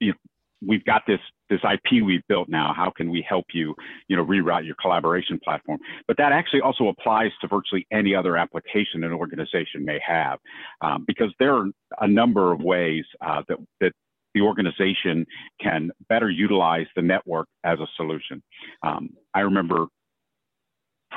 you 0.00 0.12
know, 0.12 0.18
we've 0.66 0.84
got 0.84 1.02
this 1.06 1.20
this 1.50 1.60
IP 1.62 2.02
we've 2.04 2.26
built 2.28 2.48
now. 2.48 2.72
How 2.74 2.90
can 2.90 3.10
we 3.10 3.24
help 3.28 3.46
you, 3.52 3.74
you 4.08 4.16
know, 4.16 4.24
reroute 4.24 4.64
your 4.64 4.76
collaboration 4.80 5.38
platform? 5.42 5.78
But 6.08 6.16
that 6.16 6.32
actually 6.32 6.62
also 6.62 6.88
applies 6.88 7.30
to 7.40 7.48
virtually 7.48 7.86
any 7.92 8.14
other 8.14 8.36
application 8.36 9.04
an 9.04 9.12
organization 9.12 9.84
may 9.84 10.00
have, 10.06 10.38
um, 10.80 11.04
because 11.06 11.32
there 11.38 11.54
are 11.54 11.66
a 12.00 12.08
number 12.08 12.52
of 12.52 12.60
ways 12.60 13.04
uh, 13.20 13.42
that 13.48 13.58
that 13.80 13.92
the 14.34 14.40
organization 14.40 15.26
can 15.60 15.90
better 16.08 16.28
utilize 16.28 16.86
the 16.96 17.02
network 17.02 17.46
as 17.62 17.78
a 17.78 17.86
solution. 17.96 18.42
Um, 18.82 19.10
I 19.32 19.40
remember 19.40 19.86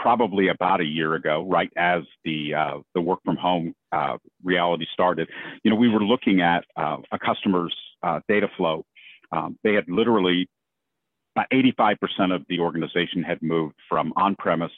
probably 0.01 0.49
about 0.49 0.81
a 0.81 0.85
year 0.85 1.15
ago, 1.15 1.45
right 1.49 1.71
as 1.77 2.03
the 2.23 2.53
uh, 2.53 2.77
the 2.93 3.01
work 3.01 3.19
from 3.25 3.35
home 3.35 3.73
uh, 3.91 4.17
reality 4.43 4.85
started, 4.93 5.29
you 5.63 5.71
know, 5.71 5.77
we 5.77 5.89
were 5.89 6.03
looking 6.03 6.41
at 6.41 6.63
uh, 6.75 6.97
a 7.11 7.19
customer's 7.19 7.75
uh, 8.03 8.19
data 8.27 8.47
flow 8.55 8.85
um, 9.31 9.57
they 9.63 9.73
had 9.73 9.85
literally 9.87 10.47
about 11.37 11.47
85% 11.51 12.33
of 12.33 12.43
the 12.49 12.59
organization 12.59 13.21
had 13.21 13.39
moved 13.43 13.75
from 13.87 14.11
on-premise 14.15 14.71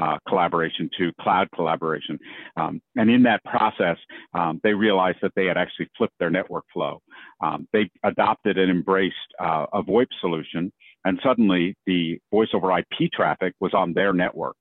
uh, 0.00 0.18
collaboration 0.28 0.90
to 0.98 1.10
cloud 1.20 1.48
collaboration. 1.54 2.18
Um, 2.56 2.82
and 2.96 3.10
in 3.10 3.22
that 3.22 3.42
process, 3.44 3.96
um, 4.34 4.60
they 4.62 4.74
realized 4.74 5.18
that 5.22 5.32
they 5.36 5.46
had 5.46 5.56
actually 5.56 5.88
flipped 5.96 6.12
their 6.18 6.28
network 6.28 6.64
flow. 6.72 7.00
Um, 7.42 7.66
they 7.72 7.90
adopted 8.04 8.58
and 8.58 8.70
embraced 8.70 9.16
uh, 9.40 9.66
a 9.72 9.82
VoIP 9.82 10.08
solution, 10.20 10.70
and 11.04 11.18
suddenly 11.22 11.76
the 11.86 12.18
voice 12.30 12.48
over 12.52 12.76
IP 12.78 13.10
traffic 13.12 13.54
was 13.60 13.72
on 13.72 13.94
their 13.94 14.12
network. 14.12 14.56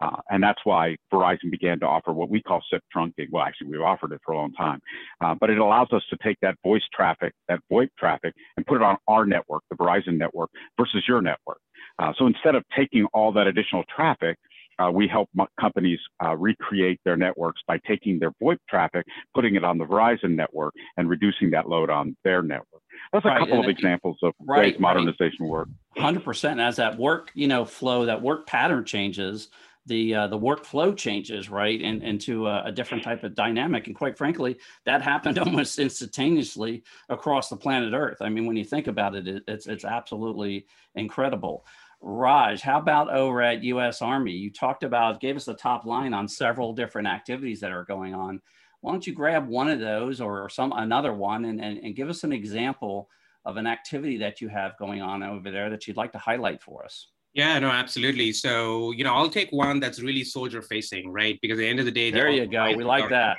Uh, 0.00 0.16
and 0.30 0.42
that's 0.42 0.60
why 0.64 0.96
Verizon 1.12 1.50
began 1.50 1.80
to 1.80 1.86
offer 1.86 2.12
what 2.12 2.28
we 2.28 2.42
call 2.42 2.62
SIP 2.70 2.82
trunking. 2.94 3.28
Well, 3.30 3.42
actually, 3.42 3.68
we've 3.68 3.80
offered 3.80 4.12
it 4.12 4.20
for 4.24 4.32
a 4.32 4.36
long 4.36 4.52
time, 4.52 4.80
uh, 5.20 5.34
but 5.40 5.50
it 5.50 5.58
allows 5.58 5.88
us 5.92 6.02
to 6.10 6.16
take 6.22 6.36
that 6.42 6.56
voice 6.62 6.82
traffic, 6.94 7.32
that 7.48 7.60
VoIP 7.72 7.88
traffic, 7.98 8.34
and 8.56 8.66
put 8.66 8.76
it 8.76 8.82
on 8.82 8.96
our 9.08 9.24
network, 9.24 9.62
the 9.70 9.76
Verizon 9.76 10.18
network, 10.18 10.50
versus 10.78 11.02
your 11.08 11.22
network. 11.22 11.58
Uh, 11.98 12.12
so 12.18 12.26
instead 12.26 12.54
of 12.54 12.62
taking 12.76 13.06
all 13.14 13.32
that 13.32 13.46
additional 13.46 13.84
traffic, 13.94 14.36
uh, 14.78 14.90
we 14.90 15.08
help 15.08 15.30
companies 15.58 15.98
uh, 16.22 16.36
recreate 16.36 17.00
their 17.04 17.16
networks 17.16 17.62
by 17.66 17.78
taking 17.86 18.18
their 18.18 18.32
VoIP 18.42 18.58
traffic, 18.68 19.06
putting 19.34 19.54
it 19.54 19.64
on 19.64 19.78
the 19.78 19.84
Verizon 19.84 20.34
network, 20.36 20.74
and 20.96 21.08
reducing 21.08 21.50
that 21.50 21.68
load 21.68 21.88
on 21.88 22.14
their 22.24 22.42
network. 22.42 22.82
That's 23.12 23.24
a 23.24 23.28
right. 23.28 23.38
couple 23.38 23.60
of 23.60 23.68
examples 23.68 24.18
of 24.22 24.34
right, 24.40 24.72
ways 24.72 24.80
modernization 24.80 25.38
right. 25.40 25.50
work. 25.50 25.68
Hundred 25.96 26.24
percent. 26.24 26.60
As 26.60 26.76
that 26.76 26.98
work, 26.98 27.30
you 27.34 27.48
know, 27.48 27.64
flow, 27.64 28.04
that 28.04 28.20
work 28.20 28.46
pattern 28.46 28.84
changes, 28.84 29.48
the 29.86 30.14
uh, 30.14 30.26
the 30.26 30.38
workflow 30.38 30.96
changes 30.96 31.48
right 31.48 31.80
and 31.80 32.02
into 32.02 32.46
a, 32.46 32.64
a, 32.64 32.72
different 32.72 33.04
type 33.04 33.22
of 33.22 33.34
dynamic. 33.34 33.86
And 33.86 33.96
quite 33.96 34.18
frankly 34.18 34.58
that 34.84 35.02
happened 35.02 35.38
almost 35.38 35.78
instantaneously 35.78 36.82
across 37.08 37.48
the 37.48 37.56
planet 37.56 37.94
earth. 37.94 38.18
I 38.20 38.28
mean 38.28 38.46
when 38.46 38.56
you 38.56 38.64
think 38.64 38.88
about 38.88 39.14
it, 39.14 39.28
it 39.28 39.44
it's 39.46 39.66
it's 39.66 39.84
absolutely 39.84 40.66
incredible. 40.94 41.64
Raj 42.00 42.60
how 42.60 42.78
about 42.78 43.10
over 43.10 43.42
at 43.42 43.62
us 43.62 44.02
army? 44.02 44.32
You 44.32 44.50
talked 44.50 44.82
about 44.82 45.20
gave 45.20 45.36
us 45.36 45.44
the 45.44 45.54
top 45.54 45.86
line 45.86 46.12
on 46.12 46.28
several 46.28 46.72
different 46.72 47.08
activities 47.08 47.60
that 47.60 47.72
are 47.72 47.84
going 47.84 48.14
on. 48.14 48.42
Why 48.80 48.92
don't 48.92 49.06
you 49.06 49.14
grab 49.14 49.48
one 49.48 49.68
of 49.68 49.80
those 49.80 50.20
or 50.20 50.48
some 50.48 50.72
another 50.72 51.12
one 51.12 51.44
and, 51.46 51.60
and, 51.60 51.78
and 51.78 51.96
give 51.96 52.08
us 52.08 52.24
an 52.24 52.32
example 52.32 53.08
of 53.44 53.56
an 53.56 53.66
activity 53.66 54.16
that 54.18 54.40
you 54.40 54.48
have 54.48 54.76
going 54.78 55.00
on 55.00 55.22
over 55.22 55.50
there 55.52 55.70
that 55.70 55.86
you'd 55.86 55.96
like 55.96 56.12
to 56.12 56.18
highlight 56.18 56.60
for 56.60 56.84
us 56.84 57.08
yeah, 57.36 57.58
no, 57.58 57.68
absolutely. 57.68 58.32
So, 58.32 58.92
you 58.92 59.04
know, 59.04 59.12
I'll 59.12 59.28
take 59.28 59.50
one 59.50 59.78
that's 59.78 60.00
really 60.00 60.24
soldier 60.24 60.62
facing, 60.62 61.12
right? 61.12 61.38
Because 61.42 61.58
at 61.58 61.62
the 61.62 61.68
end 61.68 61.78
of 61.78 61.84
the 61.84 61.90
day, 61.92 62.10
there 62.10 62.30
you 62.30 62.46
go. 62.46 62.72
We 62.74 62.82
like 62.82 63.10
that. 63.10 63.36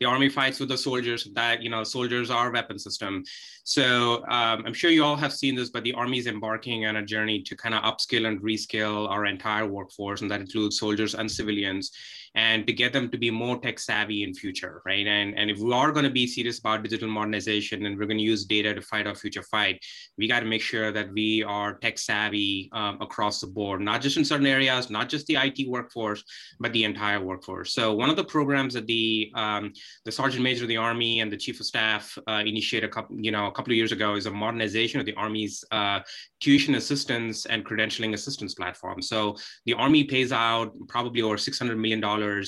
The 0.00 0.06
army 0.06 0.28
fights 0.28 0.58
with 0.58 0.68
the 0.68 0.76
soldiers. 0.76 1.28
That 1.34 1.62
you 1.62 1.70
know, 1.70 1.84
soldiers 1.84 2.28
are 2.28 2.50
weapon 2.50 2.76
system. 2.76 3.22
So 3.62 4.24
um, 4.28 4.64
I'm 4.66 4.74
sure 4.74 4.90
you 4.90 5.04
all 5.04 5.14
have 5.14 5.32
seen 5.32 5.54
this, 5.54 5.70
but 5.70 5.84
the 5.84 5.92
army 5.92 6.18
is 6.18 6.26
embarking 6.26 6.86
on 6.86 6.96
a 6.96 7.04
journey 7.04 7.40
to 7.42 7.54
kind 7.54 7.72
of 7.72 7.84
upskill 7.84 8.26
and 8.26 8.40
reskill 8.42 9.08
our 9.08 9.26
entire 9.26 9.66
workforce, 9.66 10.22
and 10.22 10.30
that 10.32 10.40
includes 10.40 10.80
soldiers 10.80 11.14
and 11.14 11.30
civilians 11.30 11.92
and 12.34 12.66
to 12.66 12.72
get 12.72 12.92
them 12.92 13.10
to 13.10 13.18
be 13.18 13.30
more 13.30 13.58
tech 13.58 13.78
savvy 13.78 14.22
in 14.22 14.32
future, 14.32 14.82
right? 14.86 15.06
And, 15.06 15.36
and 15.36 15.50
if 15.50 15.58
we 15.58 15.72
are 15.72 15.90
going 15.90 16.04
to 16.04 16.10
be 16.10 16.26
serious 16.26 16.58
about 16.60 16.82
digital 16.82 17.08
modernization 17.08 17.86
and 17.86 17.98
we're 17.98 18.06
going 18.06 18.18
to 18.18 18.24
use 18.24 18.44
data 18.44 18.72
to 18.74 18.82
fight 18.82 19.06
our 19.06 19.14
future 19.14 19.42
fight, 19.42 19.84
we 20.16 20.28
got 20.28 20.40
to 20.40 20.46
make 20.46 20.62
sure 20.62 20.92
that 20.92 21.12
we 21.12 21.42
are 21.42 21.74
tech 21.74 21.98
savvy 21.98 22.70
um, 22.72 22.98
across 23.00 23.40
the 23.40 23.46
board, 23.46 23.80
not 23.80 24.00
just 24.00 24.16
in 24.16 24.24
certain 24.24 24.46
areas, 24.46 24.90
not 24.90 25.08
just 25.08 25.26
the 25.26 25.36
IT 25.36 25.68
workforce, 25.68 26.22
but 26.60 26.72
the 26.72 26.84
entire 26.84 27.20
workforce. 27.20 27.72
So 27.72 27.94
one 27.94 28.10
of 28.10 28.16
the 28.16 28.24
programs 28.24 28.74
that 28.74 28.86
the 28.86 29.32
um, 29.34 29.72
the 30.04 30.12
Sergeant 30.12 30.42
Major 30.42 30.64
of 30.64 30.68
the 30.68 30.76
Army 30.76 31.20
and 31.20 31.32
the 31.32 31.36
Chief 31.36 31.58
of 31.58 31.66
Staff 31.66 32.16
uh, 32.28 32.42
initiated 32.46 32.88
a 32.88 32.92
couple, 32.92 33.16
you 33.20 33.30
know, 33.30 33.46
a 33.46 33.52
couple 33.52 33.72
of 33.72 33.76
years 33.76 33.92
ago 33.92 34.14
is 34.14 34.26
a 34.26 34.30
modernization 34.30 35.00
of 35.00 35.06
the 35.06 35.14
Army's 35.14 35.64
uh, 35.72 36.00
tuition 36.40 36.76
assistance 36.76 37.46
and 37.46 37.64
credentialing 37.64 38.14
assistance 38.14 38.54
platform. 38.54 39.02
So 39.02 39.36
the 39.66 39.74
Army 39.74 40.04
pays 40.04 40.32
out 40.32 40.72
probably 40.88 41.22
over 41.22 41.36
$600 41.36 41.76
million 41.76 42.00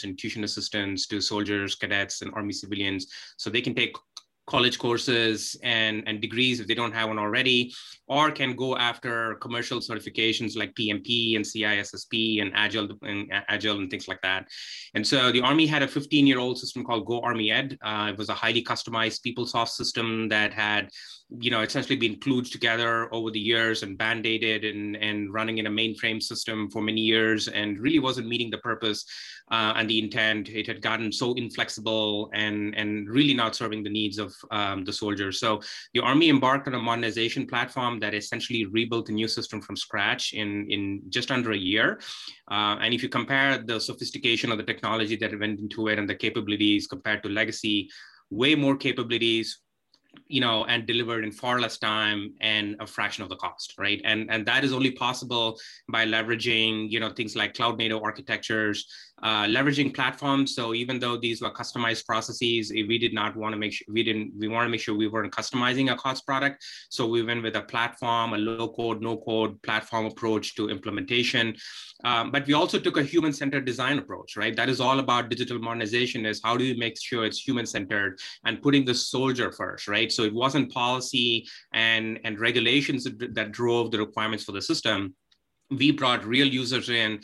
in 0.04 0.16
tuition 0.16 0.44
assistance 0.44 1.06
to 1.06 1.20
soldiers, 1.20 1.74
cadets, 1.74 2.22
and 2.22 2.32
Army 2.34 2.52
civilians 2.52 3.06
so 3.36 3.50
they 3.50 3.60
can 3.60 3.74
take 3.74 3.96
college 4.46 4.78
courses 4.78 5.56
and, 5.62 6.02
and 6.06 6.20
degrees 6.20 6.58
if 6.60 6.66
they 6.66 6.74
don't 6.74 6.92
have 6.92 7.08
one 7.08 7.18
already, 7.18 7.72
or 8.08 8.30
can 8.30 8.56
go 8.56 8.76
after 8.76 9.36
commercial 9.36 9.78
certifications 9.78 10.56
like 10.56 10.74
PMP 10.74 11.36
and 11.36 11.44
CISSP 11.44 12.42
and 12.42 12.50
Agile 12.54 12.88
and 13.02 13.32
Agile 13.48 13.78
and 13.78 13.90
things 13.90 14.08
like 14.08 14.20
that. 14.22 14.46
And 14.94 15.06
so 15.06 15.30
the 15.30 15.42
Army 15.42 15.66
had 15.66 15.82
a 15.82 15.86
15-year-old 15.86 16.58
system 16.58 16.84
called 16.84 17.06
Go 17.06 17.20
Army 17.20 17.50
Ed. 17.50 17.78
Uh, 17.82 18.08
it 18.12 18.18
was 18.18 18.28
a 18.28 18.34
highly 18.34 18.62
customized 18.64 19.20
PeopleSoft 19.24 19.68
system 19.68 20.28
that 20.28 20.52
had 20.52 20.90
you 21.40 21.50
know, 21.50 21.62
essentially 21.62 21.96
been 21.96 22.16
kludged 22.16 22.52
together 22.52 23.12
over 23.12 23.30
the 23.30 23.40
years 23.40 23.82
and 23.82 23.96
band-aided 23.96 24.64
and, 24.64 24.96
and 24.96 25.32
running 25.32 25.58
in 25.58 25.66
a 25.66 25.70
mainframe 25.70 26.22
system 26.22 26.70
for 26.70 26.82
many 26.82 27.00
years 27.00 27.48
and 27.48 27.78
really 27.78 27.98
wasn't 27.98 28.26
meeting 28.26 28.50
the 28.50 28.58
purpose 28.58 29.04
uh, 29.50 29.72
and 29.76 29.88
the 29.88 29.98
intent. 29.98 30.48
It 30.48 30.66
had 30.66 30.82
gotten 30.82 31.12
so 31.12 31.34
inflexible 31.34 32.30
and, 32.34 32.74
and 32.74 33.08
really 33.08 33.34
not 33.34 33.54
serving 33.54 33.82
the 33.82 33.90
needs 33.90 34.18
of 34.18 34.34
um, 34.50 34.84
the 34.84 34.92
soldiers. 34.92 35.40
So 35.40 35.60
the 35.94 36.00
Army 36.00 36.28
embarked 36.28 36.68
on 36.68 36.74
a 36.74 36.78
modernization 36.78 37.46
platform 37.46 38.00
that 38.00 38.14
essentially 38.14 38.66
rebuilt 38.66 39.08
a 39.08 39.12
new 39.12 39.28
system 39.28 39.60
from 39.60 39.76
scratch 39.76 40.32
in, 40.32 40.70
in 40.70 41.02
just 41.08 41.30
under 41.30 41.52
a 41.52 41.56
year. 41.56 42.00
Uh, 42.50 42.76
and 42.80 42.92
if 42.92 43.02
you 43.02 43.08
compare 43.08 43.58
the 43.58 43.80
sophistication 43.80 44.52
of 44.52 44.58
the 44.58 44.64
technology 44.64 45.16
that 45.16 45.38
went 45.38 45.60
into 45.60 45.88
it 45.88 45.98
and 45.98 46.08
the 46.08 46.14
capabilities 46.14 46.86
compared 46.86 47.22
to 47.22 47.28
legacy, 47.28 47.88
way 48.30 48.54
more 48.54 48.76
capabilities, 48.76 49.60
you 50.26 50.40
know, 50.40 50.64
and 50.64 50.86
delivered 50.86 51.24
in 51.24 51.32
far 51.32 51.60
less 51.60 51.78
time 51.78 52.34
and 52.40 52.76
a 52.80 52.86
fraction 52.86 53.22
of 53.22 53.28
the 53.28 53.36
COTS, 53.36 53.74
right? 53.78 54.00
And 54.04 54.30
and 54.30 54.46
that 54.46 54.64
is 54.64 54.72
only 54.72 54.92
possible 54.92 55.58
by 55.88 56.06
leveraging, 56.06 56.90
you 56.90 57.00
know, 57.00 57.10
things 57.10 57.36
like 57.36 57.54
cloud 57.54 57.78
native 57.78 58.02
architectures, 58.02 58.86
uh, 59.22 59.44
leveraging 59.44 59.94
platforms. 59.94 60.54
So 60.54 60.74
even 60.74 60.98
though 60.98 61.16
these 61.16 61.40
were 61.40 61.50
customized 61.50 62.06
processes, 62.06 62.72
we 62.72 62.98
did 62.98 63.14
not 63.14 63.36
want 63.36 63.52
to 63.52 63.58
make 63.58 63.72
sure 63.72 63.86
we 63.88 64.02
didn't 64.02 64.32
we 64.36 64.48
want 64.48 64.66
to 64.66 64.70
make 64.70 64.80
sure 64.80 64.96
we 64.96 65.08
weren't 65.08 65.32
customizing 65.32 65.92
a 65.92 65.96
cost 65.96 66.26
product. 66.26 66.64
So 66.90 67.06
we 67.06 67.22
went 67.22 67.42
with 67.42 67.56
a 67.56 67.62
platform, 67.62 68.34
a 68.34 68.38
low 68.38 68.68
code, 68.68 69.00
no 69.00 69.16
code 69.16 69.60
platform 69.62 70.06
approach 70.06 70.54
to 70.56 70.68
implementation. 70.68 71.56
Um, 72.04 72.30
but 72.32 72.46
we 72.46 72.54
also 72.54 72.78
took 72.78 72.96
a 72.96 73.02
human 73.02 73.32
centered 73.32 73.64
design 73.64 73.98
approach, 73.98 74.36
right? 74.36 74.56
That 74.56 74.68
is 74.68 74.80
all 74.80 74.98
about 74.98 75.28
digital 75.28 75.58
modernization. 75.58 76.26
Is 76.26 76.40
how 76.42 76.56
do 76.56 76.64
you 76.64 76.76
make 76.76 77.00
sure 77.00 77.24
it's 77.24 77.38
human 77.38 77.66
centered 77.66 78.18
and 78.44 78.60
putting 78.60 78.84
the 78.84 78.94
soldier 78.94 79.52
first, 79.52 79.88
right? 79.88 80.11
So 80.14 80.22
it 80.24 80.34
wasn't 80.34 80.72
policy 80.72 81.46
and 81.72 82.20
and 82.24 82.40
regulations 82.40 83.04
that, 83.04 83.34
that 83.34 83.52
drove 83.52 83.90
the 83.90 83.98
requirements 83.98 84.44
for 84.44 84.52
the 84.52 84.62
system 84.62 85.14
we 85.78 85.90
brought 85.90 86.24
real 86.24 86.46
users 86.46 86.88
in 86.88 87.20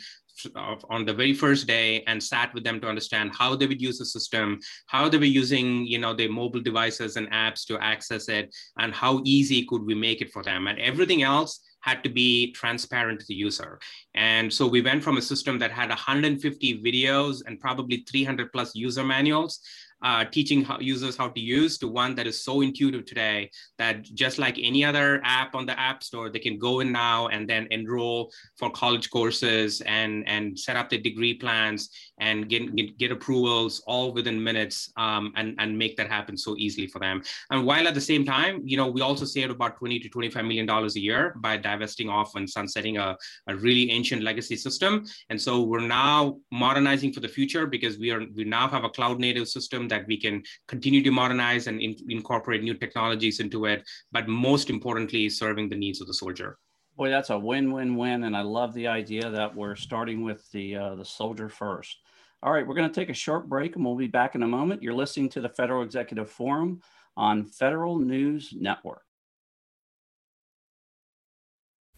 on 0.89 1.05
the 1.05 1.13
very 1.13 1.33
first 1.33 1.67
day 1.67 2.01
and 2.07 2.21
sat 2.21 2.53
with 2.53 2.63
them 2.63 2.79
to 2.79 2.87
understand 2.87 3.31
how 3.37 3.55
they 3.55 3.67
would 3.67 3.81
use 3.81 3.97
the 3.97 4.05
system, 4.05 4.59
how 4.87 5.09
they 5.09 5.17
were 5.17 5.25
using, 5.25 5.85
you 5.85 5.99
know, 5.99 6.13
their 6.13 6.31
mobile 6.31 6.61
devices 6.61 7.17
and 7.17 7.29
apps 7.31 7.65
to 7.65 7.77
access 7.79 8.29
it, 8.29 8.55
and 8.77 8.93
how 8.93 9.21
easy 9.25 9.65
could 9.65 9.83
we 9.83 9.95
make 9.95 10.21
it 10.21 10.31
for 10.31 10.41
them. 10.41 10.67
And 10.67 10.79
everything 10.79 11.23
else 11.23 11.59
had 11.81 12.03
to 12.03 12.09
be 12.09 12.51
transparent 12.51 13.19
to 13.19 13.25
the 13.27 13.35
user. 13.35 13.79
And 14.15 14.51
so 14.51 14.67
we 14.67 14.81
went 14.81 15.03
from 15.03 15.17
a 15.17 15.21
system 15.21 15.59
that 15.59 15.71
had 15.71 15.89
150 15.89 16.81
videos 16.81 17.41
and 17.45 17.59
probably 17.59 18.05
300 18.09 18.51
plus 18.51 18.75
user 18.75 19.03
manuals 19.03 19.59
uh, 20.01 20.25
teaching 20.25 20.63
how, 20.63 20.79
users 20.79 21.17
how 21.17 21.27
to 21.27 21.39
use 21.39 21.77
to 21.77 21.87
one 21.87 22.15
that 22.15 22.27
is 22.27 22.43
so 22.43 22.61
intuitive 22.61 23.05
today 23.05 23.49
that 23.77 24.03
just 24.03 24.37
like 24.39 24.57
any 24.61 24.83
other 24.83 25.21
app 25.23 25.55
on 25.55 25.65
the 25.65 25.77
app 25.79 26.03
store 26.03 26.29
they 26.29 26.39
can 26.39 26.57
go 26.57 26.79
in 26.79 26.91
now 26.91 27.27
and 27.27 27.49
then 27.49 27.67
enroll 27.71 28.31
for 28.57 28.69
college 28.71 29.09
courses 29.09 29.81
and 29.81 30.27
and 30.27 30.57
set 30.57 30.75
up 30.75 30.89
their 30.89 30.99
degree 30.99 31.33
plans 31.33 31.89
and 32.19 32.49
get, 32.49 32.75
get, 32.75 32.97
get 32.97 33.11
approvals 33.11 33.81
all 33.87 34.11
within 34.13 34.41
minutes 34.41 34.91
um, 34.97 35.33
and, 35.35 35.55
and 35.59 35.77
make 35.77 35.95
that 35.97 36.09
happen 36.09 36.37
so 36.37 36.55
easily 36.57 36.87
for 36.87 36.99
them. 36.99 37.21
And 37.51 37.65
while 37.65 37.87
at 37.87 37.93
the 37.93 38.01
same 38.01 38.25
time 38.25 38.61
you 38.63 38.77
know 38.77 38.87
we 38.87 39.01
also 39.01 39.25
saved 39.25 39.51
about 39.51 39.77
20 39.77 39.99
to 39.99 40.09
25 40.09 40.43
million 40.45 40.65
dollars 40.65 40.95
a 40.95 40.99
year 40.99 41.33
by 41.37 41.57
divesting 41.57 42.09
off 42.09 42.35
and 42.35 42.49
sunsetting 42.49 42.97
a, 42.97 43.17
a 43.47 43.55
really 43.55 43.91
ancient 43.91 44.23
legacy 44.23 44.55
system. 44.55 45.05
And 45.29 45.39
so 45.39 45.63
we're 45.63 45.87
now 45.87 46.37
modernizing 46.51 47.13
for 47.13 47.19
the 47.19 47.27
future 47.27 47.65
because 47.65 47.97
we 47.97 48.11
are 48.11 48.23
we 48.35 48.43
now 48.43 48.67
have 48.67 48.83
a 48.83 48.89
cloud 48.89 49.19
native 49.19 49.47
system 49.47 49.87
that 49.89 50.07
we 50.07 50.17
can 50.17 50.43
continue 50.67 51.03
to 51.03 51.11
modernize 51.11 51.67
and 51.67 51.81
in, 51.81 51.95
incorporate 52.07 52.63
new 52.63 52.73
technologies 52.73 53.39
into 53.39 53.65
it, 53.65 53.83
but 54.11 54.27
most 54.27 54.69
importantly, 54.69 55.29
serving 55.29 55.69
the 55.69 55.75
needs 55.75 56.01
of 56.01 56.07
the 56.07 56.13
soldier. 56.13 56.57
Boy, 56.95 57.09
that's 57.09 57.29
a 57.29 57.39
win-win-win, 57.39 58.23
and 58.23 58.35
I 58.35 58.41
love 58.41 58.73
the 58.73 58.87
idea 58.87 59.29
that 59.29 59.55
we're 59.55 59.75
starting 59.75 60.23
with 60.23 60.49
the 60.51 60.75
uh, 60.75 60.95
the 60.95 61.05
soldier 61.05 61.47
first. 61.47 61.97
All 62.41 62.51
right, 62.51 62.65
we're 62.65 62.75
going 62.75 62.89
to 62.89 62.99
take 63.01 63.09
a 63.09 63.13
short 63.13 63.49
break, 63.49 63.75
and 63.75 63.85
we'll 63.85 63.95
be 63.95 64.07
back 64.07 64.35
in 64.35 64.43
a 64.43 64.47
moment. 64.47 64.83
You're 64.83 64.93
listening 64.93 65.29
to 65.29 65.41
the 65.41 65.49
Federal 65.49 65.83
Executive 65.83 66.29
Forum 66.29 66.81
on 67.15 67.45
Federal 67.45 67.99
News 67.99 68.53
Network. 68.53 69.03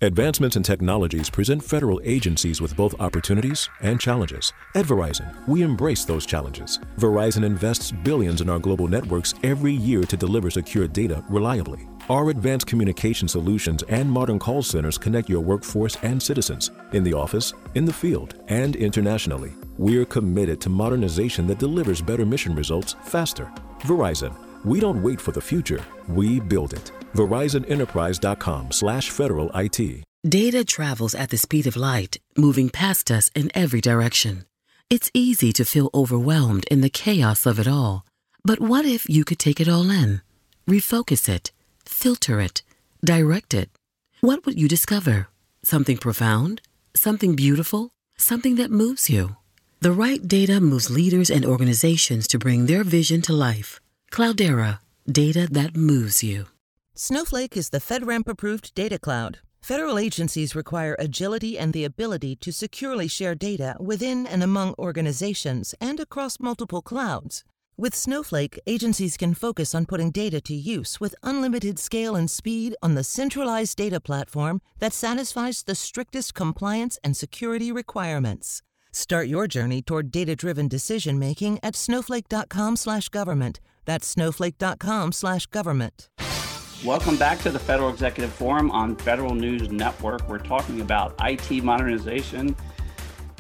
Advancements 0.03 0.55
in 0.55 0.63
technologies 0.63 1.29
present 1.29 1.63
federal 1.63 2.01
agencies 2.03 2.59
with 2.59 2.75
both 2.75 2.99
opportunities 2.99 3.69
and 3.81 4.01
challenges. 4.01 4.51
At 4.73 4.87
Verizon, 4.87 5.47
we 5.47 5.61
embrace 5.61 6.05
those 6.05 6.25
challenges. 6.25 6.79
Verizon 6.97 7.43
invests 7.43 7.91
billions 7.91 8.41
in 8.41 8.49
our 8.49 8.57
global 8.57 8.87
networks 8.87 9.35
every 9.43 9.73
year 9.73 10.01
to 10.05 10.17
deliver 10.17 10.49
secure 10.49 10.87
data 10.87 11.23
reliably. 11.29 11.87
Our 12.09 12.31
advanced 12.31 12.65
communication 12.65 13.27
solutions 13.27 13.83
and 13.89 14.09
modern 14.09 14.39
call 14.39 14.63
centers 14.63 14.97
connect 14.97 15.29
your 15.29 15.41
workforce 15.41 15.95
and 16.01 16.19
citizens 16.19 16.71
in 16.93 17.03
the 17.03 17.13
office, 17.13 17.53
in 17.75 17.85
the 17.85 17.93
field, 17.93 18.41
and 18.47 18.75
internationally. 18.77 19.53
We're 19.77 20.05
committed 20.05 20.59
to 20.61 20.69
modernization 20.69 21.45
that 21.45 21.59
delivers 21.59 22.01
better 22.01 22.25
mission 22.25 22.55
results 22.55 22.95
faster. 23.03 23.51
Verizon, 23.81 24.35
we 24.65 24.79
don't 24.79 25.03
wait 25.03 25.21
for 25.21 25.31
the 25.31 25.41
future, 25.41 25.85
we 26.07 26.39
build 26.39 26.73
it. 26.73 26.91
VerizonEnterprise.com 27.13 28.71
slash 28.71 29.09
federal 29.09 29.51
IT. 29.55 30.03
Data 30.27 30.63
travels 30.63 31.15
at 31.15 31.29
the 31.31 31.37
speed 31.37 31.65
of 31.65 31.75
light, 31.75 32.19
moving 32.37 32.69
past 32.69 33.09
us 33.09 33.31
in 33.33 33.49
every 33.55 33.81
direction. 33.81 34.45
It's 34.89 35.09
easy 35.13 35.51
to 35.53 35.65
feel 35.65 35.89
overwhelmed 35.93 36.65
in 36.69 36.81
the 36.81 36.89
chaos 36.89 37.45
of 37.45 37.59
it 37.59 37.67
all. 37.67 38.05
But 38.43 38.59
what 38.59 38.85
if 38.85 39.09
you 39.09 39.23
could 39.23 39.39
take 39.39 39.59
it 39.59 39.67
all 39.67 39.89
in? 39.89 40.21
Refocus 40.69 41.27
it, 41.27 41.51
filter 41.85 42.39
it, 42.39 42.61
direct 43.03 43.53
it. 43.53 43.69
What 44.19 44.45
would 44.45 44.59
you 44.59 44.67
discover? 44.67 45.27
Something 45.63 45.97
profound? 45.97 46.61
Something 46.93 47.35
beautiful? 47.35 47.89
Something 48.17 48.57
that 48.57 48.69
moves 48.69 49.09
you? 49.09 49.37
The 49.79 49.91
right 49.91 50.27
data 50.27 50.61
moves 50.61 50.91
leaders 50.91 51.31
and 51.31 51.45
organizations 51.45 52.27
to 52.27 52.37
bring 52.37 52.67
their 52.67 52.83
vision 52.83 53.23
to 53.23 53.33
life. 53.33 53.79
Cloudera, 54.11 54.79
data 55.11 55.47
that 55.49 55.75
moves 55.75 56.21
you. 56.21 56.45
Snowflake 56.93 57.55
is 57.55 57.69
the 57.69 57.79
FedRAMP 57.79 58.27
approved 58.27 58.75
data 58.75 58.99
cloud. 58.99 59.39
Federal 59.61 59.97
agencies 59.97 60.55
require 60.55 60.97
agility 60.99 61.57
and 61.57 61.71
the 61.71 61.85
ability 61.85 62.35
to 62.35 62.51
securely 62.51 63.07
share 63.07 63.33
data 63.33 63.77
within 63.79 64.27
and 64.27 64.43
among 64.43 64.75
organizations 64.77 65.73
and 65.79 66.01
across 66.01 66.41
multiple 66.41 66.81
clouds. 66.81 67.45
With 67.77 67.95
Snowflake, 67.95 68.59
agencies 68.67 69.15
can 69.15 69.33
focus 69.33 69.73
on 69.73 69.85
putting 69.85 70.11
data 70.11 70.41
to 70.41 70.53
use 70.53 70.99
with 70.99 71.15
unlimited 71.23 71.79
scale 71.79 72.17
and 72.17 72.29
speed 72.29 72.75
on 72.83 72.95
the 72.95 73.05
centralized 73.05 73.77
data 73.77 74.01
platform 74.01 74.59
that 74.79 74.91
satisfies 74.91 75.63
the 75.63 75.75
strictest 75.75 76.33
compliance 76.33 76.99
and 77.05 77.15
security 77.15 77.71
requirements. 77.71 78.63
Start 78.91 79.29
your 79.29 79.47
journey 79.47 79.81
toward 79.81 80.11
data-driven 80.11 80.67
decision 80.67 81.17
making 81.17 81.57
at 81.63 81.77
snowflake.com/government. 81.77 83.61
That's 83.85 84.05
snowflake.com/government. 84.05 86.09
Welcome 86.83 87.15
back 87.15 87.37
to 87.41 87.51
the 87.51 87.59
Federal 87.59 87.91
Executive 87.91 88.33
Forum 88.33 88.71
on 88.71 88.95
Federal 88.95 89.35
News 89.35 89.69
Network. 89.69 90.27
We're 90.27 90.39
talking 90.39 90.81
about 90.81 91.13
IT 91.23 91.63
modernization, 91.63 92.55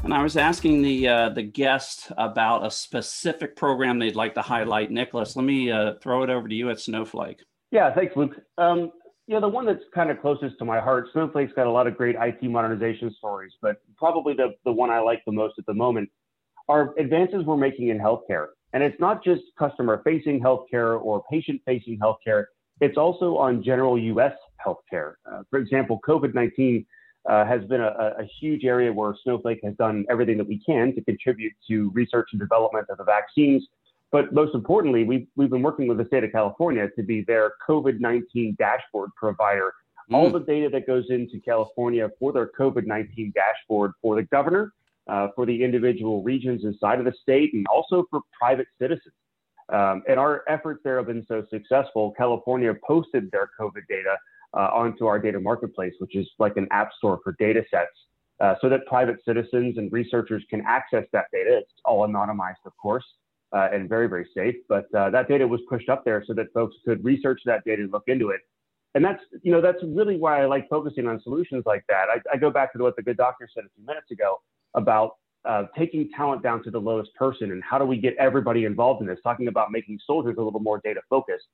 and 0.03 0.13
I 0.13 0.21
was 0.21 0.37
asking 0.37 0.83
the 0.83 1.07
uh, 1.07 1.29
the 1.29 1.41
guest 1.41 2.11
about 2.17 2.63
a 2.63 2.69
specific 2.69 3.55
program 3.55 3.97
they'd 3.97 4.15
like 4.15 4.35
to 4.35 4.43
highlight. 4.43 4.91
Nicholas, 4.91 5.35
let 5.35 5.43
me 5.43 5.71
uh, 5.71 5.95
throw 6.03 6.21
it 6.21 6.29
over 6.29 6.47
to 6.47 6.53
you 6.53 6.69
at 6.69 6.79
Snowflake. 6.79 7.43
Yeah, 7.71 7.91
thanks, 7.95 8.15
Luke. 8.15 8.35
Um, 8.59 8.91
you 9.25 9.33
know, 9.33 9.41
the 9.41 9.47
one 9.47 9.65
that's 9.65 9.83
kind 9.95 10.11
of 10.11 10.21
closest 10.21 10.59
to 10.59 10.65
my 10.65 10.79
heart, 10.79 11.07
Snowflake's 11.11 11.53
got 11.53 11.65
a 11.65 11.71
lot 11.71 11.87
of 11.87 11.97
great 11.97 12.15
IT 12.19 12.43
modernization 12.43 13.11
stories, 13.17 13.53
but 13.59 13.77
probably 13.97 14.35
the, 14.35 14.49
the 14.65 14.71
one 14.71 14.91
I 14.91 14.99
like 14.99 15.23
the 15.25 15.31
most 15.31 15.55
at 15.57 15.65
the 15.65 15.73
moment 15.73 16.11
are 16.69 16.93
advances 16.99 17.43
we're 17.45 17.57
making 17.57 17.87
in 17.87 17.97
healthcare. 17.97 18.47
And 18.73 18.83
it's 18.83 18.99
not 18.99 19.23
just 19.23 19.41
customer 19.57 19.99
facing 20.03 20.41
healthcare 20.41 21.01
or 21.01 21.23
patient 21.31 21.61
facing 21.65 21.97
healthcare, 21.97 22.45
it's 22.81 22.97
also 22.97 23.37
on 23.37 23.63
general 23.63 23.97
US 23.97 24.33
healthcare. 24.65 25.13
Uh, 25.31 25.43
for 25.49 25.59
example, 25.59 25.99
COVID 26.05 26.33
19 26.33 26.85
uh, 27.29 27.45
has 27.45 27.63
been 27.65 27.81
a, 27.81 28.15
a, 28.17 28.25
huge 28.39 28.65
area 28.65 28.91
where 28.91 29.15
Snowflake 29.23 29.59
has 29.63 29.75
done 29.75 30.05
everything 30.09 30.37
that 30.39 30.47
we 30.47 30.57
can 30.57 30.93
to 30.95 31.03
contribute 31.03 31.53
to 31.67 31.91
research 31.91 32.29
and 32.31 32.39
development 32.39 32.87
of 32.89 32.97
the 32.97 33.03
vaccines 33.03 33.67
But 34.11 34.33
most 34.33 34.55
importantly, 34.55 35.03
we've, 35.03 35.27
we've 35.35 35.51
been 35.51 35.61
working 35.61 35.87
with 35.87 35.99
the 35.99 36.05
state 36.05 36.23
of 36.23 36.31
California 36.31 36.89
to 36.95 37.03
be 37.03 37.23
their 37.23 37.53
COVID 37.67 37.99
19 37.99 38.55
dashboard 38.57 39.11
provider. 39.15 39.71
Mm. 40.11 40.15
All 40.15 40.31
the 40.31 40.39
data 40.39 40.67
that 40.69 40.87
goes 40.87 41.05
into 41.09 41.39
California 41.39 42.09
for 42.17 42.33
their 42.33 42.49
COVID 42.59 42.87
19 42.87 43.33
dashboard 43.35 43.91
for 44.01 44.15
the 44.15 44.23
governor, 44.23 44.73
uh, 45.07 45.27
for 45.35 45.45
the 45.45 45.63
individual 45.63 46.23
regions 46.23 46.63
inside 46.63 46.97
of 46.97 47.05
the 47.05 47.13
state, 47.21 47.53
and 47.53 47.67
also 47.67 48.05
for 48.09 48.21
private 48.39 48.67
citizens. 48.79 49.13
Um, 49.71 50.03
and 50.07 50.19
our 50.19 50.43
efforts 50.47 50.81
there 50.83 50.97
have 50.97 51.07
been 51.07 51.25
so 51.27 51.45
successful. 51.49 52.13
California 52.17 52.73
posted 52.85 53.31
their 53.31 53.49
COVID 53.59 53.87
data 53.87 54.17
uh, 54.53 54.69
onto 54.73 55.05
our 55.05 55.17
data 55.17 55.39
marketplace, 55.39 55.93
which 55.99 56.15
is 56.15 56.27
like 56.39 56.57
an 56.57 56.67
app 56.71 56.91
store 56.97 57.19
for 57.23 57.35
data 57.39 57.63
sets, 57.71 57.87
uh, 58.41 58.55
so 58.61 58.67
that 58.67 58.85
private 58.85 59.17
citizens 59.25 59.77
and 59.77 59.91
researchers 59.91 60.43
can 60.49 60.61
access 60.67 61.05
that 61.13 61.25
data. 61.31 61.59
It's 61.59 61.71
all 61.85 62.05
anonymized, 62.07 62.65
of 62.65 62.73
course, 62.81 63.05
uh, 63.55 63.69
and 63.71 63.87
very, 63.87 64.07
very 64.07 64.27
safe. 64.35 64.55
But 64.67 64.93
uh, 64.93 65.09
that 65.11 65.29
data 65.29 65.47
was 65.47 65.61
pushed 65.69 65.87
up 65.87 66.03
there 66.03 66.23
so 66.27 66.33
that 66.33 66.47
folks 66.53 66.75
could 66.83 67.03
research 67.03 67.41
that 67.45 67.63
data 67.65 67.83
and 67.83 67.91
look 67.93 68.03
into 68.07 68.29
it. 68.29 68.41
And 68.93 69.05
that's, 69.05 69.23
you 69.41 69.53
know, 69.53 69.61
that's 69.61 69.81
really 69.83 70.17
why 70.17 70.41
I 70.41 70.45
like 70.47 70.67
focusing 70.69 71.07
on 71.07 71.21
solutions 71.21 71.63
like 71.65 71.85
that. 71.87 72.07
I, 72.13 72.19
I 72.33 72.37
go 72.37 72.49
back 72.49 72.73
to 72.73 72.79
what 72.79 72.97
the 72.97 73.03
good 73.03 73.15
doctor 73.15 73.47
said 73.53 73.63
a 73.63 73.69
few 73.73 73.85
minutes 73.85 74.11
ago 74.11 74.41
about 74.73 75.11
uh, 75.45 75.63
taking 75.77 76.09
talent 76.15 76.43
down 76.43 76.63
to 76.63 76.71
the 76.71 76.79
lowest 76.79 77.13
person 77.15 77.51
and 77.51 77.63
how 77.63 77.77
do 77.77 77.85
we 77.85 77.97
get 77.97 78.15
everybody 78.17 78.65
involved 78.65 79.01
in 79.01 79.07
this, 79.07 79.19
talking 79.23 79.47
about 79.47 79.71
making 79.71 79.99
soldiers 80.05 80.35
a 80.37 80.41
little 80.41 80.59
more 80.59 80.79
data 80.83 81.01
focused. 81.09 81.47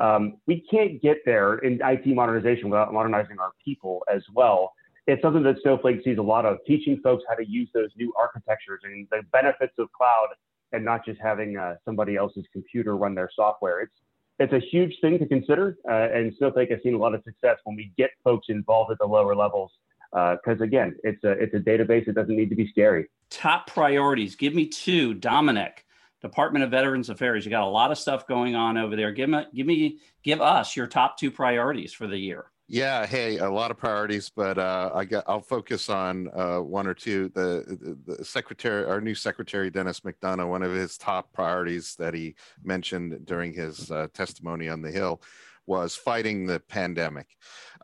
Um, 0.00 0.38
we 0.46 0.64
can't 0.70 1.00
get 1.02 1.18
there 1.24 1.58
in 1.58 1.80
IT 1.82 2.06
modernization 2.06 2.70
without 2.70 2.92
modernizing 2.92 3.38
our 3.38 3.52
people 3.64 4.04
as 4.12 4.22
well. 4.34 4.72
It's 5.06 5.22
something 5.22 5.42
that 5.44 5.56
Snowflake 5.62 6.02
sees 6.04 6.18
a 6.18 6.22
lot 6.22 6.44
of, 6.44 6.58
teaching 6.66 7.00
folks 7.02 7.24
how 7.28 7.34
to 7.34 7.48
use 7.48 7.68
those 7.72 7.88
new 7.96 8.12
architectures 8.18 8.80
and 8.84 9.08
the 9.10 9.22
benefits 9.32 9.72
of 9.78 9.90
cloud 9.92 10.28
and 10.72 10.84
not 10.84 11.04
just 11.04 11.18
having 11.20 11.56
uh, 11.56 11.76
somebody 11.84 12.16
else's 12.16 12.44
computer 12.52 12.96
run 12.96 13.14
their 13.14 13.30
software. 13.34 13.80
It's 13.80 13.92
it's 14.40 14.52
a 14.52 14.60
huge 14.60 14.94
thing 15.00 15.18
to 15.18 15.26
consider, 15.26 15.78
uh, 15.90 16.14
and 16.14 16.32
Snowflake 16.38 16.70
has 16.70 16.78
seen 16.84 16.94
a 16.94 16.98
lot 16.98 17.12
of 17.12 17.24
success 17.24 17.56
when 17.64 17.74
we 17.74 17.92
get 17.96 18.10
folks 18.22 18.46
involved 18.48 18.92
at 18.92 18.98
the 18.98 19.04
lower 19.04 19.34
levels 19.34 19.72
because 20.12 20.60
uh, 20.60 20.64
again, 20.64 20.96
it's 21.04 21.22
a 21.24 21.30
it's 21.32 21.54
a 21.54 21.58
database. 21.58 22.08
It 22.08 22.14
doesn't 22.14 22.34
need 22.34 22.50
to 22.50 22.56
be 22.56 22.68
scary. 22.68 23.06
Top 23.30 23.66
priorities. 23.66 24.36
Give 24.36 24.54
me 24.54 24.66
two, 24.66 25.14
Dominic. 25.14 25.84
Department 26.20 26.64
of 26.64 26.70
Veterans 26.72 27.10
Affairs. 27.10 27.44
You 27.44 27.50
got 27.52 27.62
a 27.62 27.66
lot 27.66 27.92
of 27.92 27.98
stuff 27.98 28.26
going 28.26 28.56
on 28.56 28.76
over 28.76 28.96
there. 28.96 29.12
Give 29.12 29.28
me, 29.28 29.44
give 29.54 29.66
me, 29.66 29.98
give 30.24 30.40
us 30.40 30.74
your 30.74 30.88
top 30.88 31.16
two 31.16 31.30
priorities 31.30 31.92
for 31.92 32.08
the 32.08 32.18
year. 32.18 32.46
Yeah, 32.70 33.06
hey, 33.06 33.38
a 33.38 33.48
lot 33.48 33.70
of 33.70 33.78
priorities, 33.78 34.28
but 34.28 34.58
uh, 34.58 34.90
I 34.94 35.06
got 35.06 35.24
I'll 35.26 35.40
focus 35.40 35.88
on 35.88 36.28
uh, 36.34 36.58
one 36.58 36.86
or 36.86 36.92
two. 36.92 37.30
The, 37.30 37.96
the, 38.06 38.16
the 38.16 38.24
secretary, 38.24 38.84
our 38.84 39.00
new 39.00 39.14
secretary 39.14 39.70
Dennis 39.70 40.00
McDonough, 40.00 40.48
one 40.48 40.62
of 40.62 40.72
his 40.72 40.98
top 40.98 41.32
priorities 41.32 41.94
that 41.96 42.12
he 42.12 42.34
mentioned 42.62 43.24
during 43.24 43.54
his 43.54 43.90
uh, 43.90 44.08
testimony 44.12 44.68
on 44.68 44.82
the 44.82 44.90
Hill 44.90 45.22
was 45.68 45.94
fighting 45.94 46.46
the 46.46 46.58
pandemic. 46.60 47.26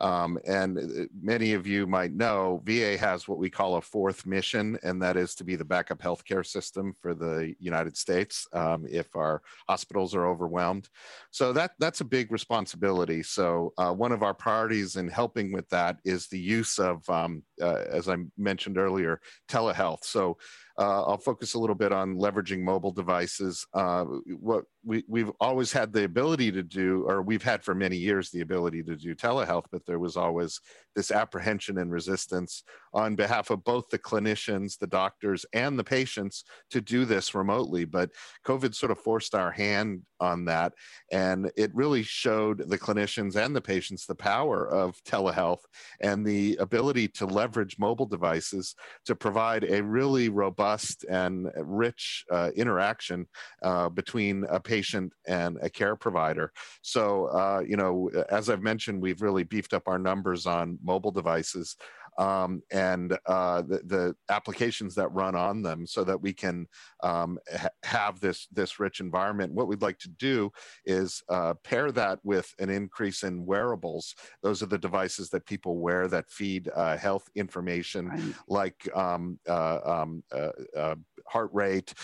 Um, 0.00 0.38
and 0.46 0.78
uh, 0.78 1.04
many 1.22 1.52
of 1.52 1.66
you 1.66 1.86
might 1.86 2.14
know 2.14 2.62
VA 2.64 2.96
has 2.96 3.28
what 3.28 3.38
we 3.38 3.48
call 3.48 3.76
a 3.76 3.80
fourth 3.80 4.26
mission, 4.26 4.76
and 4.82 5.00
that 5.02 5.16
is 5.16 5.34
to 5.36 5.44
be 5.44 5.54
the 5.54 5.64
backup 5.64 6.00
healthcare 6.00 6.44
system 6.44 6.94
for 7.00 7.14
the 7.14 7.54
United 7.60 7.96
States 7.96 8.48
um, 8.52 8.86
if 8.90 9.14
our 9.14 9.42
hospitals 9.68 10.14
are 10.14 10.26
overwhelmed. 10.26 10.88
So 11.30 11.52
that 11.52 11.72
that's 11.78 12.00
a 12.00 12.04
big 12.04 12.32
responsibility. 12.32 13.22
So 13.22 13.72
uh, 13.78 13.92
one 13.92 14.10
of 14.12 14.22
our 14.22 14.34
priorities 14.34 14.96
in 14.96 15.06
helping 15.06 15.52
with 15.52 15.68
that 15.68 15.98
is 16.04 16.26
the 16.26 16.40
use 16.40 16.78
of, 16.78 17.08
um, 17.08 17.42
as 17.60 18.08
I 18.08 18.16
mentioned 18.36 18.78
earlier, 18.78 19.20
telehealth. 19.48 20.04
So 20.04 20.36
uh, 20.76 21.04
I'll 21.04 21.18
focus 21.18 21.54
a 21.54 21.58
little 21.58 21.76
bit 21.76 21.92
on 21.92 22.16
leveraging 22.16 22.60
mobile 22.60 22.90
devices. 22.90 23.64
Uh, 23.74 24.04
what 24.40 24.64
we, 24.84 25.04
we've 25.08 25.30
always 25.40 25.72
had 25.72 25.92
the 25.92 26.04
ability 26.04 26.50
to 26.52 26.62
do, 26.62 27.04
or 27.06 27.22
we've 27.22 27.44
had 27.44 27.62
for 27.62 27.74
many 27.74 27.96
years 27.96 28.30
the 28.30 28.40
ability 28.40 28.82
to 28.82 28.96
do 28.96 29.14
telehealth, 29.14 29.66
but 29.70 29.86
there 29.86 30.00
was 30.00 30.16
always 30.16 30.60
this 30.96 31.10
apprehension 31.10 31.78
and 31.78 31.92
resistance 31.92 32.64
on 32.92 33.14
behalf 33.14 33.50
of 33.50 33.62
both 33.64 33.88
the 33.88 33.98
clinicians, 33.98 34.78
the 34.78 34.86
doctors, 34.86 35.46
and 35.52 35.78
the 35.78 35.84
patients 35.84 36.44
to 36.70 36.80
do 36.80 37.04
this 37.04 37.34
remotely. 37.34 37.84
But 37.84 38.10
COVID 38.46 38.74
sort 38.74 38.92
of 38.92 38.98
forced 38.98 39.34
our 39.34 39.52
hand 39.52 40.02
on 40.20 40.44
that. 40.46 40.72
And 41.12 41.50
it 41.56 41.74
really 41.74 42.02
showed 42.02 42.68
the 42.68 42.78
clinicians 42.78 43.36
and 43.36 43.54
the 43.54 43.60
patients 43.60 44.06
the 44.06 44.14
power 44.14 44.68
of 44.68 44.96
telehealth 45.04 45.62
and 46.00 46.26
the 46.26 46.56
ability 46.56 47.08
to 47.08 47.26
leverage 47.26 47.43
mobile 47.78 48.06
devices 48.06 48.74
to 49.06 49.14
provide 49.14 49.64
a 49.64 49.82
really 49.82 50.28
robust 50.28 51.04
and 51.08 51.48
rich 51.56 52.24
uh, 52.30 52.50
interaction 52.56 53.26
uh, 53.62 53.88
between 53.88 54.44
a 54.50 54.60
patient 54.60 55.12
and 55.26 55.58
a 55.62 55.70
care 55.70 55.96
provider. 55.96 56.52
So, 56.82 57.26
uh, 57.26 57.62
you 57.66 57.76
know, 57.76 58.10
as 58.30 58.48
I've 58.48 58.62
mentioned, 58.62 59.00
we've 59.00 59.22
really 59.22 59.44
beefed 59.44 59.74
up 59.74 59.84
our 59.86 59.98
numbers 59.98 60.46
on 60.46 60.78
mobile 60.82 61.12
devices 61.12 61.76
um, 62.18 62.62
and 62.70 63.16
uh, 63.26 63.62
the, 63.62 63.80
the, 63.84 64.14
applications 64.28 64.94
that 64.94 65.08
run 65.08 65.34
on 65.34 65.62
them 65.62 65.86
so 65.86 66.04
that 66.04 66.20
we 66.20 66.32
can 66.32 66.66
um, 67.02 67.38
ha- 67.56 67.68
have 67.82 68.20
this 68.20 68.46
this 68.52 68.78
rich 68.78 69.00
environment. 69.00 69.52
What 69.52 69.68
we'd 69.68 69.82
like 69.82 69.98
to 70.00 70.08
do 70.08 70.50
is 70.84 71.22
uh, 71.28 71.54
pair 71.64 71.90
that 71.92 72.20
with 72.22 72.52
an 72.58 72.70
increase 72.70 73.22
in 73.22 73.44
wearables. 73.44 74.14
Those 74.42 74.62
are 74.62 74.66
the 74.66 74.78
devices 74.78 75.30
that 75.30 75.46
people 75.46 75.78
wear 75.78 76.08
that 76.08 76.30
feed 76.30 76.70
uh, 76.74 76.96
health 76.96 77.28
information 77.34 78.08
right. 78.08 78.34
like 78.48 78.88
um, 78.94 79.38
uh, 79.48 79.78
um, 79.84 80.22
uh, 80.32 80.50
uh, 80.76 80.94
heart 81.26 81.50
rate, 81.52 81.94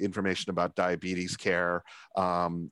information 0.00 0.50
about 0.50 0.74
diabetes 0.74 1.36
care, 1.36 1.82
um, 2.16 2.70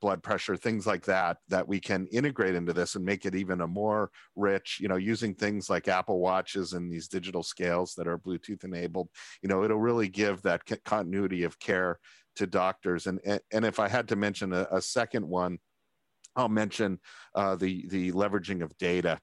blood 0.00 0.22
pressure, 0.22 0.56
things 0.56 0.86
like 0.86 1.04
that, 1.04 1.38
that 1.48 1.66
we 1.66 1.78
can 1.78 2.06
integrate 2.06 2.54
into 2.54 2.72
this 2.72 2.94
and 2.94 3.04
make 3.04 3.26
it 3.26 3.34
even 3.34 3.60
a 3.60 3.66
more 3.66 4.10
rich, 4.34 4.78
you 4.80 4.88
know, 4.88 4.96
using 4.96 5.34
things 5.34 5.51
things 5.52 5.68
like 5.68 5.86
Apple 5.86 6.18
Watches 6.18 6.72
and 6.72 6.90
these 6.90 7.08
digital 7.08 7.42
scales 7.42 7.94
that 7.94 8.08
are 8.08 8.16
Bluetooth 8.16 8.64
enabled, 8.64 9.08
you 9.42 9.48
know, 9.48 9.64
it'll 9.64 9.78
really 9.78 10.08
give 10.08 10.40
that 10.42 10.62
continuity 10.84 11.42
of 11.44 11.58
care 11.58 11.98
to 12.36 12.46
doctors. 12.46 13.06
And 13.06 13.20
and 13.52 13.64
if 13.64 13.78
I 13.78 13.88
had 13.88 14.08
to 14.08 14.16
mention 14.16 14.52
a, 14.54 14.66
a 14.70 14.80
second 14.80 15.28
one, 15.28 15.58
I'll 16.34 16.48
mention 16.48 16.98
uh, 17.34 17.56
the 17.56 17.86
the 17.88 18.12
leveraging 18.12 18.62
of 18.62 18.76
data. 18.78 19.20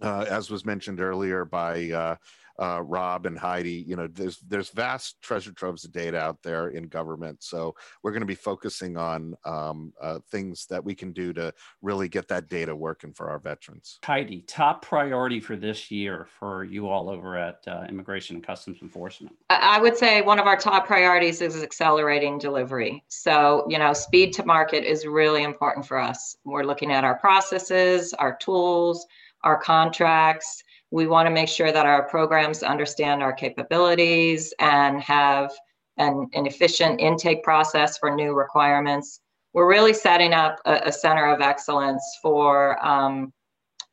Uh, 0.00 0.24
as 0.28 0.50
was 0.50 0.64
mentioned 0.64 1.00
earlier 1.00 1.44
by 1.44 1.90
uh, 1.90 2.16
uh, 2.60 2.82
Rob 2.82 3.24
and 3.24 3.38
Heidi, 3.38 3.84
you 3.88 3.96
know, 3.96 4.06
there's 4.06 4.38
there's 4.40 4.68
vast 4.68 5.20
treasure 5.22 5.52
troves 5.52 5.84
of 5.84 5.92
data 5.92 6.18
out 6.18 6.42
there 6.42 6.68
in 6.68 6.84
government. 6.84 7.42
So 7.42 7.74
we're 8.02 8.10
going 8.10 8.20
to 8.20 8.26
be 8.26 8.34
focusing 8.34 8.98
on 8.98 9.34
um, 9.46 9.94
uh, 10.00 10.18
things 10.30 10.66
that 10.66 10.84
we 10.84 10.94
can 10.94 11.12
do 11.12 11.32
to 11.32 11.54
really 11.80 12.08
get 12.08 12.28
that 12.28 12.48
data 12.48 12.76
working 12.76 13.14
for 13.14 13.30
our 13.30 13.38
veterans. 13.38 13.98
Heidi, 14.04 14.42
top 14.42 14.82
priority 14.82 15.40
for 15.40 15.56
this 15.56 15.90
year 15.90 16.26
for 16.38 16.64
you 16.64 16.88
all 16.88 17.08
over 17.08 17.36
at 17.36 17.64
uh, 17.66 17.86
Immigration 17.88 18.36
and 18.36 18.46
Customs 18.46 18.82
Enforcement? 18.82 19.34
I 19.48 19.80
would 19.80 19.96
say 19.96 20.20
one 20.20 20.38
of 20.38 20.46
our 20.46 20.56
top 20.56 20.86
priorities 20.86 21.40
is 21.40 21.62
accelerating 21.62 22.36
delivery. 22.36 23.02
So, 23.08 23.64
you 23.70 23.78
know, 23.78 23.94
speed 23.94 24.34
to 24.34 24.44
market 24.44 24.84
is 24.84 25.06
really 25.06 25.44
important 25.44 25.86
for 25.86 25.98
us. 25.98 26.36
We're 26.44 26.64
looking 26.64 26.92
at 26.92 27.04
our 27.04 27.16
processes, 27.16 28.12
our 28.12 28.36
tools, 28.36 29.06
our 29.42 29.60
contracts 29.60 30.62
we 30.90 31.06
want 31.06 31.26
to 31.26 31.30
make 31.30 31.48
sure 31.48 31.72
that 31.72 31.86
our 31.86 32.08
programs 32.08 32.62
understand 32.62 33.22
our 33.22 33.32
capabilities 33.32 34.52
and 34.58 35.00
have 35.00 35.52
an, 35.98 36.28
an 36.34 36.46
efficient 36.46 37.00
intake 37.00 37.42
process 37.42 37.98
for 37.98 38.14
new 38.14 38.34
requirements. 38.34 39.20
We're 39.52 39.68
really 39.68 39.94
setting 39.94 40.32
up 40.32 40.58
a, 40.64 40.82
a 40.86 40.92
center 40.92 41.26
of 41.26 41.40
excellence 41.40 42.02
for 42.22 42.84
um, 42.84 43.32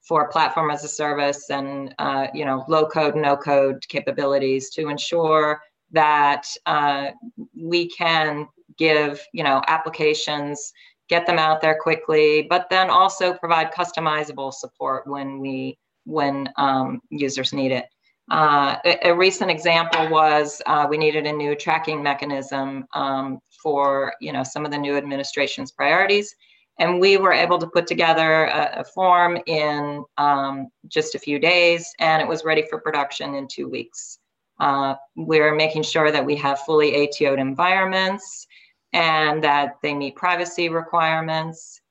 for 0.07 0.29
platform 0.29 0.71
as 0.71 0.85
a 0.85 0.87
service 0.87 1.49
and 1.49 1.93
uh, 1.99 2.27
you 2.33 2.45
know 2.45 2.63
low 2.67 2.87
code, 2.87 3.15
no 3.15 3.35
code 3.35 3.83
capabilities 3.89 4.69
to 4.71 4.87
ensure 4.87 5.61
that 5.91 6.47
uh, 6.65 7.07
we 7.55 7.89
can 7.89 8.47
give 8.77 9.21
you 9.33 9.43
know 9.43 9.61
applications 9.67 10.71
get 11.09 11.25
them 11.25 11.39
out 11.39 11.61
there 11.61 11.77
quickly, 11.81 12.47
but 12.49 12.67
then 12.69 12.89
also 12.89 13.33
provide 13.33 13.73
customizable 13.73 14.53
support 14.53 15.07
when 15.07 15.39
we 15.39 15.77
when 16.05 16.49
um, 16.57 17.01
users 17.09 17.53
need 17.53 17.71
it. 17.71 17.85
Uh, 18.29 18.75
a, 18.85 19.09
a, 19.09 19.15
recent 19.15 19.49
example 19.49 20.09
was 20.09 20.61
uh, 20.65 20.85
we 20.89 20.97
needed 20.97 21.25
a 21.25 21.31
new 21.31 21.55
tracking 21.55 22.03
mechanism 22.03 22.85
um, 22.93 23.39
for 23.63 24.13
you 24.19 24.33
know 24.33 24.43
some 24.43 24.65
of 24.65 24.71
the 24.71 24.77
new 24.77 24.97
administration's 24.97 25.71
priorities, 25.71 26.35
and 26.79 26.99
we 26.99 27.17
were 27.17 27.31
able 27.31 27.57
to 27.57 27.67
put 27.67 27.87
together 27.87 28.45
a, 28.45 28.81
a 28.81 28.83
form 28.83 29.37
in 29.45 30.03
um, 30.17 30.67
just 30.87 31.15
a 31.15 31.19
few 31.19 31.39
days, 31.39 31.89
and 31.99 32.21
it 32.21 32.27
was 32.27 32.43
ready 32.43 32.63
for 32.69 32.81
production 32.81 33.35
in 33.35 33.47
two 33.47 33.69
weeks. 33.69 34.19
Uh, 34.59 34.95
we're 35.15 35.55
making 35.55 35.83
sure 35.83 36.11
that 36.11 36.25
we 36.25 36.35
have 36.35 36.59
fully 36.61 37.07
ATO'd 37.07 37.39
environments 37.39 38.46
and 38.97 39.43
that 39.43 39.77
they 39.83 39.93
meet 39.93 40.15
privacy 40.15 40.69
requirements 40.69 41.81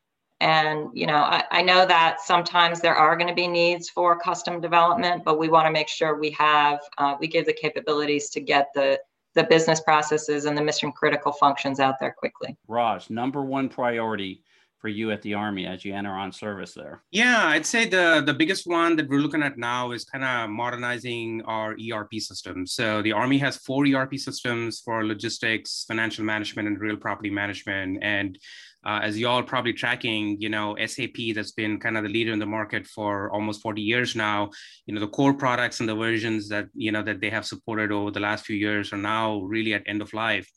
and 0.40 0.90
you 0.92 1.06
know, 1.06 1.16
I, 1.16 1.44
I 1.50 1.62
know 1.62 1.86
that 1.86 2.20
sometimes 2.20 2.80
there 2.80 2.94
are 2.94 3.16
going 3.16 3.28
to 3.28 3.34
be 3.34 3.48
needs 3.48 3.88
for 3.88 4.18
custom 4.18 4.60
development, 4.60 5.24
but 5.24 5.38
we 5.38 5.48
want 5.48 5.64
to 5.66 5.70
make 5.70 5.88
sure 5.88 6.18
we 6.20 6.30
have 6.32 6.80
uh, 6.98 7.16
we 7.18 7.26
give 7.26 7.46
the 7.46 7.54
capabilities 7.54 8.28
to 8.30 8.40
get 8.40 8.68
the 8.74 9.00
the 9.34 9.44
business 9.44 9.80
processes 9.80 10.44
and 10.44 10.56
the 10.56 10.62
mission 10.62 10.92
critical 10.92 11.32
functions 11.32 11.80
out 11.80 11.94
there 12.00 12.14
quickly. 12.18 12.56
Raj, 12.68 13.08
number 13.08 13.42
one 13.42 13.68
priority 13.68 14.42
for 14.78 14.88
you 14.88 15.10
at 15.10 15.22
the 15.22 15.34
Army 15.34 15.66
as 15.66 15.84
you 15.84 15.94
enter 15.94 16.12
on 16.12 16.32
service 16.32 16.74
there? 16.74 17.02
Yeah, 17.10 17.46
I'd 17.46 17.66
say 17.66 17.88
the, 17.88 18.22
the 18.24 18.34
biggest 18.34 18.66
one 18.66 18.96
that 18.96 19.08
we're 19.08 19.20
looking 19.20 19.42
at 19.42 19.58
now 19.58 19.92
is 19.92 20.04
kind 20.04 20.24
of 20.24 20.50
modernizing 20.50 21.42
our 21.46 21.74
ERP 21.74 22.14
systems. 22.18 22.72
So 22.72 23.02
the 23.02 23.12
Army 23.12 23.38
has 23.38 23.56
four 23.56 23.86
ERP 23.86 24.16
systems 24.16 24.80
for 24.80 25.04
logistics, 25.04 25.84
financial 25.88 26.24
management, 26.24 26.68
and 26.68 26.80
real 26.80 26.96
property 26.96 27.30
management. 27.30 27.98
And 28.02 28.38
uh, 28.86 29.00
as 29.02 29.18
you 29.18 29.26
all 29.26 29.42
probably 29.42 29.72
tracking, 29.72 30.40
you 30.40 30.48
know, 30.48 30.76
SAP 30.86 31.34
that's 31.34 31.50
been 31.50 31.80
kind 31.80 31.96
of 31.96 32.04
the 32.04 32.08
leader 32.08 32.32
in 32.32 32.38
the 32.38 32.46
market 32.46 32.86
for 32.86 33.30
almost 33.32 33.60
40 33.60 33.82
years 33.82 34.14
now. 34.14 34.50
You 34.86 34.94
know, 34.94 35.00
the 35.00 35.08
core 35.08 35.34
products 35.34 35.80
and 35.80 35.88
the 35.88 35.96
versions 35.96 36.48
that 36.50 36.68
you 36.72 36.92
know 36.92 37.02
that 37.02 37.20
they 37.20 37.30
have 37.30 37.44
supported 37.44 37.90
over 37.90 38.12
the 38.12 38.20
last 38.20 38.46
few 38.46 38.56
years 38.56 38.92
are 38.92 38.98
now 38.98 39.40
really 39.40 39.74
at 39.74 39.82
end 39.86 40.02
of 40.02 40.14
life, 40.14 40.48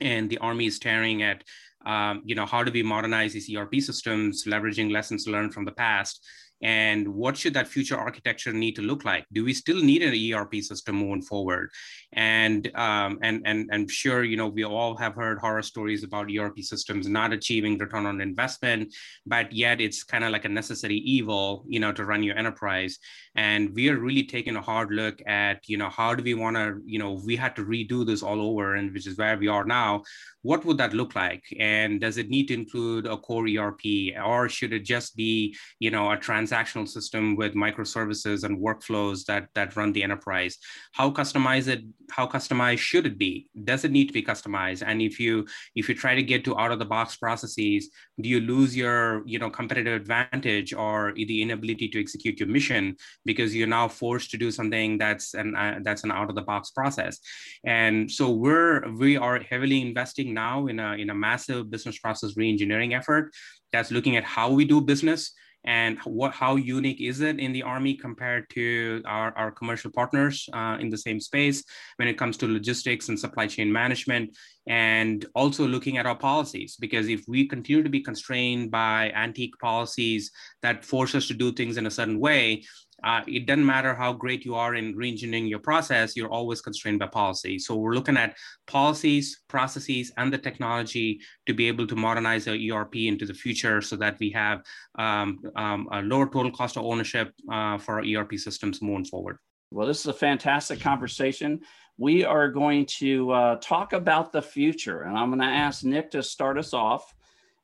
and 0.00 0.28
the 0.28 0.38
Army 0.38 0.66
is 0.66 0.76
staring 0.76 1.22
at 1.22 1.44
um, 1.86 2.22
you 2.24 2.34
know, 2.34 2.46
how 2.46 2.62
do 2.62 2.72
we 2.72 2.82
modernize 2.82 3.32
these 3.32 3.54
ERP 3.54 3.76
systems, 3.76 4.44
leveraging 4.46 4.90
lessons 4.90 5.26
learned 5.26 5.54
from 5.54 5.64
the 5.64 5.72
past? 5.72 6.26
And 6.62 7.08
what 7.08 7.36
should 7.36 7.54
that 7.54 7.68
future 7.68 7.96
architecture 7.96 8.52
need 8.52 8.76
to 8.76 8.82
look 8.82 9.04
like? 9.04 9.26
Do 9.32 9.44
we 9.44 9.54
still 9.54 9.82
need 9.82 10.02
an 10.02 10.14
erp 10.34 10.54
system 10.62 10.96
moving 10.96 11.22
forward? 11.22 11.70
And 12.12 12.70
um, 12.74 13.18
and 13.22 13.42
and 13.46 13.90
sure 13.90 14.24
you 14.24 14.36
know 14.36 14.48
we 14.48 14.64
all 14.64 14.96
have 14.96 15.14
heard 15.14 15.38
horror 15.38 15.62
stories 15.62 16.04
about 16.04 16.30
erp 16.30 16.58
systems 16.60 17.08
not 17.08 17.32
achieving 17.32 17.78
return 17.78 18.06
on 18.06 18.20
investment 18.20 18.92
but 19.26 19.52
yet 19.52 19.80
it's 19.80 20.02
kind 20.02 20.24
of 20.24 20.30
like 20.30 20.44
a 20.44 20.48
necessary 20.48 20.96
evil 20.96 21.64
you 21.68 21.80
know 21.80 21.92
to 21.92 22.04
run 22.04 22.22
your 22.22 22.36
enterprise. 22.36 22.98
And 23.34 23.74
we 23.74 23.88
are 23.88 23.98
really 23.98 24.24
taking 24.24 24.56
a 24.56 24.62
hard 24.62 24.90
look 24.90 25.22
at 25.26 25.68
you 25.68 25.76
know 25.76 25.88
how 25.88 26.14
do 26.14 26.22
we 26.22 26.34
want 26.34 26.56
to 26.56 26.80
you 26.84 26.98
know 26.98 27.20
we 27.24 27.36
had 27.36 27.56
to 27.56 27.64
redo 27.64 28.04
this 28.04 28.22
all 28.22 28.40
over 28.40 28.74
and 28.74 28.92
which 28.92 29.06
is 29.06 29.16
where 29.16 29.36
we 29.36 29.48
are 29.48 29.64
now. 29.64 30.02
What 30.42 30.64
would 30.64 30.78
that 30.78 30.94
look 30.94 31.14
like? 31.14 31.44
And 31.58 32.00
does 32.00 32.16
it 32.16 32.30
need 32.30 32.48
to 32.48 32.54
include 32.54 33.06
a 33.06 33.16
core 33.16 33.46
erp 33.46 33.80
or 34.24 34.48
should 34.48 34.72
it 34.72 34.84
just 34.84 35.16
be 35.16 35.56
you 35.78 35.90
know 35.90 36.10
a 36.10 36.16
transactional 36.50 36.88
system 36.88 37.36
with 37.36 37.54
microservices 37.54 38.44
and 38.44 38.58
workflows 38.58 39.24
that 39.26 39.48
that 39.54 39.76
run 39.76 39.92
the 39.92 40.02
enterprise. 40.02 40.58
How 40.92 41.10
customized 41.10 41.68
it 41.68 41.84
how 42.10 42.26
customized 42.26 42.78
should 42.78 43.06
it 43.06 43.18
be? 43.18 43.48
Does 43.64 43.84
it 43.84 43.92
need 43.92 44.06
to 44.06 44.12
be 44.12 44.22
customized? 44.22 44.82
And 44.86 45.00
if 45.00 45.20
you 45.20 45.46
if 45.74 45.88
you 45.88 45.94
try 45.94 46.14
to 46.14 46.22
get 46.22 46.44
to 46.44 46.58
out 46.58 46.72
of 46.72 46.78
the 46.78 46.84
box 46.84 47.16
processes 47.16 47.90
do 48.20 48.28
you 48.28 48.40
lose 48.40 48.76
your 48.76 49.26
you 49.26 49.38
know 49.38 49.50
competitive 49.50 50.00
advantage 50.00 50.72
or 50.72 51.12
the 51.16 51.42
inability 51.42 51.88
to 51.88 52.00
execute 52.00 52.38
your 52.38 52.48
mission 52.48 52.96
because 53.24 53.54
you're 53.54 53.66
now 53.66 53.88
forced 53.88 54.30
to 54.30 54.36
do 54.36 54.50
something 54.50 54.98
that's 54.98 55.34
an 55.34 55.54
uh, 55.56 55.78
that's 55.82 56.04
an 56.04 56.10
out 56.10 56.28
of 56.28 56.34
the 56.34 56.42
box 56.42 56.70
process? 56.70 57.18
And 57.64 58.10
so 58.10 58.30
we're 58.30 58.90
we 58.92 59.16
are 59.16 59.40
heavily 59.40 59.80
investing 59.80 60.34
now 60.34 60.66
in 60.66 60.80
a 60.80 60.94
in 60.94 61.10
a 61.10 61.14
massive 61.14 61.70
business 61.70 61.98
process 61.98 62.34
reengineering 62.34 62.96
effort 62.96 63.32
that's 63.72 63.90
looking 63.90 64.16
at 64.16 64.24
how 64.24 64.50
we 64.50 64.64
do 64.64 64.80
business 64.80 65.32
and 65.64 65.98
what 66.04 66.32
how 66.32 66.56
unique 66.56 67.00
is 67.00 67.20
it 67.20 67.38
in 67.38 67.52
the 67.52 67.62
army 67.62 67.94
compared 67.94 68.48
to 68.50 69.02
our, 69.04 69.36
our 69.36 69.50
commercial 69.50 69.90
partners 69.90 70.48
uh, 70.52 70.78
in 70.80 70.88
the 70.88 70.96
same 70.96 71.20
space 71.20 71.62
when 71.96 72.08
it 72.08 72.16
comes 72.18 72.36
to 72.38 72.46
logistics 72.46 73.08
and 73.08 73.18
supply 73.18 73.46
chain 73.46 73.70
management 73.70 74.36
and 74.66 75.26
also 75.34 75.66
looking 75.66 75.98
at 75.98 76.06
our 76.06 76.16
policies? 76.16 76.76
Because 76.80 77.08
if 77.08 77.24
we 77.28 77.46
continue 77.46 77.82
to 77.82 77.90
be 77.90 78.00
constrained 78.00 78.70
by 78.70 79.10
antique 79.14 79.54
policies 79.60 80.30
that 80.62 80.84
force 80.84 81.14
us 81.14 81.26
to 81.28 81.34
do 81.34 81.52
things 81.52 81.76
in 81.76 81.86
a 81.86 81.90
certain 81.90 82.18
way 82.18 82.62
uh, 83.04 83.22
it 83.26 83.46
doesn't 83.46 83.64
matter 83.64 83.94
how 83.94 84.12
great 84.12 84.44
you 84.44 84.54
are 84.54 84.74
in 84.74 84.94
reengineering 84.94 85.48
your 85.48 85.58
process, 85.58 86.16
you're 86.16 86.30
always 86.30 86.60
constrained 86.60 86.98
by 86.98 87.06
policy. 87.06 87.58
So 87.58 87.76
we're 87.76 87.94
looking 87.94 88.16
at 88.16 88.36
policies, 88.66 89.42
processes, 89.48 90.12
and 90.16 90.32
the 90.32 90.38
technology 90.38 91.20
to 91.46 91.54
be 91.54 91.68
able 91.68 91.86
to 91.86 91.96
modernize 91.96 92.46
our 92.48 92.56
ERP 92.56 92.96
into 92.96 93.26
the 93.26 93.34
future 93.34 93.80
so 93.80 93.96
that 93.96 94.18
we 94.18 94.30
have 94.30 94.62
um, 94.98 95.40
um, 95.56 95.88
a 95.92 96.02
lower 96.02 96.26
total 96.26 96.52
cost 96.52 96.76
of 96.76 96.84
ownership 96.84 97.32
uh, 97.50 97.78
for 97.78 98.00
our 98.00 98.04
ERP 98.04 98.34
systems 98.34 98.82
moving 98.82 99.04
forward. 99.04 99.38
Well, 99.72 99.86
this 99.86 100.00
is 100.00 100.06
a 100.06 100.12
fantastic 100.12 100.80
conversation. 100.80 101.60
We 101.96 102.24
are 102.24 102.48
going 102.48 102.86
to 102.98 103.30
uh, 103.30 103.56
talk 103.56 103.92
about 103.92 104.32
the 104.32 104.42
future, 104.42 105.02
and 105.02 105.16
I'm 105.16 105.28
going 105.28 105.40
to 105.40 105.46
ask 105.46 105.84
Nick 105.84 106.10
to 106.12 106.22
start 106.22 106.58
us 106.58 106.74
off 106.74 107.14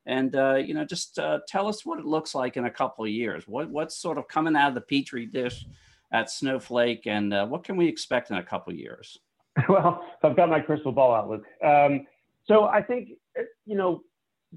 and 0.07 0.35
uh, 0.35 0.55
you 0.55 0.73
know 0.73 0.85
just 0.85 1.19
uh, 1.19 1.39
tell 1.47 1.67
us 1.67 1.85
what 1.85 1.99
it 1.99 2.05
looks 2.05 2.33
like 2.33 2.57
in 2.57 2.65
a 2.65 2.71
couple 2.71 3.05
of 3.05 3.11
years. 3.11 3.47
What, 3.47 3.69
what's 3.69 3.95
sort 3.95 4.17
of 4.17 4.27
coming 4.27 4.55
out 4.55 4.69
of 4.69 4.75
the 4.75 4.81
petri 4.81 5.27
dish 5.27 5.65
at 6.11 6.31
snowflake 6.31 7.05
and 7.05 7.33
uh, 7.33 7.45
what 7.45 7.65
can 7.65 7.75
we 7.75 7.87
expect 7.87 8.31
in 8.31 8.37
a 8.37 8.43
couple 8.43 8.73
of 8.73 8.79
years? 8.79 9.19
Well 9.69 10.05
i've 10.23 10.35
got 10.35 10.49
my 10.49 10.59
crystal 10.59 10.91
ball 10.91 11.13
out 11.13 11.29
luke. 11.29 11.45
Um, 11.63 12.05
so 12.47 12.65
i 12.65 12.81
think 12.81 13.09
you 13.65 13.75
know 13.75 14.01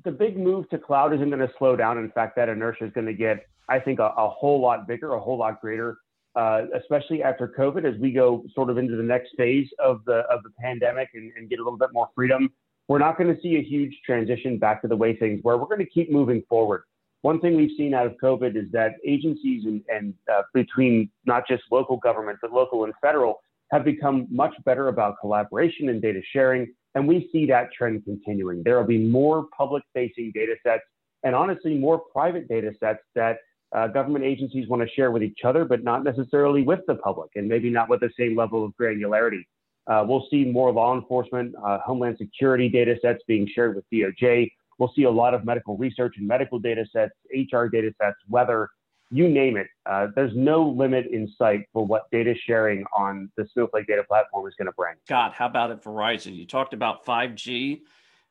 the 0.05 0.13
big 0.13 0.37
move 0.37 0.69
to 0.71 0.79
cloud 0.79 1.13
isn't 1.15 1.31
going 1.31 1.41
to 1.41 1.53
slow 1.59 1.75
down. 1.75 1.99
In 1.99 2.11
fact 2.11 2.37
that 2.37 2.49
inertia 2.49 2.85
is 2.85 2.93
going 2.93 3.07
to 3.07 3.15
get 3.15 3.47
i 3.69 3.79
think 3.79 3.99
a, 3.99 4.13
a, 4.17 4.29
whole 4.29 4.61
lot 4.61 4.87
bigger 4.87 5.15
a 5.15 5.21
whole 5.21 5.39
lot 5.39 5.61
greater 5.61 5.97
uh, 6.37 6.63
especially 6.75 7.23
after 7.23 7.49
covid 7.59 7.85
as 7.85 7.99
we 7.99 8.13
go 8.13 8.45
sort 8.55 8.69
of 8.71 8.79
into 8.79 8.95
the 8.95 9.03
next 9.03 9.31
phase 9.37 9.69
of 9.79 10.05
the 10.05 10.19
of 10.35 10.43
the 10.43 10.51
pandemic 10.61 11.09
and, 11.15 11.33
and 11.37 11.49
get 11.49 11.59
a 11.59 11.65
little 11.65 11.79
bit 11.79 11.93
more 11.93 12.09
freedom 12.15 12.53
we're 12.91 12.99
not 12.99 13.17
going 13.17 13.33
to 13.33 13.41
see 13.41 13.55
a 13.55 13.63
huge 13.63 13.97
transition 14.05 14.59
back 14.59 14.83
to 14.83 14.89
the 14.89 14.97
way 14.97 15.15
things 15.15 15.41
were. 15.45 15.57
We're 15.57 15.67
going 15.67 15.79
to 15.79 15.87
keep 15.87 16.11
moving 16.11 16.43
forward. 16.49 16.83
One 17.23 17.41
thing 17.41 17.55
we've 17.55 17.77
seen 17.77 17.95
out 17.95 18.05
of 18.05 18.15
COVID 18.21 18.57
is 18.57 18.65
that 18.73 18.95
agencies 19.07 19.65
and, 19.65 19.81
and 19.89 20.13
uh, 20.29 20.43
between 20.55 21.09
not 21.25 21.47
just 21.47 21.63
local 21.71 21.99
government, 21.99 22.41
but 22.43 22.53
local 22.53 22.83
and 22.83 22.93
federal 23.01 23.43
have 23.71 23.85
become 23.85 24.27
much 24.29 24.53
better 24.65 24.89
about 24.89 25.21
collaboration 25.21 25.89
and 25.89 26.03
data 26.03 26.21
sharing. 26.33 26.67
And 26.97 27.07
we 27.07 27.29
see 27.31 27.47
that 27.47 27.69
trend 27.73 28.05
continuing. 28.05 28.65
There 28.65 28.77
will 28.81 28.89
be 28.89 28.99
more 28.99 29.47
public 29.57 29.85
facing 29.95 30.33
data 30.35 30.57
sets 30.67 30.83
and 31.23 31.33
honestly 31.33 31.79
more 31.79 32.01
private 32.13 32.49
data 32.49 32.73
sets 32.81 33.05
that 33.15 33.37
uh, 33.73 33.87
government 33.87 34.25
agencies 34.25 34.69
want 34.69 34.83
to 34.83 34.89
share 34.97 35.13
with 35.13 35.23
each 35.23 35.45
other, 35.45 35.65
but 35.65 35.85
not 35.85 36.03
necessarily 36.03 36.63
with 36.65 36.81
the 36.89 36.97
public 36.97 37.31
and 37.37 37.47
maybe 37.47 37.71
not 37.71 37.89
with 37.89 38.01
the 38.01 38.11
same 38.19 38.37
level 38.37 38.65
of 38.65 38.73
granularity. 38.73 39.45
Uh, 39.91 40.05
we'll 40.07 40.27
see 40.31 40.45
more 40.45 40.73
law 40.73 40.95
enforcement, 40.95 41.53
uh, 41.65 41.79
homeland 41.81 42.17
security 42.17 42.69
data 42.69 42.95
sets 43.03 43.23
being 43.27 43.49
shared 43.53 43.75
with 43.75 43.85
DOJ. 43.93 44.49
We'll 44.79 44.93
see 44.95 45.03
a 45.03 45.11
lot 45.11 45.35
of 45.35 45.45
medical 45.45 45.77
research 45.77 46.15
and 46.17 46.29
medical 46.29 46.61
data 46.61 46.87
sets, 46.93 47.13
HR 47.35 47.65
data 47.65 47.93
sets, 48.01 48.17
weather, 48.29 48.71
you 49.11 49.29
name 49.29 49.57
it. 49.57 49.67
Uh, 49.87 50.07
there's 50.15 50.35
no 50.37 50.63
limit 50.63 51.07
in 51.07 51.29
sight 51.37 51.67
for 51.73 51.85
what 51.85 52.09
data 52.13 52.35
sharing 52.47 52.85
on 52.97 53.31
the 53.37 53.47
Snowflake 53.53 53.89
data 53.89 54.05
platform 54.05 54.47
is 54.47 54.55
going 54.57 54.67
to 54.67 54.73
bring. 54.73 54.95
God, 55.09 55.33
how 55.33 55.47
about 55.47 55.73
at 55.73 55.83
Verizon? 55.83 56.37
You 56.37 56.47
talked 56.47 56.73
about 56.73 57.05
5G. 57.05 57.81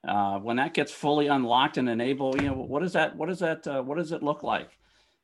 Uh, 0.07 0.39
when 0.39 0.55
that 0.55 0.73
gets 0.73 0.93
fully 0.93 1.27
unlocked 1.27 1.77
and 1.77 1.89
enabled, 1.89 2.41
you 2.41 2.47
know, 2.47 2.53
what 2.53 2.83
is 2.83 2.93
that? 2.93 3.17
What 3.17 3.29
is 3.29 3.39
that? 3.39 3.67
Uh, 3.67 3.81
what 3.81 3.97
does 3.97 4.13
it 4.13 4.23
look 4.23 4.43
like? 4.43 4.69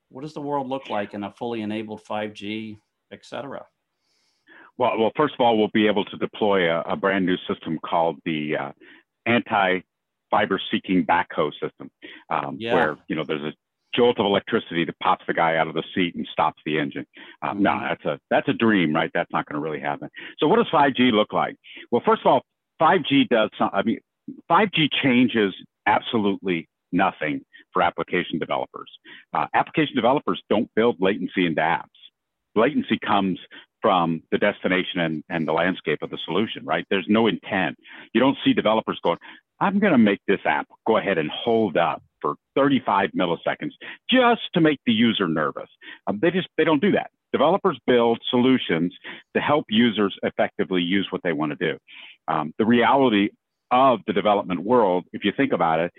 What 0.10 0.24
does 0.24 0.34
the 0.34 0.42
world 0.42 0.68
look 0.68 0.90
like 0.90 1.14
in 1.14 1.24
a 1.24 1.32
fully 1.32 1.62
enabled 1.62 2.04
5G, 2.04 2.78
et 3.10 3.26
cetera? 3.26 3.66
Well, 4.78 5.00
well, 5.00 5.12
first 5.16 5.34
of 5.36 5.40
all, 5.40 5.58
we'll 5.58 5.70
be 5.74 5.88
able 5.88 6.06
to 6.06 6.18
deploy 6.18 6.70
a, 6.70 6.82
a 6.82 6.96
brand 6.96 7.26
new 7.26 7.38
system 7.48 7.80
called 7.86 8.18
the 8.26 8.58
uh, 8.58 8.72
anti-fiber 9.26 10.60
seeking 10.72 11.06
backhoe 11.06 11.52
system, 11.54 11.90
um, 12.30 12.58
yeah. 12.60 12.74
where 12.74 12.98
you 13.08 13.16
know 13.16 13.24
there's 13.26 13.42
a 13.42 13.54
jolt 13.96 14.20
of 14.20 14.26
electricity 14.26 14.84
that 14.86 15.00
pops 15.00 15.24
the 15.28 15.34
guy 15.34 15.56
out 15.56 15.68
of 15.68 15.74
the 15.74 15.84
seat 15.94 16.16
and 16.16 16.28
stops 16.32 16.62
the 16.66 16.78
engine. 16.78 17.06
Um, 17.42 17.56
mm-hmm. 17.56 17.64
No, 17.64 17.80
that's 17.82 18.06
a 18.06 18.20
that's 18.30 18.48
a 18.50 18.54
dream, 18.54 18.94
right? 18.94 19.10
That's 19.14 19.32
not 19.32 19.46
going 19.46 19.56
to 19.56 19.62
really 19.62 19.80
happen. 19.80 20.10
So, 20.40 20.48
what 20.48 20.58
does 20.58 20.68
5G 20.74 21.12
look 21.12 21.34
like? 21.34 21.56
Well, 21.92 22.02
first 22.06 22.22
of 22.22 22.28
all, 22.28 22.42
5G 22.82 23.30
does. 23.30 23.50
Some, 23.58 23.70
I 23.74 23.84
mean, 23.84 24.00
5G 24.50 24.90
changes 25.02 25.54
absolutely 25.88 26.68
nothing 26.92 27.42
for 27.72 27.82
application 27.82 28.40
developers. 28.40 28.90
Uh, 29.34 29.46
application 29.54 29.96
developers 29.96 30.42
don't 30.50 30.70
build 30.76 30.98
latency 31.00 31.46
into 31.46 31.62
apps. 31.62 31.84
Latency 32.56 32.98
comes 33.06 33.38
from 33.86 34.24
the 34.32 34.40
destination 34.40 35.00
and, 35.00 35.24
and 35.30 35.48
the 35.48 35.52
landscape 35.52 36.02
of 36.02 36.10
the 36.10 36.18
solution, 36.26 36.66
right? 36.66 36.88
There's 36.90 37.06
no 37.08 37.28
intent. 37.28 37.78
You 38.16 38.20
don't 38.20 38.36
see 38.44 38.52
developers 38.52 39.00
going, 39.04 39.20
I'm 39.60 39.78
going 39.78 39.92
to 39.92 40.00
make 40.00 40.22
this 40.28 40.40
app 40.44 40.68
go 40.88 40.98
ahead 40.98 41.20
and 41.20 41.30
hold 41.30 41.78
up 41.78 42.02
for 42.20 42.34
35 42.56 43.12
milliseconds 43.12 43.74
just 44.10 44.42
to 44.56 44.60
make 44.60 44.80
the 44.88 44.92
user 44.92 45.28
nervous. 45.28 45.70
Um, 46.08 46.18
they 46.20 46.32
just, 46.32 46.48
they 46.58 46.64
don't 46.64 46.82
do 46.82 46.94
that. 46.94 47.12
Developers 47.32 47.80
build 47.86 48.18
solutions 48.32 48.92
to 49.36 49.40
help 49.40 49.66
users 49.70 50.18
effectively 50.24 50.82
use 50.82 51.08
what 51.12 51.22
they 51.22 51.34
want 51.34 51.52
to 51.52 51.74
do. 51.74 51.78
Um, 52.28 52.56
the 52.58 52.66
reality 52.66 53.30
of 53.70 54.00
the 54.08 54.14
development 54.14 54.64
world, 54.64 55.06
if 55.14 55.24
you 55.24 55.32
think 55.38 55.54
about 55.54 55.80
it, 55.80 55.94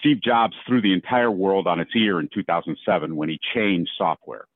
Steve 0.00 0.20
Jobs 0.20 0.56
threw 0.66 0.82
the 0.82 0.92
entire 0.92 1.30
world 1.30 1.68
on 1.68 1.78
its 1.78 1.92
ear 1.94 2.18
in 2.18 2.28
2007 2.34 3.14
when 3.14 3.28
he 3.28 3.38
changed 3.54 3.92
software. 3.96 4.46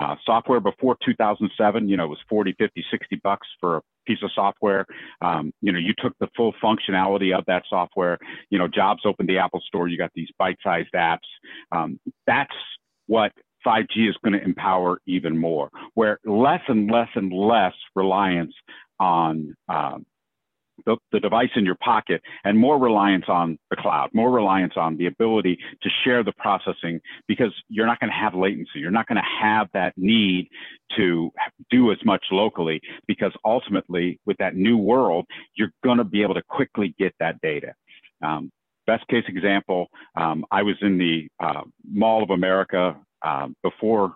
Uh, 0.00 0.16
software 0.24 0.60
before 0.60 0.96
2007, 1.04 1.88
you 1.88 1.96
know, 1.96 2.04
it 2.04 2.08
was 2.08 2.18
40, 2.28 2.54
50, 2.58 2.84
60 2.90 3.20
bucks 3.22 3.46
for 3.60 3.78
a 3.78 3.82
piece 4.06 4.18
of 4.22 4.30
software. 4.34 4.86
Um, 5.20 5.52
you 5.60 5.72
know, 5.72 5.78
you 5.78 5.92
took 5.98 6.16
the 6.18 6.28
full 6.36 6.54
functionality 6.62 7.36
of 7.36 7.44
that 7.46 7.64
software. 7.68 8.18
You 8.50 8.58
know, 8.58 8.68
Jobs 8.68 9.02
opened 9.04 9.28
the 9.28 9.38
Apple 9.38 9.60
Store. 9.66 9.88
You 9.88 9.98
got 9.98 10.10
these 10.14 10.28
bite-sized 10.38 10.92
apps. 10.94 11.18
Um, 11.72 12.00
that's 12.26 12.54
what 13.06 13.32
5G 13.66 14.08
is 14.08 14.16
going 14.24 14.32
to 14.32 14.42
empower 14.42 15.00
even 15.06 15.36
more, 15.36 15.70
where 15.94 16.18
less 16.24 16.62
and 16.68 16.90
less 16.90 17.08
and 17.14 17.32
less 17.32 17.74
reliance 17.94 18.54
on 18.98 19.54
um, 19.68 20.06
the, 20.86 20.96
the, 21.12 21.20
device 21.20 21.50
in 21.56 21.64
your 21.64 21.76
pocket 21.76 22.20
and 22.44 22.58
more 22.58 22.78
reliance 22.78 23.24
on 23.28 23.58
the 23.70 23.76
cloud, 23.76 24.10
more 24.12 24.30
reliance 24.30 24.74
on 24.76 24.96
the 24.96 25.06
ability 25.06 25.58
to 25.82 25.88
share 26.04 26.22
the 26.22 26.32
processing 26.32 27.00
because 27.28 27.52
you're 27.68 27.86
not 27.86 28.00
going 28.00 28.10
to 28.10 28.16
have 28.16 28.34
latency. 28.34 28.78
You're 28.78 28.90
not 28.90 29.06
going 29.06 29.16
to 29.16 29.44
have 29.44 29.68
that 29.74 29.92
need 29.96 30.48
to 30.96 31.30
do 31.70 31.92
as 31.92 31.98
much 32.04 32.24
locally 32.30 32.80
because 33.06 33.32
ultimately, 33.44 34.18
with 34.26 34.36
that 34.38 34.54
new 34.54 34.76
world, 34.76 35.26
you're 35.54 35.72
going 35.84 35.98
to 35.98 36.04
be 36.04 36.22
able 36.22 36.34
to 36.34 36.42
quickly 36.48 36.94
get 36.98 37.14
that 37.20 37.40
data. 37.40 37.74
Um, 38.22 38.50
best 38.86 39.06
case 39.08 39.24
example, 39.28 39.88
um, 40.16 40.44
I 40.50 40.62
was 40.62 40.76
in 40.80 40.98
the 40.98 41.28
uh, 41.42 41.62
Mall 41.90 42.22
of 42.22 42.30
America 42.30 42.96
uh, 43.22 43.48
before 43.62 44.14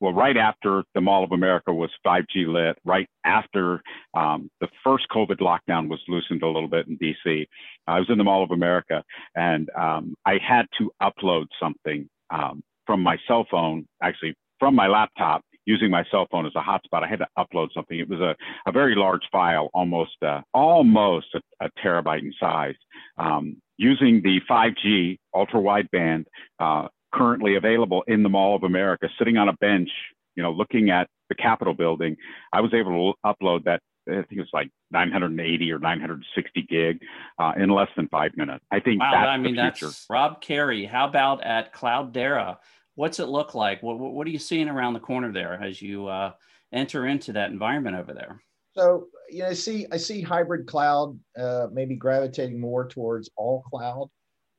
well, 0.00 0.12
right 0.14 0.36
after 0.36 0.82
the 0.94 1.00
Mall 1.00 1.22
of 1.22 1.32
America 1.32 1.72
was 1.72 1.90
5G 2.06 2.46
lit, 2.46 2.78
right 2.84 3.08
after 3.24 3.82
um, 4.14 4.50
the 4.60 4.68
first 4.82 5.06
COVID 5.14 5.40
lockdown 5.40 5.88
was 5.88 6.00
loosened 6.08 6.42
a 6.42 6.46
little 6.46 6.68
bit 6.68 6.88
in 6.88 6.98
DC, 6.98 7.46
I 7.86 7.98
was 7.98 8.08
in 8.08 8.18
the 8.18 8.24
Mall 8.24 8.42
of 8.42 8.50
America 8.50 9.04
and 9.34 9.68
um, 9.78 10.14
I 10.24 10.38
had 10.46 10.66
to 10.78 10.90
upload 11.02 11.46
something 11.60 12.08
um, 12.30 12.62
from 12.86 13.02
my 13.02 13.18
cell 13.28 13.46
phone, 13.50 13.86
actually 14.02 14.34
from 14.58 14.74
my 14.74 14.86
laptop, 14.86 15.42
using 15.66 15.90
my 15.90 16.04
cell 16.10 16.26
phone 16.30 16.46
as 16.46 16.52
a 16.56 16.60
hotspot. 16.60 17.04
I 17.04 17.08
had 17.08 17.20
to 17.20 17.28
upload 17.38 17.68
something. 17.74 17.98
It 17.98 18.08
was 18.08 18.20
a, 18.20 18.34
a 18.66 18.72
very 18.72 18.94
large 18.94 19.22
file, 19.30 19.68
almost 19.74 20.16
uh, 20.22 20.40
almost 20.54 21.26
a, 21.34 21.40
a, 21.64 21.68
terabyte 21.84 22.20
in 22.20 22.32
size. 22.40 22.74
Um, 23.18 23.56
using 23.76 24.20
the 24.22 24.40
5G 24.48 25.18
ultra 25.34 25.60
wideband 25.60 26.24
uh, 26.58 26.88
currently 27.12 27.56
available 27.56 28.02
in 28.06 28.22
the 28.22 28.28
Mall 28.28 28.56
of 28.56 28.62
America, 28.62 29.08
sitting 29.18 29.36
on 29.36 29.48
a 29.48 29.52
bench, 29.54 29.90
you 30.36 30.42
know, 30.42 30.52
looking 30.52 30.90
at 30.90 31.08
the 31.28 31.34
Capitol 31.34 31.74
building, 31.74 32.16
I 32.52 32.60
was 32.60 32.72
able 32.74 33.14
to 33.14 33.18
upload 33.28 33.64
that. 33.64 33.80
I 34.08 34.14
think 34.14 34.32
it 34.32 34.40
was 34.40 34.48
like 34.52 34.70
980 34.90 35.72
or 35.72 35.78
960 35.78 36.62
gig 36.68 37.00
uh, 37.38 37.52
in 37.56 37.68
less 37.70 37.88
than 37.96 38.08
five 38.08 38.32
minutes. 38.36 38.64
I 38.70 38.80
think 38.80 39.00
wow, 39.00 39.10
that's 39.12 39.28
I 39.28 39.36
mean, 39.36 39.54
the 39.54 39.62
future. 39.62 39.86
That's 39.86 40.06
Rob 40.08 40.40
Carey. 40.40 40.84
How 40.84 41.06
about 41.06 41.44
at 41.44 41.72
Cloudera? 41.72 42.56
What's 42.94 43.20
it 43.20 43.28
look 43.28 43.54
like? 43.54 43.82
What, 43.82 43.98
what 43.98 44.26
are 44.26 44.30
you 44.30 44.38
seeing 44.38 44.68
around 44.68 44.94
the 44.94 45.00
corner 45.00 45.32
there 45.32 45.62
as 45.62 45.80
you 45.80 46.08
uh, 46.08 46.32
enter 46.72 47.06
into 47.06 47.32
that 47.34 47.50
environment 47.50 47.96
over 47.96 48.12
there? 48.12 48.42
So 48.76 49.06
you 49.30 49.40
know, 49.40 49.48
I 49.48 49.52
see 49.52 49.86
I 49.92 49.96
see 49.96 50.22
hybrid 50.22 50.66
cloud 50.66 51.18
uh, 51.38 51.66
maybe 51.72 51.96
gravitating 51.96 52.60
more 52.60 52.88
towards 52.88 53.30
all 53.36 53.62
cloud. 53.62 54.08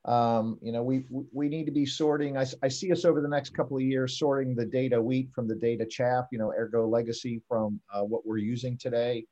Um, 0.05 0.57
you 0.61 0.71
know, 0.71 0.81
we 0.81 1.05
we 1.31 1.47
need 1.47 1.65
to 1.65 1.71
be 1.71 1.85
sorting. 1.85 2.37
I, 2.37 2.45
I 2.63 2.67
see 2.69 2.91
us 2.91 3.05
over 3.05 3.21
the 3.21 3.27
next 3.27 3.53
couple 3.53 3.77
of 3.77 3.83
years 3.83 4.17
sorting 4.17 4.55
the 4.55 4.65
data 4.65 5.01
wheat 5.01 5.29
from 5.33 5.47
the 5.47 5.55
data 5.55 5.85
chaff. 5.85 6.25
You 6.31 6.39
know, 6.39 6.51
ergo 6.51 6.87
legacy 6.87 7.41
from 7.47 7.79
uh, 7.93 8.01
what 8.01 8.25
we're 8.25 8.37
using 8.37 8.77
today. 8.77 9.25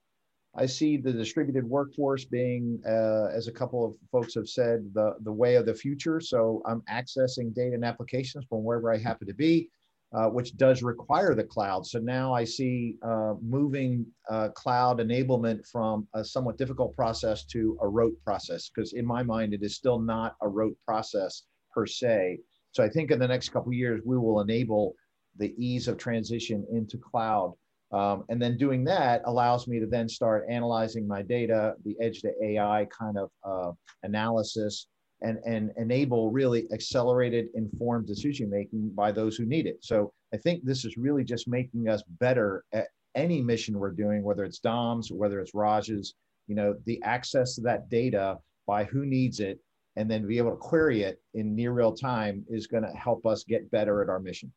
I 0.55 0.65
see 0.65 0.97
the 0.97 1.13
distributed 1.13 1.63
workforce 1.63 2.25
being, 2.25 2.81
uh, 2.85 3.27
as 3.27 3.47
a 3.47 3.51
couple 3.51 3.85
of 3.85 3.93
folks 4.11 4.35
have 4.35 4.47
said, 4.47 4.91
the 4.93 5.15
the 5.21 5.31
way 5.31 5.55
of 5.55 5.65
the 5.65 5.73
future. 5.73 6.19
So 6.19 6.61
I'm 6.65 6.81
accessing 6.89 7.53
data 7.53 7.75
and 7.75 7.85
applications 7.85 8.45
from 8.47 8.63
wherever 8.63 8.91
I 8.91 8.97
happen 8.97 9.27
to 9.27 9.33
be 9.33 9.69
uh, 10.13 10.27
which 10.27 10.57
does 10.57 10.81
require 10.81 11.35
the 11.35 11.43
cloud. 11.43 11.85
So 11.85 11.99
now 11.99 12.33
I 12.33 12.43
see 12.43 12.97
uh, 13.03 13.35
moving 13.41 14.05
uh, 14.29 14.49
cloud 14.49 14.99
enablement 14.99 15.67
from 15.67 16.07
a 16.13 16.23
somewhat 16.23 16.57
difficult 16.57 16.95
process 16.95 17.45
to 17.45 17.77
a 17.81 17.87
rote 17.87 18.15
process, 18.23 18.69
because 18.69 18.93
in 18.93 19.05
my 19.05 19.21
mind, 19.21 19.53
it 19.53 19.61
is 19.61 19.75
still 19.75 19.99
not 19.99 20.35
a 20.41 20.47
rote 20.47 20.77
process 20.85 21.43
per 21.71 21.85
se. 21.85 22.39
So 22.71 22.83
I 22.83 22.89
think 22.89 23.11
in 23.11 23.19
the 23.19 23.27
next 23.27 23.49
couple 23.49 23.71
years, 23.73 24.01
we 24.03 24.17
will 24.17 24.41
enable 24.41 24.95
the 25.37 25.53
ease 25.57 25.87
of 25.87 25.97
transition 25.97 26.65
into 26.71 26.97
cloud. 26.97 27.53
Um, 27.91 28.23
and 28.29 28.39
then 28.39 28.57
doing 28.57 28.83
that 28.85 29.23
allows 29.25 29.67
me 29.67 29.79
to 29.79 29.87
then 29.87 30.07
start 30.07 30.45
analyzing 30.49 31.07
my 31.07 31.23
data, 31.23 31.73
the 31.85 31.95
edge 31.99 32.21
to 32.21 32.31
AI 32.43 32.87
kind 32.97 33.17
of 33.17 33.29
uh, 33.43 33.71
analysis, 34.03 34.87
and, 35.21 35.39
and 35.45 35.71
enable 35.77 36.31
really 36.31 36.67
accelerated 36.71 37.47
informed 37.53 38.07
decision 38.07 38.49
making 38.49 38.89
by 38.91 39.11
those 39.11 39.35
who 39.35 39.45
need 39.45 39.67
it. 39.67 39.77
So 39.81 40.13
I 40.33 40.37
think 40.37 40.63
this 40.63 40.85
is 40.85 40.97
really 40.97 41.23
just 41.23 41.47
making 41.47 41.89
us 41.89 42.03
better 42.19 42.63
at 42.73 42.87
any 43.15 43.41
mission 43.41 43.77
we're 43.77 43.91
doing, 43.91 44.23
whether 44.23 44.43
it's 44.43 44.59
Dom's, 44.59 45.11
whether 45.11 45.39
it's 45.39 45.53
Raj's, 45.53 46.15
you 46.47 46.55
know, 46.55 46.75
the 46.85 47.01
access 47.03 47.55
to 47.55 47.61
that 47.61 47.89
data 47.89 48.37
by 48.65 48.83
who 48.83 49.05
needs 49.05 49.39
it 49.39 49.59
and 49.95 50.09
then 50.09 50.27
be 50.27 50.37
able 50.37 50.51
to 50.51 50.57
query 50.57 51.03
it 51.03 51.21
in 51.33 51.55
near 51.55 51.73
real 51.73 51.93
time 51.93 52.45
is 52.49 52.67
going 52.67 52.83
to 52.83 52.91
help 52.91 53.25
us 53.25 53.43
get 53.43 53.69
better 53.71 54.01
at 54.01 54.09
our 54.09 54.19
mission. 54.19 54.51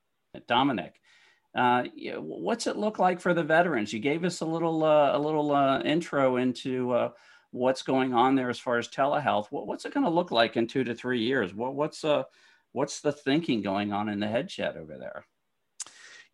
Dominic, 0.46 0.94
uh, 1.54 1.84
what's 2.18 2.66
it 2.66 2.76
look 2.76 2.98
like 2.98 3.20
for 3.20 3.34
the 3.34 3.42
veterans? 3.42 3.92
You 3.92 4.00
gave 4.00 4.24
us 4.24 4.40
a 4.40 4.46
little 4.46 4.84
uh, 4.84 5.16
a 5.16 5.18
little 5.18 5.52
uh, 5.52 5.80
intro 5.80 6.36
into 6.36 6.92
uh, 6.92 7.10
what's 7.52 7.82
going 7.82 8.14
on 8.14 8.34
there 8.34 8.50
as 8.50 8.58
far 8.58 8.78
as 8.78 8.88
telehealth. 8.88 9.46
What, 9.50 9.66
what's 9.66 9.84
it 9.84 9.94
going 9.94 10.04
to 10.04 10.10
look 10.10 10.30
like 10.30 10.56
in 10.56 10.66
two 10.66 10.84
to 10.84 10.94
three 10.94 11.22
years? 11.22 11.54
What, 11.54 11.74
what's 11.74 12.04
uh, 12.04 12.24
what's 12.72 13.00
the 13.00 13.12
thinking 13.12 13.62
going 13.62 13.92
on 13.92 14.08
in 14.08 14.18
the 14.18 14.26
headset 14.26 14.76
over 14.76 14.98
there? 14.98 15.24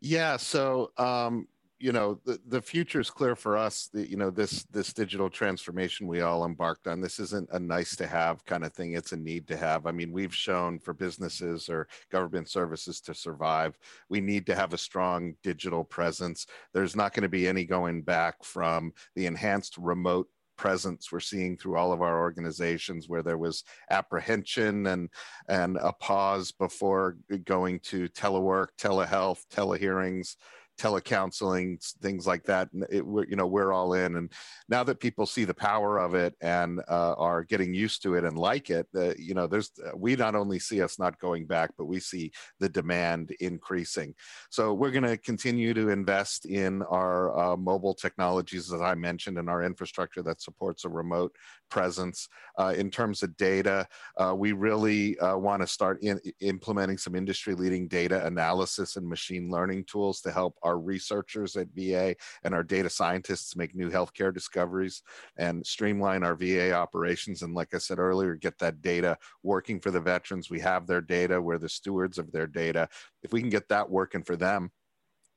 Yeah, 0.00 0.36
so 0.36 0.92
um, 0.96 1.48
you 1.80 1.90
know 1.92 2.20
the, 2.24 2.40
the 2.46 2.62
future 2.62 3.00
is 3.00 3.10
clear 3.10 3.34
for 3.34 3.56
us. 3.56 3.88
The, 3.92 4.08
you 4.08 4.16
know 4.16 4.30
this 4.30 4.62
this 4.64 4.92
digital 4.92 5.28
transformation 5.28 6.06
we 6.06 6.20
all 6.20 6.44
embarked 6.44 6.86
on. 6.86 7.00
This 7.00 7.18
isn't 7.18 7.48
a 7.52 7.58
nice 7.58 7.96
to 7.96 8.06
have 8.06 8.44
kind 8.44 8.64
of 8.64 8.72
thing. 8.72 8.92
It's 8.92 9.12
a 9.12 9.16
need 9.16 9.48
to 9.48 9.56
have. 9.56 9.86
I 9.86 9.90
mean, 9.90 10.12
we've 10.12 10.34
shown 10.34 10.78
for 10.78 10.94
businesses 10.94 11.68
or 11.68 11.88
government 12.10 12.48
services 12.48 13.00
to 13.02 13.14
survive, 13.14 13.76
we 14.08 14.20
need 14.20 14.46
to 14.46 14.54
have 14.54 14.72
a 14.72 14.78
strong 14.78 15.34
digital 15.42 15.82
presence. 15.82 16.46
There's 16.72 16.94
not 16.94 17.12
going 17.12 17.22
to 17.22 17.28
be 17.28 17.48
any 17.48 17.64
going 17.64 18.02
back 18.02 18.44
from 18.44 18.92
the 19.16 19.26
enhanced 19.26 19.76
remote 19.78 20.28
presence 20.58 21.10
we're 21.10 21.20
seeing 21.20 21.56
through 21.56 21.76
all 21.76 21.92
of 21.92 22.02
our 22.02 22.20
organizations 22.20 23.08
where 23.08 23.22
there 23.22 23.38
was 23.38 23.64
apprehension 23.90 24.86
and 24.88 25.08
and 25.48 25.78
a 25.78 25.92
pause 25.94 26.52
before 26.52 27.16
going 27.44 27.80
to 27.80 28.08
telework 28.08 28.68
telehealth 28.78 29.40
telehearings 29.50 30.36
telecounseling, 30.78 31.84
things 32.00 32.26
like 32.26 32.44
that. 32.44 32.68
You 32.72 33.36
know, 33.36 33.46
we're 33.46 33.72
all 33.72 33.94
in. 33.94 34.16
And 34.16 34.32
now 34.68 34.84
that 34.84 35.00
people 35.00 35.26
see 35.26 35.44
the 35.44 35.54
power 35.54 35.98
of 35.98 36.14
it 36.14 36.34
and 36.40 36.80
uh, 36.88 37.14
are 37.18 37.44
getting 37.44 37.74
used 37.74 38.02
to 38.02 38.14
it 38.14 38.24
and 38.24 38.38
like 38.38 38.70
it, 38.70 38.86
uh, 38.96 39.14
you 39.18 39.34
know, 39.34 39.46
there's 39.46 39.72
uh, 39.84 39.90
we 39.96 40.16
not 40.16 40.34
only 40.34 40.58
see 40.58 40.80
us 40.80 40.98
not 40.98 41.18
going 41.18 41.46
back, 41.46 41.70
but 41.76 41.86
we 41.86 42.00
see 42.00 42.30
the 42.60 42.68
demand 42.68 43.32
increasing. 43.40 44.14
So 44.50 44.72
we're 44.72 44.92
going 44.92 45.02
to 45.02 45.16
continue 45.18 45.74
to 45.74 45.88
invest 45.90 46.46
in 46.46 46.82
our 46.82 47.36
uh, 47.38 47.56
mobile 47.56 47.94
technologies, 47.94 48.72
as 48.72 48.80
I 48.80 48.94
mentioned, 48.94 49.38
and 49.38 49.50
our 49.50 49.62
infrastructure 49.64 50.22
that 50.22 50.40
supports 50.40 50.84
a 50.84 50.88
remote 50.88 51.34
presence. 51.70 52.28
Uh, 52.58 52.74
in 52.76 52.90
terms 52.90 53.22
of 53.22 53.36
data, 53.36 53.86
uh, 54.16 54.34
we 54.36 54.52
really 54.52 55.16
want 55.20 55.60
to 55.62 55.66
start 55.66 56.02
in, 56.02 56.20
implementing 56.40 56.98
some 56.98 57.14
industry-leading 57.14 57.88
data 57.88 58.24
analysis 58.26 58.96
and 58.96 59.06
machine 59.06 59.50
learning 59.50 59.84
tools 59.84 60.20
to 60.20 60.30
help 60.30 60.56
our 60.68 60.78
researchers 60.78 61.56
at 61.56 61.68
VA 61.74 62.14
and 62.44 62.54
our 62.54 62.62
data 62.62 62.90
scientists 62.90 63.56
make 63.56 63.74
new 63.74 63.90
healthcare 63.90 64.32
discoveries 64.32 65.02
and 65.36 65.66
streamline 65.66 66.22
our 66.22 66.34
VA 66.34 66.72
operations. 66.72 67.42
And 67.42 67.54
like 67.54 67.74
I 67.74 67.78
said 67.78 67.98
earlier, 67.98 68.34
get 68.34 68.58
that 68.58 68.82
data 68.82 69.16
working 69.42 69.80
for 69.80 69.90
the 69.90 70.00
veterans. 70.00 70.50
We 70.50 70.60
have 70.60 70.86
their 70.86 71.00
data, 71.00 71.40
we're 71.40 71.58
the 71.58 71.68
stewards 71.68 72.18
of 72.18 72.30
their 72.32 72.46
data. 72.46 72.88
If 73.22 73.32
we 73.32 73.40
can 73.40 73.50
get 73.50 73.68
that 73.70 73.88
working 73.88 74.22
for 74.22 74.36
them, 74.36 74.70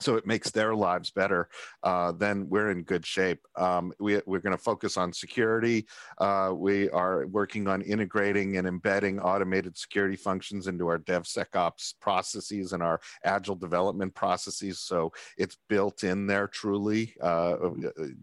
so 0.02 0.16
it 0.16 0.26
makes 0.26 0.52
their 0.52 0.76
lives 0.76 1.12
better, 1.12 1.48
uh, 1.84 2.12
then 2.12 2.50
we're 2.50 2.72
in 2.72 2.84
good 2.84 3.06
shape. 3.06 3.40
Um, 3.56 3.94
we, 4.00 4.16
are 4.16 4.22
going 4.22 4.52
to 4.52 4.58
focus 4.58 4.98
on 4.98 5.14
security. 5.14 5.88
Uh, 6.18 6.52
we 6.54 6.90
are 6.90 7.28
working 7.28 7.68
on 7.68 7.82
integrating 7.82 8.58
and 8.58 8.68
embedding 8.68 9.20
automated 9.20 9.78
security 9.78 10.16
functions 10.16 10.68
into 10.68 10.88
our 10.88 11.00
DevSecOps 11.00 11.96
processes 12.00 12.74
and 12.74 12.82
our 12.82 13.00
agile 13.24 13.56
development 13.56 14.14
processes. 14.16 14.80
So 14.80 15.12
it's 15.38 15.58
built 15.70 16.04
in 16.04 16.28
there 16.28 16.48
truly, 16.48 17.14
uh, 17.22 17.56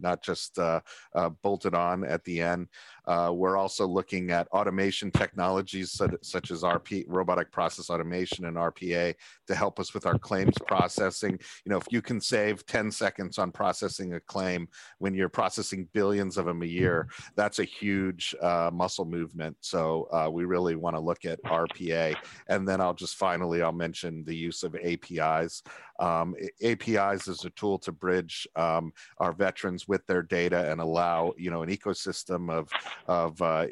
not 0.00 0.22
just 0.22 0.58
uh, 0.58 0.80
uh, 1.14 1.30
bolted 1.42 1.74
on 1.74 2.04
at 2.04 2.24
the 2.24 2.40
end. 2.40 2.68
Uh, 3.08 3.32
we're 3.32 3.56
also 3.56 3.86
looking 3.86 4.30
at 4.30 4.46
automation 4.48 5.10
technologies 5.10 5.92
such, 5.92 6.12
such 6.22 6.50
as 6.50 6.62
RP, 6.62 7.04
robotic 7.08 7.50
process 7.50 7.88
automation 7.88 8.44
and 8.44 8.56
RPA 8.56 9.14
to 9.46 9.54
help 9.54 9.80
us 9.80 9.94
with 9.94 10.04
our 10.04 10.18
claims 10.18 10.54
processing. 10.66 11.32
You 11.64 11.70
know, 11.70 11.78
if 11.78 11.86
you 11.90 12.02
can 12.02 12.20
save 12.20 12.66
10 12.66 12.90
seconds 12.90 13.38
on 13.38 13.50
processing 13.50 14.12
a 14.12 14.20
claim 14.20 14.68
when 14.98 15.14
you're 15.14 15.30
processing 15.30 15.88
billions 15.94 16.36
of 16.36 16.44
them 16.44 16.62
a 16.62 16.66
year, 16.66 17.08
that's 17.34 17.60
a 17.60 17.64
huge 17.64 18.34
uh, 18.42 18.70
muscle 18.72 19.06
movement. 19.06 19.56
So 19.60 20.08
uh, 20.12 20.28
we 20.30 20.44
really 20.44 20.76
want 20.76 20.94
to 20.94 21.00
look 21.00 21.24
at 21.24 21.42
RPA. 21.44 22.14
And 22.48 22.68
then 22.68 22.82
I'll 22.82 22.94
just 22.94 23.16
finally, 23.16 23.62
I'll 23.62 23.72
mention 23.72 24.22
the 24.24 24.36
use 24.36 24.62
of 24.62 24.76
APIs. 24.76 25.62
Um, 25.98 26.34
APIs 26.62 27.26
is 27.26 27.44
a 27.44 27.50
tool 27.50 27.78
to 27.78 27.90
bridge 27.90 28.46
um, 28.54 28.92
our 29.18 29.32
veterans 29.32 29.88
with 29.88 30.06
their 30.06 30.22
data 30.22 30.70
and 30.70 30.80
allow, 30.80 31.32
you 31.36 31.50
know, 31.50 31.62
an 31.62 31.70
ecosystem 31.70 32.50
of 32.50 32.68
of 33.06 33.40
uh, 33.40 33.66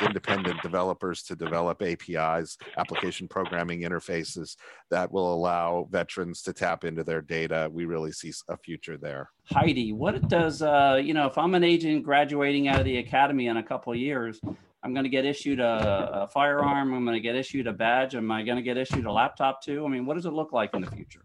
independent 0.00 0.60
developers 0.62 1.22
to 1.24 1.36
develop 1.36 1.82
APIs, 1.82 2.56
application 2.78 3.28
programming 3.28 3.82
interfaces 3.82 4.56
that 4.90 5.10
will 5.10 5.34
allow 5.34 5.88
veterans 5.90 6.42
to 6.42 6.52
tap 6.52 6.84
into 6.84 7.04
their 7.04 7.20
data. 7.20 7.68
We 7.72 7.84
really 7.84 8.12
see 8.12 8.32
a 8.48 8.56
future 8.56 8.96
there. 8.96 9.30
Heidi, 9.46 9.92
what 9.92 10.28
does, 10.28 10.62
uh, 10.62 11.00
you 11.02 11.14
know, 11.14 11.26
if 11.26 11.36
I'm 11.36 11.54
an 11.54 11.64
agent 11.64 12.04
graduating 12.04 12.68
out 12.68 12.78
of 12.78 12.84
the 12.84 12.98
academy 12.98 13.48
in 13.48 13.56
a 13.56 13.62
couple 13.62 13.92
of 13.92 13.98
years, 13.98 14.40
I'm 14.82 14.94
going 14.94 15.04
to 15.04 15.10
get 15.10 15.26
issued 15.26 15.60
a, 15.60 16.22
a 16.22 16.28
firearm. 16.28 16.94
I'm 16.94 17.04
going 17.04 17.16
to 17.16 17.20
get 17.20 17.36
issued 17.36 17.66
a 17.66 17.72
badge. 17.72 18.14
Am 18.14 18.30
I 18.30 18.42
going 18.42 18.56
to 18.56 18.62
get 18.62 18.78
issued 18.78 19.04
a 19.04 19.12
laptop 19.12 19.62
too? 19.62 19.84
I 19.84 19.88
mean, 19.88 20.06
what 20.06 20.14
does 20.14 20.26
it 20.26 20.32
look 20.32 20.52
like 20.52 20.70
in 20.74 20.80
the 20.80 20.90
future? 20.90 21.24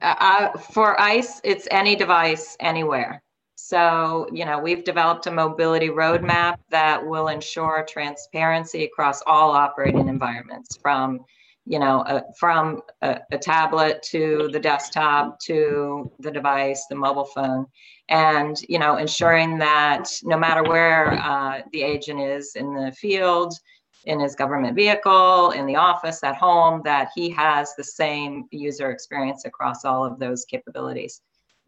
Uh, 0.00 0.56
for 0.58 1.00
ICE, 1.00 1.40
it's 1.44 1.68
any 1.70 1.96
device, 1.96 2.56
anywhere. 2.60 3.22
So, 3.70 4.26
you 4.32 4.44
know, 4.44 4.58
we've 4.58 4.82
developed 4.82 5.28
a 5.28 5.30
mobility 5.30 5.90
roadmap 5.90 6.56
that 6.70 7.06
will 7.06 7.28
ensure 7.28 7.86
transparency 7.88 8.82
across 8.82 9.22
all 9.26 9.52
operating 9.52 10.08
environments 10.08 10.76
from, 10.76 11.20
you 11.66 11.78
know, 11.78 12.00
uh, 12.00 12.22
from 12.36 12.82
a, 13.02 13.20
a, 13.30 13.38
tablet 13.38 14.02
to 14.10 14.50
the 14.52 14.58
desktop 14.58 15.38
to 15.42 16.10
the 16.18 16.32
device, 16.32 16.86
the 16.90 16.96
mobile 16.96 17.26
phone, 17.26 17.64
and, 18.08 18.60
you 18.68 18.80
know, 18.80 18.96
ensuring 18.96 19.56
that 19.58 20.10
no 20.24 20.36
matter 20.36 20.64
where 20.64 21.12
uh, 21.12 21.62
the 21.72 21.82
agent 21.82 22.18
is 22.18 22.56
in 22.56 22.74
the 22.74 22.90
field, 22.90 23.54
in 24.04 24.18
his 24.18 24.34
government 24.34 24.74
vehicle, 24.74 25.52
in 25.52 25.64
the 25.64 25.76
office, 25.76 26.24
at 26.24 26.34
home, 26.34 26.82
that 26.84 27.10
he 27.14 27.30
has 27.30 27.76
the 27.76 27.84
same 27.84 28.48
user 28.50 28.90
experience 28.90 29.44
across 29.44 29.84
all 29.84 30.04
of 30.04 30.18
those 30.18 30.44
capabilities. 30.44 31.20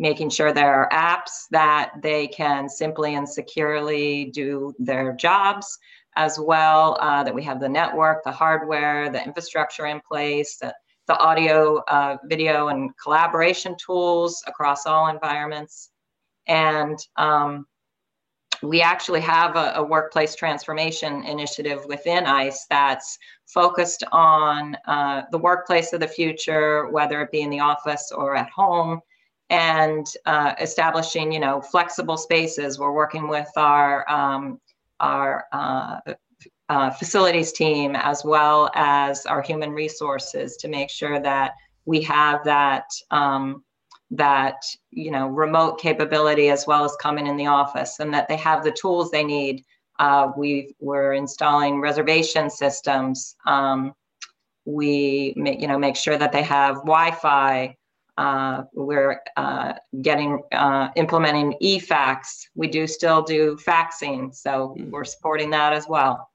Making 0.03 0.31
sure 0.31 0.53
there 0.53 0.75
are 0.75 0.89
apps 0.91 1.47
that 1.53 1.93
they 2.03 2.27
can 2.27 2.69
simply 2.69 3.15
and 3.15 3.29
securely 3.29 4.25
do 4.35 4.75
their 4.81 5.13
jobs, 5.13 5.79
as 6.17 6.41
well 6.41 6.99
uh, 7.01 7.23
that 7.23 7.33
we 7.33 7.45
have 7.45 7.61
the 7.61 7.69
network, 7.69 8.25
the 8.25 8.33
hardware, 8.33 9.11
the 9.11 9.25
infrastructure 9.25 9.87
in 9.87 10.01
place, 10.01 10.57
the, 10.57 10.75
the 11.07 11.17
audio, 11.19 11.85
uh, 11.87 12.17
video, 12.25 12.67
and 12.67 12.91
collaboration 13.01 13.77
tools 13.77 14.43
across 14.49 14.87
all 14.87 15.07
environments. 15.07 15.91
And 16.49 16.99
um, 17.17 17.65
we 18.61 18.83
actually 18.83 19.21
have 19.21 19.55
a, 19.55 19.75
a, 19.77 19.85
workplace 19.85 20.35
transformation 20.35 21.23
initiative 21.23 21.85
within 21.87 22.27
ICE 22.27 22.67
that's 22.69 23.19
focused 23.47 24.03
on 24.11 24.77
uh, 24.89 25.23
the 25.31 25.39
workplace 25.39 25.93
of 25.93 26.01
the 26.01 26.09
future, 26.09 26.89
whether 26.89 27.23
it 27.23 27.31
be 27.31 27.43
in 27.43 27.51
the 27.51 27.61
office 27.61 28.11
or 28.11 28.35
at 28.35 28.51
home, 28.51 29.01
and 29.53 30.07
uh, 30.25 30.55
establishing, 30.59 31.31
you 31.31 31.39
know, 31.39 31.61
flexible 31.61 32.17
spaces. 32.17 32.79
We're 32.79 32.93
working 32.93 33.29
with 33.29 33.51
our 33.57 34.11
um, 34.11 34.59
our 34.99 35.45
uh, 35.53 35.99
uh 36.69 36.91
facilities 36.91 37.53
team 37.53 37.95
as 37.95 38.25
well 38.25 38.71
as 38.75 39.27
our 39.27 39.43
human 39.43 39.73
resources 39.73 40.57
to 40.57 40.69
make 40.69 40.91
sure 40.91 41.21
that 41.21 41.53
we 41.85 42.01
have 42.03 42.43
that. 42.45 42.87
Um, 43.11 43.63
that 44.15 44.63
you 44.91 45.11
know 45.11 45.27
remote 45.27 45.81
capability 45.81 46.51
as 46.51 46.67
well 46.67 46.85
as 46.85 46.95
coming 47.01 47.27
in 47.27 47.39
the 47.39 47.47
office 47.47 47.99
and 47.99 48.13
that 48.13 48.29
they 48.29 48.37
have 48.37 48.63
the 48.63 48.71
tools 48.71 49.11
they 49.11 49.25
need 49.25 49.65
uh, 50.01 50.31
we 50.37 50.75
we're 50.81 51.15
installing 51.15 51.81
reservation 51.81 52.51
systems 52.51 53.37
um, 53.47 53.95
we 54.67 55.33
you 55.35 55.67
know 55.67 55.79
make 55.79 55.97
sure 55.97 56.19
that 56.19 56.31
they 56.31 56.43
have 56.43 56.75
wi-fi 56.83 57.75
uh, 58.19 58.63
we're 58.75 59.21
uh, 59.37 59.73
getting 60.03 60.43
uh, 60.53 60.89
implementing 60.97 61.55
e-fax 61.61 62.49
we 62.55 62.69
do 62.69 62.87
still 62.87 63.23
do 63.23 63.57
faxing 63.57 64.35
so 64.35 64.75
mm. 64.79 64.91
we're 64.91 65.05
supporting 65.05 65.51
that 65.51 65.73
as 65.73 65.89
well 65.89 66.29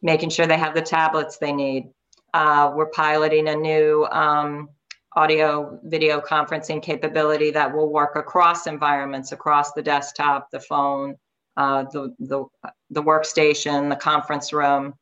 making 0.00 0.30
sure 0.30 0.46
they 0.46 0.58
have 0.58 0.74
the 0.74 0.82
tablets 0.82 1.38
they 1.38 1.52
need 1.52 1.90
uh, 2.34 2.72
we're 2.74 2.90
piloting 2.90 3.48
a 3.48 3.54
new 3.54 4.06
um, 4.10 4.68
audio 5.14 5.78
video 5.84 6.20
conferencing 6.20 6.82
capability 6.82 7.50
that 7.50 7.74
will 7.74 7.92
work 7.92 8.16
across 8.16 8.66
environments, 8.66 9.32
across 9.32 9.72
the 9.72 9.82
desktop, 9.82 10.50
the 10.50 10.60
phone, 10.60 11.16
uh, 11.56 11.84
the, 11.92 12.14
the, 12.18 12.44
the 12.90 13.02
workstation, 13.02 13.90
the 13.90 13.96
conference 13.96 14.52
room. 14.52 14.94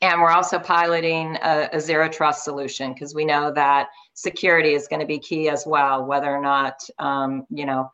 And 0.00 0.20
we're 0.20 0.30
also 0.30 0.58
piloting 0.58 1.36
a, 1.42 1.68
a 1.72 1.80
zero 1.80 2.08
trust 2.08 2.44
solution 2.44 2.92
because 2.92 3.14
we 3.14 3.24
know 3.24 3.52
that 3.52 3.88
security 4.14 4.74
is 4.74 4.88
going 4.88 5.00
to 5.00 5.06
be 5.06 5.18
key 5.18 5.48
as 5.48 5.64
well, 5.66 6.04
whether 6.04 6.30
or 6.34 6.40
not, 6.40 6.74
um, 6.98 7.46
you 7.50 7.66
know, 7.66 7.90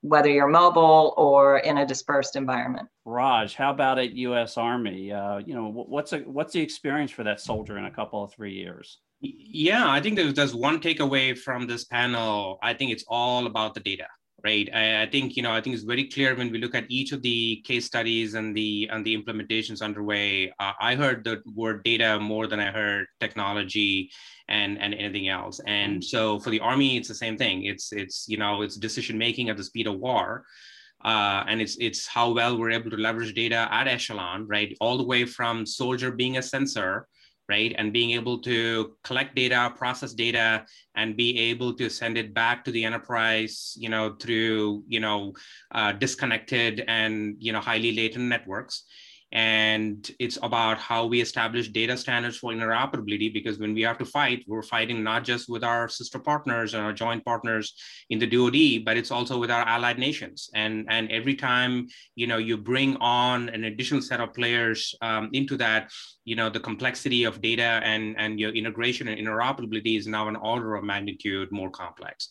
whether 0.00 0.28
you're 0.28 0.48
mobile 0.48 1.14
or 1.16 1.58
in 1.58 1.78
a 1.78 1.86
dispersed 1.86 2.36
environment. 2.36 2.88
Raj, 3.04 3.54
how 3.54 3.70
about 3.70 3.98
at 3.98 4.12
U.S. 4.12 4.56
Army? 4.56 5.12
Uh, 5.12 5.38
you 5.38 5.54
know, 5.54 5.68
what's 5.70 6.12
a, 6.12 6.18
what's 6.20 6.52
the 6.52 6.60
experience 6.60 7.10
for 7.10 7.24
that 7.24 7.40
soldier 7.40 7.78
in 7.78 7.86
a 7.86 7.90
couple 7.90 8.22
of 8.22 8.32
three 8.32 8.54
years? 8.54 8.98
Yeah, 9.20 9.90
I 9.90 10.00
think 10.00 10.16
there's, 10.16 10.34
there's 10.34 10.54
one 10.54 10.80
takeaway 10.80 11.36
from 11.36 11.66
this 11.66 11.84
panel. 11.84 12.58
I 12.62 12.74
think 12.74 12.92
it's 12.92 13.04
all 13.08 13.46
about 13.46 13.74
the 13.74 13.80
data, 13.80 14.06
right? 14.46 14.68
I, 14.72 15.02
I, 15.02 15.06
think 15.12 15.36
you 15.36 15.42
know 15.42 15.52
I 15.52 15.60
think 15.60 15.74
it's 15.74 15.92
very 15.94 16.06
clear 16.14 16.30
when 16.36 16.50
we 16.52 16.58
look 16.58 16.76
at 16.80 16.90
each 16.98 17.10
of 17.12 17.20
the 17.28 17.62
case 17.68 17.84
studies 17.92 18.34
and 18.38 18.56
the 18.58 18.88
and 18.92 19.04
the 19.04 19.14
implementations 19.20 19.82
underway. 19.82 20.52
Uh, 20.60 20.74
I 20.88 20.94
heard 20.94 21.24
the 21.24 21.42
word 21.62 21.82
data 21.90 22.10
more 22.20 22.46
than 22.46 22.60
I 22.60 22.70
heard 22.80 23.06
technology 23.24 24.10
and 24.58 24.72
and 24.82 24.94
anything 24.94 25.28
else. 25.38 25.56
And 25.66 25.94
mm-hmm. 25.94 26.12
so 26.14 26.38
for 26.38 26.50
the 26.50 26.60
army, 26.60 26.96
it's 26.96 27.08
the 27.08 27.22
same 27.24 27.36
thing. 27.36 27.64
It's 27.72 27.86
it's 28.02 28.18
you 28.32 28.38
know 28.42 28.62
it's 28.64 28.76
decision 28.88 29.18
making 29.18 29.46
at 29.50 29.56
the 29.56 29.68
speed 29.70 29.88
of 29.88 29.98
war. 29.98 30.44
Uh, 31.12 31.40
and 31.48 31.60
it's 31.64 31.76
it's 31.86 32.06
how 32.16 32.26
well 32.38 32.56
we're 32.56 32.76
able 32.78 32.90
to 32.90 33.04
leverage 33.06 33.34
data 33.34 33.60
at 33.78 33.86
echelon, 33.96 34.46
right? 34.54 34.70
All 34.80 34.96
the 34.96 35.10
way 35.12 35.22
from 35.38 35.66
soldier 35.66 36.10
being 36.22 36.36
a 36.36 36.42
sensor 36.42 36.92
right? 37.48 37.74
And 37.78 37.92
being 37.92 38.10
able 38.12 38.38
to 38.40 38.96
collect 39.04 39.34
data, 39.34 39.72
process 39.76 40.12
data, 40.12 40.66
and 40.96 41.16
be 41.16 41.38
able 41.38 41.74
to 41.74 41.88
send 41.88 42.18
it 42.18 42.34
back 42.34 42.64
to 42.64 42.70
the 42.70 42.84
enterprise, 42.84 43.74
you 43.78 43.88
know, 43.88 44.16
through, 44.20 44.84
you 44.88 45.00
know, 45.00 45.32
uh, 45.72 45.92
disconnected 45.92 46.84
and, 46.88 47.36
you 47.38 47.52
know, 47.52 47.60
highly 47.60 47.94
latent 47.94 48.24
networks 48.24 48.84
and 49.32 50.12
it's 50.20 50.38
about 50.42 50.78
how 50.78 51.04
we 51.04 51.20
establish 51.20 51.68
data 51.68 51.96
standards 51.96 52.36
for 52.38 52.52
interoperability 52.52 53.32
because 53.32 53.58
when 53.58 53.74
we 53.74 53.82
have 53.82 53.98
to 53.98 54.04
fight 54.04 54.44
we're 54.46 54.62
fighting 54.62 55.02
not 55.02 55.24
just 55.24 55.48
with 55.48 55.64
our 55.64 55.88
sister 55.88 56.18
partners 56.18 56.74
and 56.74 56.82
our 56.82 56.92
joint 56.92 57.24
partners 57.24 57.74
in 58.10 58.18
the 58.18 58.26
DoD 58.26 58.84
but 58.84 58.96
it's 58.96 59.10
also 59.10 59.38
with 59.38 59.50
our 59.50 59.62
allied 59.66 59.98
nations 59.98 60.48
and 60.54 60.86
and 60.88 61.10
every 61.10 61.34
time 61.34 61.86
you 62.14 62.26
know 62.26 62.38
you 62.38 62.56
bring 62.56 62.96
on 62.96 63.48
an 63.48 63.64
additional 63.64 64.00
set 64.00 64.20
of 64.20 64.32
players 64.32 64.94
um, 65.02 65.28
into 65.32 65.56
that 65.56 65.90
you 66.26 66.36
know 66.36 66.50
the 66.50 66.60
complexity 66.60 67.24
of 67.24 67.40
data 67.40 67.80
and 67.90 68.14
and 68.18 68.38
your 68.38 68.50
integration 68.50 69.08
and 69.08 69.18
interoperability 69.18 69.96
is 69.96 70.06
now 70.06 70.28
an 70.28 70.36
order 70.36 70.74
of 70.74 70.84
magnitude 70.84 71.50
more 71.50 71.70
complex. 71.70 72.28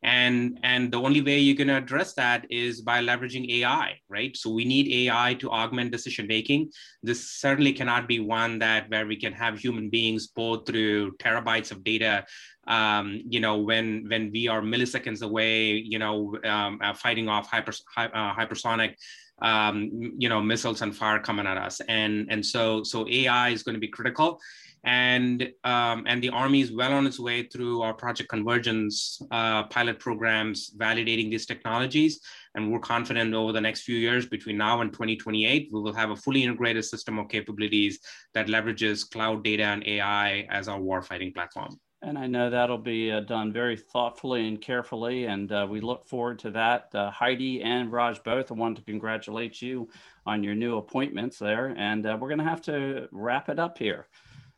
And 0.00 0.60
and 0.62 0.92
the 0.92 1.00
only 1.00 1.22
way 1.22 1.40
you're 1.40 1.56
going 1.56 1.74
to 1.74 1.76
address 1.76 2.14
that 2.14 2.46
is 2.50 2.82
by 2.82 3.02
leveraging 3.02 3.50
ai 3.58 3.98
right? 4.08 4.36
So 4.36 4.50
we 4.50 4.64
need 4.64 4.86
ai 5.00 5.34
to 5.40 5.50
augment 5.50 5.90
decision 5.90 6.28
making. 6.28 6.70
This 7.02 7.28
certainly 7.28 7.72
cannot 7.72 8.06
be 8.06 8.20
one 8.20 8.60
that 8.60 8.88
where 8.90 9.06
we 9.06 9.16
can 9.16 9.32
have 9.32 9.58
human 9.58 9.90
beings 9.90 10.28
both 10.28 10.66
through 10.66 11.16
terabytes 11.16 11.72
of 11.72 11.82
data 11.82 12.24
um, 12.68 13.22
you 13.28 13.40
know 13.40 13.56
when 13.58 14.06
when 14.08 14.30
we 14.30 14.46
are 14.46 14.60
milliseconds 14.60 15.22
away 15.22 15.72
you 15.72 15.98
know 15.98 16.36
um, 16.44 16.78
uh, 16.82 16.94
fighting 16.94 17.28
off 17.28 17.50
hyper, 17.50 17.72
uh, 17.96 18.34
hypersonic 18.34 18.94
um, 19.42 19.90
you 20.18 20.28
know 20.28 20.40
missiles 20.40 20.82
and 20.82 20.94
fire 20.94 21.18
coming 21.18 21.46
at 21.46 21.56
us. 21.56 21.80
And 21.88 22.26
and 22.30 22.44
so 22.44 22.82
so 22.82 23.06
ai 23.08 23.50
is 23.50 23.62
going 23.62 23.74
to 23.74 23.80
be 23.80 23.88
critical. 23.88 24.40
And 24.84 25.50
um, 25.64 26.04
and 26.06 26.22
the 26.22 26.30
army 26.30 26.60
is 26.60 26.72
well 26.72 26.92
on 26.92 27.06
its 27.06 27.18
way 27.18 27.42
through 27.42 27.82
our 27.82 27.92
project 27.92 28.28
convergence 28.28 29.20
uh, 29.30 29.64
pilot 29.64 29.98
programs 29.98 30.70
validating 30.76 31.30
these 31.30 31.46
technologies. 31.46 32.20
And 32.54 32.72
we're 32.72 32.80
confident 32.80 33.34
over 33.34 33.52
the 33.52 33.60
next 33.60 33.82
few 33.82 33.96
years 33.96 34.26
between 34.26 34.56
now 34.56 34.80
and 34.80 34.92
2028 34.92 35.68
we 35.72 35.80
will 35.80 35.92
have 35.92 36.10
a 36.10 36.16
fully 36.16 36.42
integrated 36.42 36.84
system 36.84 37.18
of 37.18 37.28
capabilities 37.28 38.00
that 38.34 38.46
leverages 38.46 39.08
cloud 39.08 39.44
data 39.44 39.64
and 39.64 39.86
ai 39.86 40.46
as 40.50 40.66
our 40.66 40.80
warfighting 40.80 41.32
platform 41.34 41.78
and 42.02 42.16
I 42.16 42.26
know 42.26 42.48
that'll 42.48 42.78
be 42.78 43.10
uh, 43.10 43.20
done 43.20 43.52
very 43.52 43.76
thoughtfully 43.76 44.46
and 44.46 44.60
carefully, 44.60 45.24
and 45.24 45.50
uh, 45.50 45.66
we 45.68 45.80
look 45.80 46.06
forward 46.06 46.38
to 46.40 46.50
that. 46.52 46.94
Uh, 46.94 47.10
Heidi 47.10 47.62
and 47.62 47.90
Raj 47.90 48.22
both, 48.22 48.52
I 48.52 48.54
want 48.54 48.76
to 48.76 48.82
congratulate 48.84 49.60
you 49.60 49.88
on 50.24 50.44
your 50.44 50.54
new 50.54 50.76
appointments 50.76 51.38
there, 51.38 51.74
and 51.76 52.06
uh, 52.06 52.16
we're 52.20 52.28
going 52.28 52.38
to 52.38 52.44
have 52.44 52.62
to 52.62 53.08
wrap 53.10 53.48
it 53.48 53.58
up 53.58 53.78
here. 53.78 54.06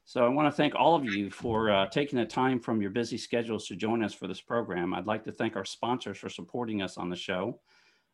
So 0.04 0.24
I 0.24 0.28
want 0.28 0.48
to 0.48 0.56
thank 0.56 0.74
all 0.74 0.96
of 0.96 1.04
you 1.04 1.30
for 1.30 1.70
uh, 1.70 1.86
taking 1.86 2.18
the 2.18 2.26
time 2.26 2.60
from 2.60 2.82
your 2.82 2.90
busy 2.90 3.16
schedules 3.16 3.66
to 3.68 3.76
join 3.76 4.02
us 4.02 4.12
for 4.12 4.26
this 4.26 4.40
program. 4.40 4.92
I'd 4.92 5.06
like 5.06 5.24
to 5.24 5.32
thank 5.32 5.56
our 5.56 5.64
sponsors 5.64 6.18
for 6.18 6.28
supporting 6.28 6.82
us 6.82 6.98
on 6.98 7.08
the 7.08 7.16
show. 7.16 7.60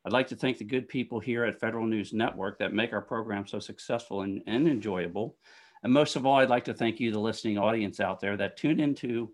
I'd 0.05 0.13
like 0.13 0.29
to 0.29 0.37
thank 0.37 0.59
the 0.59 0.65
good 0.65 0.89
people 0.89 1.19
here 1.19 1.45
at 1.45 1.59
Federal 1.59 1.87
News 1.87 2.13
Network 2.13 2.59
that 2.59 2.73
make 2.73 2.93
our 2.93 3.01
program 3.01 3.47
so 3.47 3.59
successful 3.59 4.23
and, 4.23 4.41
and 4.47 4.69
enjoyable. 4.69 5.37
And 5.83 5.93
most 5.93 6.17
of 6.17 6.27
all, 6.27 6.37
I'd 6.37 6.51
like 6.51 6.65
to 6.65 6.75
thank 6.75 7.01
you, 7.01 7.13
the 7.13 7.19
listening 7.19 7.59
audience 7.59 8.01
out 8.01 8.21
there 8.21 8.37
that 8.37 8.57
tune 8.57 8.81
into 8.81 9.33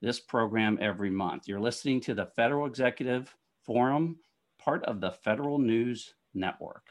this 0.00 0.20
program 0.20 0.78
every 0.80 1.10
month. 1.10 1.46
You're 1.46 1.60
listening 1.60 2.00
to 2.02 2.14
the 2.14 2.26
Federal 2.26 2.66
Executive 2.66 3.34
Forum, 3.64 4.16
part 4.58 4.84
of 4.84 5.00
the 5.00 5.12
Federal 5.12 5.58
News 5.58 6.14
Network. 6.34 6.86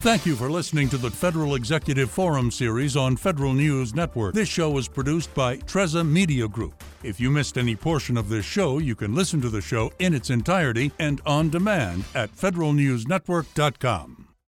Thank 0.00 0.26
you 0.26 0.36
for 0.36 0.50
listening 0.50 0.90
to 0.90 0.98
the 0.98 1.10
Federal 1.10 1.54
Executive 1.54 2.10
Forum 2.10 2.50
series 2.50 2.94
on 2.94 3.16
Federal 3.16 3.54
News 3.54 3.94
Network. 3.94 4.34
This 4.34 4.50
show 4.50 4.68
was 4.70 4.86
produced 4.86 5.32
by 5.34 5.56
Treza 5.56 6.04
Media 6.04 6.46
Group. 6.46 6.84
If 7.02 7.18
you 7.18 7.30
missed 7.30 7.56
any 7.56 7.74
portion 7.74 8.18
of 8.18 8.28
this 8.28 8.44
show, 8.44 8.78
you 8.78 8.94
can 8.94 9.14
listen 9.14 9.40
to 9.40 9.48
the 9.48 9.62
show 9.62 9.90
in 10.00 10.12
its 10.12 10.28
entirety 10.28 10.92
and 10.98 11.22
on 11.24 11.48
demand 11.48 12.04
at 12.14 12.30
federalnewsnetwork.com. 12.36 14.33